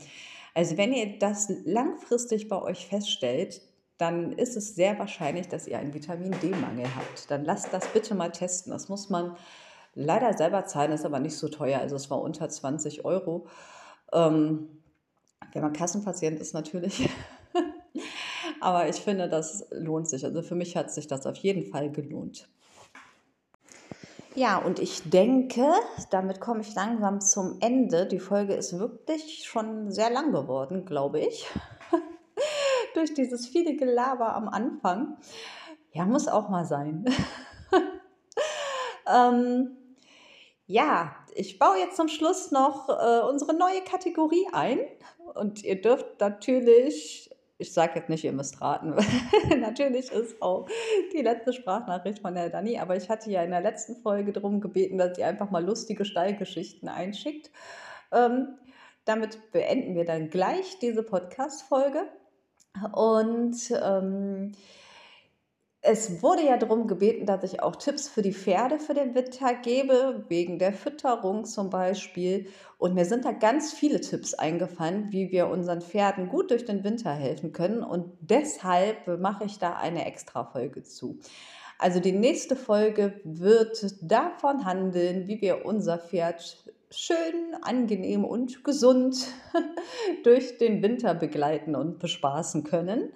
Also 0.54 0.78
wenn 0.78 0.92
ihr 0.92 1.18
das 1.18 1.52
langfristig 1.64 2.50
bei 2.50 2.62
euch 2.62 2.86
feststellt, 2.88 3.62
dann 3.98 4.34
ist 4.34 4.58
es 4.58 4.76
sehr 4.76 5.00
wahrscheinlich, 5.00 5.48
dass 5.48 5.68
ihr 5.68 5.78
einen 5.78 5.94
Vitamin 5.94 6.36
D-Mangel 6.42 6.88
habt. 6.96 7.30
Dann 7.30 7.46
lasst 7.46 7.72
das 7.72 7.88
bitte 7.88 8.16
mal 8.16 8.32
testen. 8.32 8.74
Das 8.74 8.90
muss 8.90 9.10
man 9.10 9.38
leider 9.94 10.34
selber 10.36 10.66
zahlen, 10.66 10.92
ist 10.92 11.06
aber 11.06 11.20
nicht 11.20 11.38
so 11.38 11.48
teuer. 11.48 11.80
Also 11.80 11.96
es 11.96 12.10
war 12.10 12.22
unter 12.22 12.50
20 12.50 13.06
Euro. 13.06 13.48
Ähm, 14.12 14.81
wenn 15.54 15.62
man 15.62 15.74
Kassenpatient 15.74 16.40
ist 16.40 16.54
natürlich. 16.54 17.10
Aber 18.62 18.88
ich 18.88 18.98
finde, 18.98 19.28
das 19.28 19.68
lohnt 19.72 20.08
sich. 20.08 20.24
Also 20.24 20.42
für 20.42 20.56
mich 20.56 20.78
hat 20.78 20.92
sich 20.92 21.08
das 21.08 21.26
auf 21.26 21.38
jeden 21.38 21.66
Fall 21.66 21.92
gelohnt. 21.92 22.48
Ja, 24.34 24.60
und 24.60 24.80
ich 24.80 25.10
denke, 25.10 25.68
damit 26.10 26.40
komme 26.40 26.62
ich 26.62 26.74
langsam 26.74 27.20
zum 27.20 27.58
Ende. 27.60 28.06
Die 28.06 28.20
Folge 28.20 28.54
ist 28.54 28.80
wirklich 28.80 29.44
schon 29.46 29.92
sehr 29.92 30.10
lang 30.10 30.32
geworden, 30.32 30.86
glaube 30.86 31.20
ich. 31.20 31.48
Durch 32.94 33.14
dieses 33.14 33.48
viele 33.48 33.76
Gelaber 33.76 34.34
am 34.36 34.48
Anfang. 34.48 35.18
Ja, 35.92 36.06
muss 36.06 36.30
auch 36.30 36.48
mal 36.48 36.66
sein. 36.66 37.04
ähm, 39.14 39.76
Ja, 40.72 41.14
ich 41.36 41.60
baue 41.60 41.80
jetzt 41.80 41.98
zum 41.98 42.08
Schluss 42.08 42.52
noch 42.52 42.88
äh, 42.88 43.20
unsere 43.30 43.54
neue 43.54 43.82
Kategorie 43.82 44.48
ein. 44.54 44.80
Und 45.34 45.66
ihr 45.66 45.82
dürft 45.82 46.22
natürlich, 46.22 47.30
ich 47.58 47.74
sage 47.74 48.00
jetzt 48.00 48.08
nicht, 48.08 48.24
ihr 48.24 48.32
müsst 48.32 48.62
raten, 48.62 48.96
natürlich 49.60 50.10
ist 50.14 50.42
auch 50.42 50.70
die 51.12 51.22
letzte 51.22 51.52
Sprachnachricht 51.52 52.20
von 52.20 52.36
der 52.36 52.50
Dani, 52.50 52.80
aber 52.80 52.96
ich 52.96 53.10
hatte 53.10 53.30
ja 53.30 53.44
in 53.44 53.52
der 53.52 53.60
letzten 53.60 53.98
Folge 53.98 54.32
darum 54.32 54.62
gebeten, 54.62 54.98
dass 54.98 55.18
ihr 55.18 55.28
einfach 55.28 55.52
mal 55.52 55.64
lustige 55.64 56.06
Stallgeschichten 56.06 56.88
einschickt. 56.88 57.52
Ähm, 58.14 58.58
damit 59.04 59.52
beenden 59.52 59.96
wir 59.96 60.06
dann 60.06 60.30
gleich 60.30 60.80
diese 60.80 61.04
Podcast-Folge. 61.04 62.04
Und 62.94 63.58
ähm, 63.84 64.54
es 65.84 66.22
wurde 66.22 66.46
ja 66.46 66.58
darum 66.58 66.86
gebeten, 66.88 67.26
dass 67.26 67.44
ich 67.44 67.64
auch 67.64 67.76
Tipps 67.76 68.08
für 68.08 68.22
die 68.22 68.34
Pferde 68.34 68.78
für 68.78 68.94
den 68.94 69.16
Winter 69.16 69.56
gebe, 69.56 70.26
wegen 70.28 70.60
der 70.60 70.74
Fütterung 70.74 71.44
zum 71.44 71.72
Beispiel. 71.72 72.48
Und 72.78 72.94
mir 72.94 73.06
sind 73.06 73.26
da 73.26 73.32
ganz 73.32 73.74
viele 73.74 74.00
Tipps 74.00 74.36
eingefallen, 74.36 75.12
wie 75.12 75.32
wir 75.32 75.48
unseren 75.48 75.82
Pferden 75.82 76.30
gut 76.30 76.52
durch 76.52 76.66
den 76.66 76.84
Winter 76.84 77.12
helfen 77.12 77.52
können. 77.52 77.82
Und 77.82 78.12
deshalb 78.22 79.08
mache 79.20 79.46
ich 79.46 79.58
da 79.58 79.74
eine 79.74 80.06
Extra-Folge 80.06 80.84
zu. 80.84 81.18
Also 81.80 82.00
die 82.00 82.12
nächste 82.12 82.56
Folge 82.56 83.20
wird 83.24 83.96
davon 84.04 84.66
handeln, 84.66 85.28
wie 85.28 85.42
wir 85.42 85.66
unser 85.66 85.98
Pferd 85.98 86.64
schön, 86.92 87.56
angenehm 87.64 88.24
und 88.24 88.64
gesund 88.64 89.26
durch 90.24 90.60
den 90.60 90.84
Winter 90.84 91.16
begleiten 91.16 91.76
und 91.76 91.98
bespaßen 91.98 92.66
können. 92.66 93.12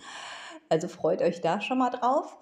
Also 0.69 0.87
freut 0.87 1.21
euch 1.21 1.41
da 1.41 1.61
schon 1.61 1.77
mal 1.77 1.89
drauf. 1.89 2.37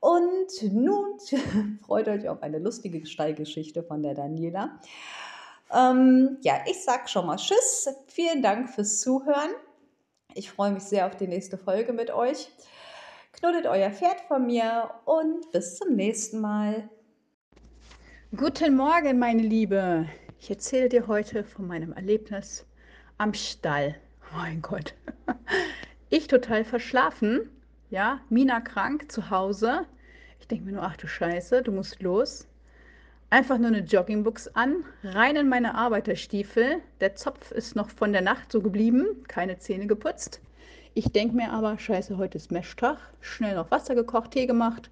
Und 0.00 0.62
nun 0.72 1.18
freut 1.86 2.08
euch 2.08 2.28
auf 2.28 2.42
eine 2.42 2.58
lustige 2.58 3.06
Stallgeschichte 3.06 3.82
von 3.82 4.02
der 4.02 4.14
Daniela. 4.14 4.80
Ähm, 5.72 6.38
ja, 6.42 6.54
ich 6.66 6.82
sag 6.82 7.08
schon 7.08 7.26
mal 7.26 7.36
Tschüss. 7.36 7.88
Vielen 8.06 8.42
Dank 8.42 8.68
fürs 8.68 9.00
Zuhören. 9.00 9.50
Ich 10.34 10.50
freue 10.50 10.72
mich 10.72 10.82
sehr 10.82 11.06
auf 11.06 11.16
die 11.16 11.28
nächste 11.28 11.56
Folge 11.56 11.92
mit 11.92 12.10
euch. 12.10 12.50
Knuddelt 13.32 13.66
euer 13.66 13.90
Pferd 13.90 14.20
von 14.22 14.46
mir 14.46 14.90
und 15.04 15.50
bis 15.52 15.76
zum 15.76 15.94
nächsten 15.94 16.40
Mal. 16.40 16.88
Guten 18.36 18.76
Morgen, 18.76 19.18
meine 19.18 19.42
Liebe. 19.42 20.06
Ich 20.40 20.50
erzähle 20.50 20.88
dir 20.88 21.06
heute 21.06 21.44
von 21.44 21.66
meinem 21.66 21.92
Erlebnis 21.92 22.66
am 23.18 23.34
Stall. 23.34 23.94
Mein 24.34 24.60
Gott. 24.62 24.94
Ich 26.14 26.26
total 26.26 26.66
verschlafen 26.66 27.48
ja, 27.92 28.20
Mina 28.30 28.60
krank 28.60 29.12
zu 29.12 29.28
Hause. 29.28 29.84
Ich 30.40 30.48
denke 30.48 30.64
mir 30.64 30.72
nur, 30.72 30.82
ach 30.82 30.96
du 30.96 31.06
Scheiße, 31.06 31.60
du 31.62 31.72
musst 31.72 32.00
los. 32.00 32.48
Einfach 33.28 33.58
nur 33.58 33.66
eine 33.66 33.80
Joggingbuchs 33.80 34.48
an, 34.48 34.84
rein 35.04 35.36
in 35.36 35.50
meine 35.50 35.74
Arbeiterstiefel. 35.74 36.80
Der 37.00 37.16
Zopf 37.16 37.50
ist 37.52 37.76
noch 37.76 37.90
von 37.90 38.12
der 38.12 38.22
Nacht 38.22 38.50
so 38.50 38.62
geblieben, 38.62 39.24
keine 39.28 39.58
Zähne 39.58 39.86
geputzt. 39.86 40.40
Ich 40.94 41.12
denke 41.12 41.36
mir 41.36 41.52
aber, 41.52 41.78
scheiße, 41.78 42.16
heute 42.16 42.38
ist 42.38 42.50
Meschtag. 42.50 42.96
Schnell 43.20 43.56
noch 43.56 43.70
Wasser 43.70 43.94
gekocht, 43.94 44.30
Tee 44.30 44.46
gemacht 44.46 44.90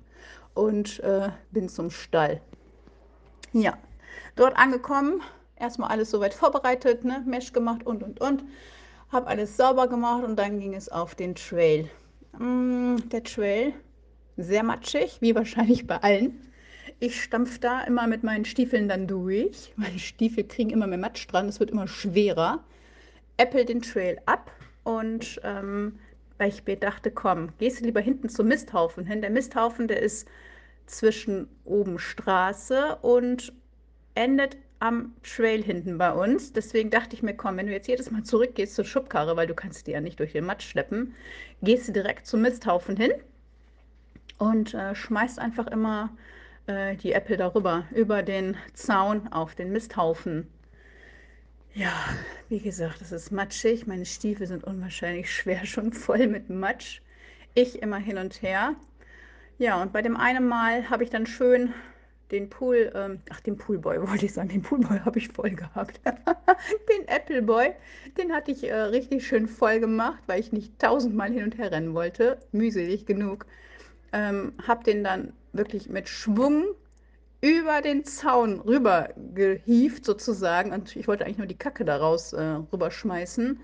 und 0.53 1.01
äh, 1.01 1.31
bin 1.53 1.71
zum 1.71 1.91
Stall. 1.91 2.43
Ja, 3.55 3.79
dort 4.37 4.59
angekommen, 4.59 5.23
erstmal 5.57 5.89
alles 5.89 6.11
soweit 6.11 6.35
vorbereitet, 6.35 7.05
ne? 7.05 7.23
Mesh 7.27 7.55
gemacht 7.55 7.87
und 7.87 8.03
und 8.03 8.21
und. 8.21 8.45
Habe 9.11 9.27
alles 9.27 9.57
sauber 9.57 9.89
gemacht 9.89 10.23
und 10.23 10.39
dann 10.39 10.61
ging 10.61 10.75
es 10.75 10.91
auf 10.91 11.15
den 11.15 11.35
Trail. 11.35 11.89
Mm, 12.39 12.97
der 13.11 13.23
Trail 13.25 13.75
sehr 14.37 14.63
matschig, 14.63 15.19
wie 15.21 15.35
wahrscheinlich 15.35 15.87
bei 15.87 15.97
allen. 15.97 16.41
Ich 16.99 17.23
stampfe 17.23 17.59
da 17.61 17.83
immer 17.83 18.07
mit 18.07 18.23
meinen 18.23 18.45
Stiefeln 18.45 18.89
dann 18.89 19.07
durch. 19.07 19.73
Meine 19.77 19.99
Stiefel 19.99 20.45
kriegen 20.45 20.71
immer 20.71 20.87
mehr 20.87 20.99
Matsch 20.99 21.27
dran, 21.29 21.49
es 21.49 21.61
wird 21.61 21.71
immer 21.71 21.89
schwerer. 21.89 22.65
Apple 23.37 23.65
den 23.65 23.81
Trail 23.81 24.21
ab 24.27 24.51
und 24.85 25.41
ähm, 25.45 25.99
weil 26.39 26.51
ich 26.51 26.65
mir 26.67 26.77
dachte, 26.77 27.11
komm, 27.11 27.51
gehst 27.59 27.81
du 27.81 27.85
lieber 27.85 28.01
hinten 28.01 28.29
zum 28.29 28.49
Misthaufen 28.49 29.05
hin. 29.07 29.21
Der 29.21 29.31
Misthaufen, 29.31 29.89
der 29.89 30.01
ist 30.01 30.27
zwischen 30.87 31.49
oben 31.65 31.99
Straße 31.99 32.97
und 33.03 33.53
endet 34.15 34.57
am 34.81 35.15
Trail 35.23 35.63
hinten 35.63 35.99
bei 35.99 36.13
uns. 36.13 36.53
Deswegen 36.53 36.91
dachte 36.91 37.15
ich 37.15 37.23
mir, 37.23 37.35
komm, 37.35 37.57
wenn 37.57 37.67
du 37.67 37.73
jetzt 37.73 37.87
jedes 37.87 38.11
Mal 38.11 38.25
zurückgehst 38.25 38.75
zur 38.75 38.85
Schubkarre, 38.85 39.37
weil 39.37 39.47
du 39.47 39.55
kannst 39.55 39.87
die 39.87 39.93
ja 39.93 40.01
nicht 40.01 40.19
durch 40.19 40.33
den 40.33 40.45
Matsch 40.47 40.69
schleppen, 40.69 41.15
gehst 41.63 41.89
du 41.89 41.93
direkt 41.93 42.27
zum 42.27 42.43
Misthaufen 42.43 42.97
hin 42.97 43.13
und 44.39 44.75
äh, 44.75 44.95
schmeißt 44.95 45.39
einfach 45.39 45.67
immer 45.67 46.11
äh, 46.67 46.97
die 46.97 47.13
Äpfel 47.13 47.37
darüber, 47.37 47.85
über 47.95 48.23
den 48.23 48.57
Zaun 48.75 49.29
auf 49.29 49.55
den 49.55 49.71
Misthaufen. 49.71 50.49
Ja, 51.75 51.93
wie 52.49 52.59
gesagt, 52.59 53.01
es 53.01 53.13
ist 53.13 53.31
matschig. 53.31 53.87
Meine 53.87 54.07
Stiefel 54.07 54.47
sind 54.47 54.65
unwahrscheinlich 54.65 55.33
schwer, 55.35 55.67
schon 55.67 55.93
voll 55.93 56.27
mit 56.27 56.49
Matsch. 56.49 57.01
Ich 57.55 57.83
immer 57.83 57.99
hin 57.99 58.19
und 58.19 58.43
her. 58.43 58.75
Ja, 59.59 59.81
und 59.83 59.93
bei 59.93 60.01
dem 60.03 60.17
einen 60.17 60.49
Mal 60.49 60.89
habe 60.89 61.05
ich 61.05 61.11
dann 61.11 61.27
schön 61.27 61.75
den 62.31 62.49
Pool, 62.49 62.93
ähm, 62.95 63.21
ach, 63.31 63.41
den 63.41 63.57
Poolboy 63.57 64.01
wollte 64.09 64.27
ich 64.27 64.33
sagen, 64.33 64.49
den 64.49 64.63
Poolboy 64.63 64.99
habe 65.01 65.19
ich 65.19 65.29
voll 65.29 65.51
gehabt. 65.51 66.01
den 66.05 67.09
Appleboy, 67.09 67.73
den 68.17 68.33
hatte 68.33 68.51
ich 68.51 68.65
äh, 68.65 68.75
richtig 68.75 69.27
schön 69.27 69.47
voll 69.47 69.81
gemacht, 69.81 70.23
weil 70.27 70.41
ich 70.41 70.53
nicht 70.53 70.79
tausendmal 70.79 71.31
hin 71.31 71.45
und 71.45 71.59
her 71.59 71.71
rennen 71.71 71.95
wollte. 71.95 72.39
Mühselig 72.53 73.07
genug. 73.07 73.47
Ähm, 74.13 74.53
habe 74.67 74.85
den 74.85 75.05
dann 75.05 75.33
wirklich 75.53 75.89
mit 75.89 76.09
Schwung 76.09 76.65
über 77.41 77.81
den 77.81 78.05
Zaun 78.05 78.61
rüber 78.61 79.11
gehieft 79.35 80.05
sozusagen 80.05 80.73
und 80.73 80.95
ich 80.95 81.09
wollte 81.09 81.25
eigentlich 81.25 81.39
nur 81.39 81.47
die 81.47 81.57
Kacke 81.57 81.85
daraus 81.85 82.33
äh, 82.33 82.43
rüberschmeißen 82.73 83.61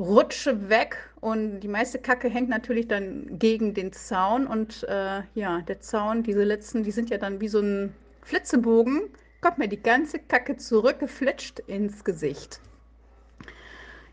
rutsche 0.00 0.70
weg 0.70 0.96
und 1.20 1.60
die 1.60 1.68
meiste 1.68 1.98
Kacke 1.98 2.28
hängt 2.28 2.48
natürlich 2.48 2.88
dann 2.88 3.38
gegen 3.38 3.74
den 3.74 3.92
Zaun 3.92 4.46
und 4.46 4.82
äh, 4.84 5.22
ja, 5.34 5.60
der 5.60 5.80
Zaun, 5.80 6.22
diese 6.22 6.42
letzten, 6.42 6.82
die 6.82 6.90
sind 6.90 7.10
ja 7.10 7.18
dann 7.18 7.40
wie 7.40 7.48
so 7.48 7.60
ein 7.60 7.94
Flitzebogen, 8.22 9.10
kommt 9.42 9.58
mir 9.58 9.68
die 9.68 9.82
ganze 9.82 10.18
Kacke 10.18 10.56
zurückgeflitscht 10.56 11.60
ins 11.60 12.02
Gesicht. 12.02 12.60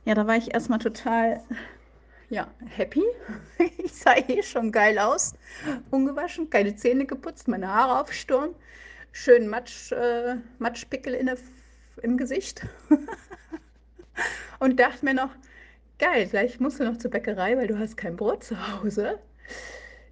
Ja, 0.04 0.14
da 0.14 0.28
war 0.28 0.36
ich 0.36 0.54
erstmal 0.54 0.80
total 0.80 1.42
ja, 2.30 2.48
happy. 2.66 3.04
Ich 3.78 3.94
sah 3.94 4.16
eh 4.18 4.44
schon 4.44 4.72
geil 4.72 5.00
aus. 5.00 5.34
Ungewaschen, 5.92 6.50
keine 6.50 6.76
Zähne 6.76 7.06
geputzt, 7.06 7.48
meine 7.48 7.74
Haare 7.74 8.02
auf 8.02 8.12
Sturm, 8.12 8.54
schön 9.14 9.48
Matsch, 9.48 9.92
äh, 9.94 10.36
Matschpickel 10.60 11.14
in 11.14 11.28
der, 11.28 11.38
im 12.02 12.18
Gesicht. 12.18 12.66
Und 14.60 14.80
dachte 14.80 15.06
mir 15.06 15.14
noch, 15.14 15.30
Geil, 16.00 16.28
gleich 16.28 16.60
musst 16.60 16.80
du 16.80 16.84
noch 16.84 16.98
zur 16.98 17.10
Bäckerei, 17.10 17.58
weil 17.58 17.68
du 17.68 17.80
hast 17.80 17.98
kein 17.98 18.16
Brot 18.16 18.44
zu 18.44 18.56
Hause. 18.56 19.18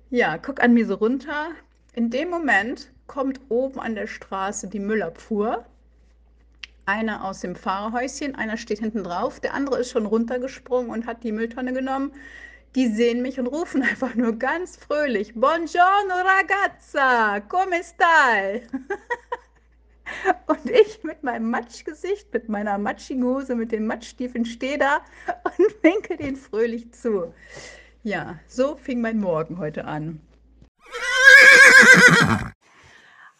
Ja, 0.10 0.38
guck 0.40 0.62
an 0.64 0.74
mir 0.74 0.88
so 0.88 0.96
runter. 0.96 1.52
In 1.94 2.10
dem 2.10 2.30
Moment 2.30 2.92
kommt 3.06 3.40
oben 3.50 3.80
an 3.80 3.94
der 3.94 4.08
Straße 4.08 4.68
die 4.68 4.80
Müllabfuhr. 4.80 5.64
Einer 6.88 7.24
aus 7.24 7.42
dem 7.42 7.56
Fahrerhäuschen, 7.56 8.36
einer 8.36 8.58
steht 8.58 8.80
hinten 8.80 9.04
drauf, 9.04 9.40
der 9.40 9.54
andere 9.54 9.80
ist 9.80 9.92
schon 9.92 10.08
runtergesprungen 10.08 10.90
und 10.90 11.06
hat 11.06 11.24
die 11.24 11.32
Mülltonne 11.32 11.74
genommen. 11.74 12.14
Die 12.74 12.88
sehen 12.88 13.22
mich 13.22 13.40
und 13.40 13.48
rufen 13.48 13.84
einfach 13.90 14.16
nur 14.16 14.34
ganz 14.40 14.78
fröhlich: 14.78 15.36
Buongiorno 15.36 16.16
ragazza, 16.16 17.42
come 17.42 17.84
stai? 17.84 18.64
Und 20.48 20.70
ich 20.70 21.04
mit 21.04 21.24
meinem 21.24 21.50
Matschgesicht, 21.52 22.34
mit 22.34 22.50
meiner 22.50 22.78
matschigen 22.78 23.24
Hose, 23.24 23.56
mit 23.56 23.72
den 23.72 23.86
Matschstiefeln 23.86 24.46
stehe 24.46 24.78
da 24.78 25.02
und 25.44 25.76
winke 25.84 26.18
den 26.18 26.36
fröhlich 26.36 26.92
zu. 26.94 27.34
Ja, 28.04 28.40
so 28.48 28.76
fing 28.76 29.02
mein 29.02 29.20
Morgen 29.20 29.60
heute 29.60 29.86
an. 29.86 30.22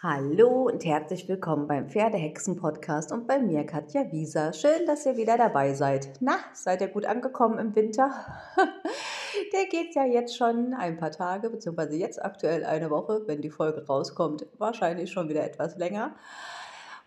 Hallo 0.02 0.68
und 0.68 0.86
herzlich 0.86 1.28
willkommen 1.28 1.68
beim 1.68 1.90
Pferdehexen-Podcast 1.90 3.12
und 3.12 3.26
bei 3.26 3.40
mir 3.40 3.66
Katja 3.66 4.12
Wieser. 4.12 4.54
Schön, 4.54 4.86
dass 4.86 5.06
ihr 5.08 5.18
wieder 5.18 5.36
dabei 5.36 5.74
seid. 5.74 6.10
Na, 6.20 6.38
seid 6.54 6.82
ihr 6.82 6.90
gut 6.90 7.08
angekommen 7.08 7.58
im 7.58 7.76
Winter? 7.76 8.12
Der 9.54 9.66
geht 9.66 9.96
ja 9.96 10.06
jetzt 10.06 10.38
schon 10.38 10.76
ein 10.76 10.98
paar 10.98 11.10
Tage, 11.10 11.50
beziehungsweise 11.50 11.96
jetzt 11.96 12.24
aktuell 12.24 12.64
eine 12.66 12.92
Woche, 12.92 13.24
wenn 13.26 13.42
die 13.42 13.50
Folge 13.50 13.84
rauskommt, 13.88 14.46
wahrscheinlich 14.60 15.12
schon 15.12 15.28
wieder 15.28 15.44
etwas 15.44 15.76
länger. 15.78 16.14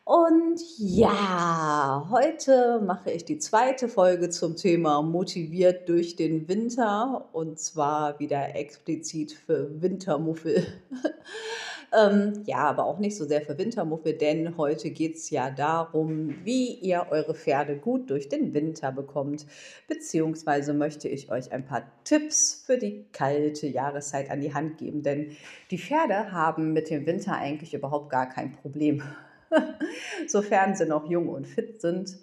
Und 0.08 0.62
ja, 0.78 2.08
heute 2.10 2.80
mache 2.80 3.10
ich 3.10 3.26
die 3.26 3.36
zweite 3.36 3.88
Folge 3.88 4.30
zum 4.30 4.56
Thema 4.56 5.02
motiviert 5.02 5.86
durch 5.86 6.16
den 6.16 6.48
Winter 6.48 7.28
und 7.34 7.58
zwar 7.58 8.18
wieder 8.18 8.54
explizit 8.56 9.32
für 9.32 9.82
Wintermuffel. 9.82 10.66
ähm, 11.92 12.42
ja, 12.46 12.60
aber 12.60 12.86
auch 12.86 12.98
nicht 12.98 13.18
so 13.18 13.26
sehr 13.26 13.42
für 13.42 13.58
Wintermuffel, 13.58 14.14
denn 14.14 14.56
heute 14.56 14.92
geht 14.92 15.16
es 15.16 15.28
ja 15.28 15.50
darum, 15.50 16.36
wie 16.42 16.72
ihr 16.72 17.08
eure 17.10 17.34
Pferde 17.34 17.76
gut 17.76 18.08
durch 18.08 18.30
den 18.30 18.54
Winter 18.54 18.90
bekommt. 18.90 19.44
Beziehungsweise 19.88 20.72
möchte 20.72 21.06
ich 21.08 21.30
euch 21.30 21.52
ein 21.52 21.66
paar 21.66 21.82
Tipps 22.04 22.62
für 22.64 22.78
die 22.78 23.04
kalte 23.12 23.66
Jahreszeit 23.66 24.30
an 24.30 24.40
die 24.40 24.54
Hand 24.54 24.78
geben, 24.78 25.02
denn 25.02 25.36
die 25.70 25.76
Pferde 25.76 26.32
haben 26.32 26.72
mit 26.72 26.88
dem 26.88 27.04
Winter 27.04 27.34
eigentlich 27.34 27.74
überhaupt 27.74 28.08
gar 28.08 28.30
kein 28.30 28.52
Problem. 28.52 29.02
sofern 30.28 30.74
sie 30.74 30.86
noch 30.86 31.08
jung 31.08 31.28
und 31.28 31.46
fit 31.46 31.80
sind 31.80 32.18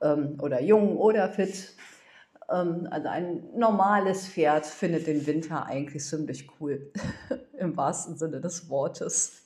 ähm, 0.00 0.38
oder 0.40 0.60
jung 0.60 0.96
oder 0.96 1.28
fit. 1.28 1.74
Ähm, 2.50 2.86
also 2.90 3.08
ein 3.08 3.42
normales 3.56 4.28
Pferd 4.28 4.66
findet 4.66 5.06
den 5.06 5.26
Winter 5.26 5.66
eigentlich 5.66 6.04
ziemlich 6.04 6.48
cool, 6.60 6.92
im 7.58 7.76
wahrsten 7.76 8.16
Sinne 8.16 8.40
des 8.40 8.68
Wortes. 8.68 9.45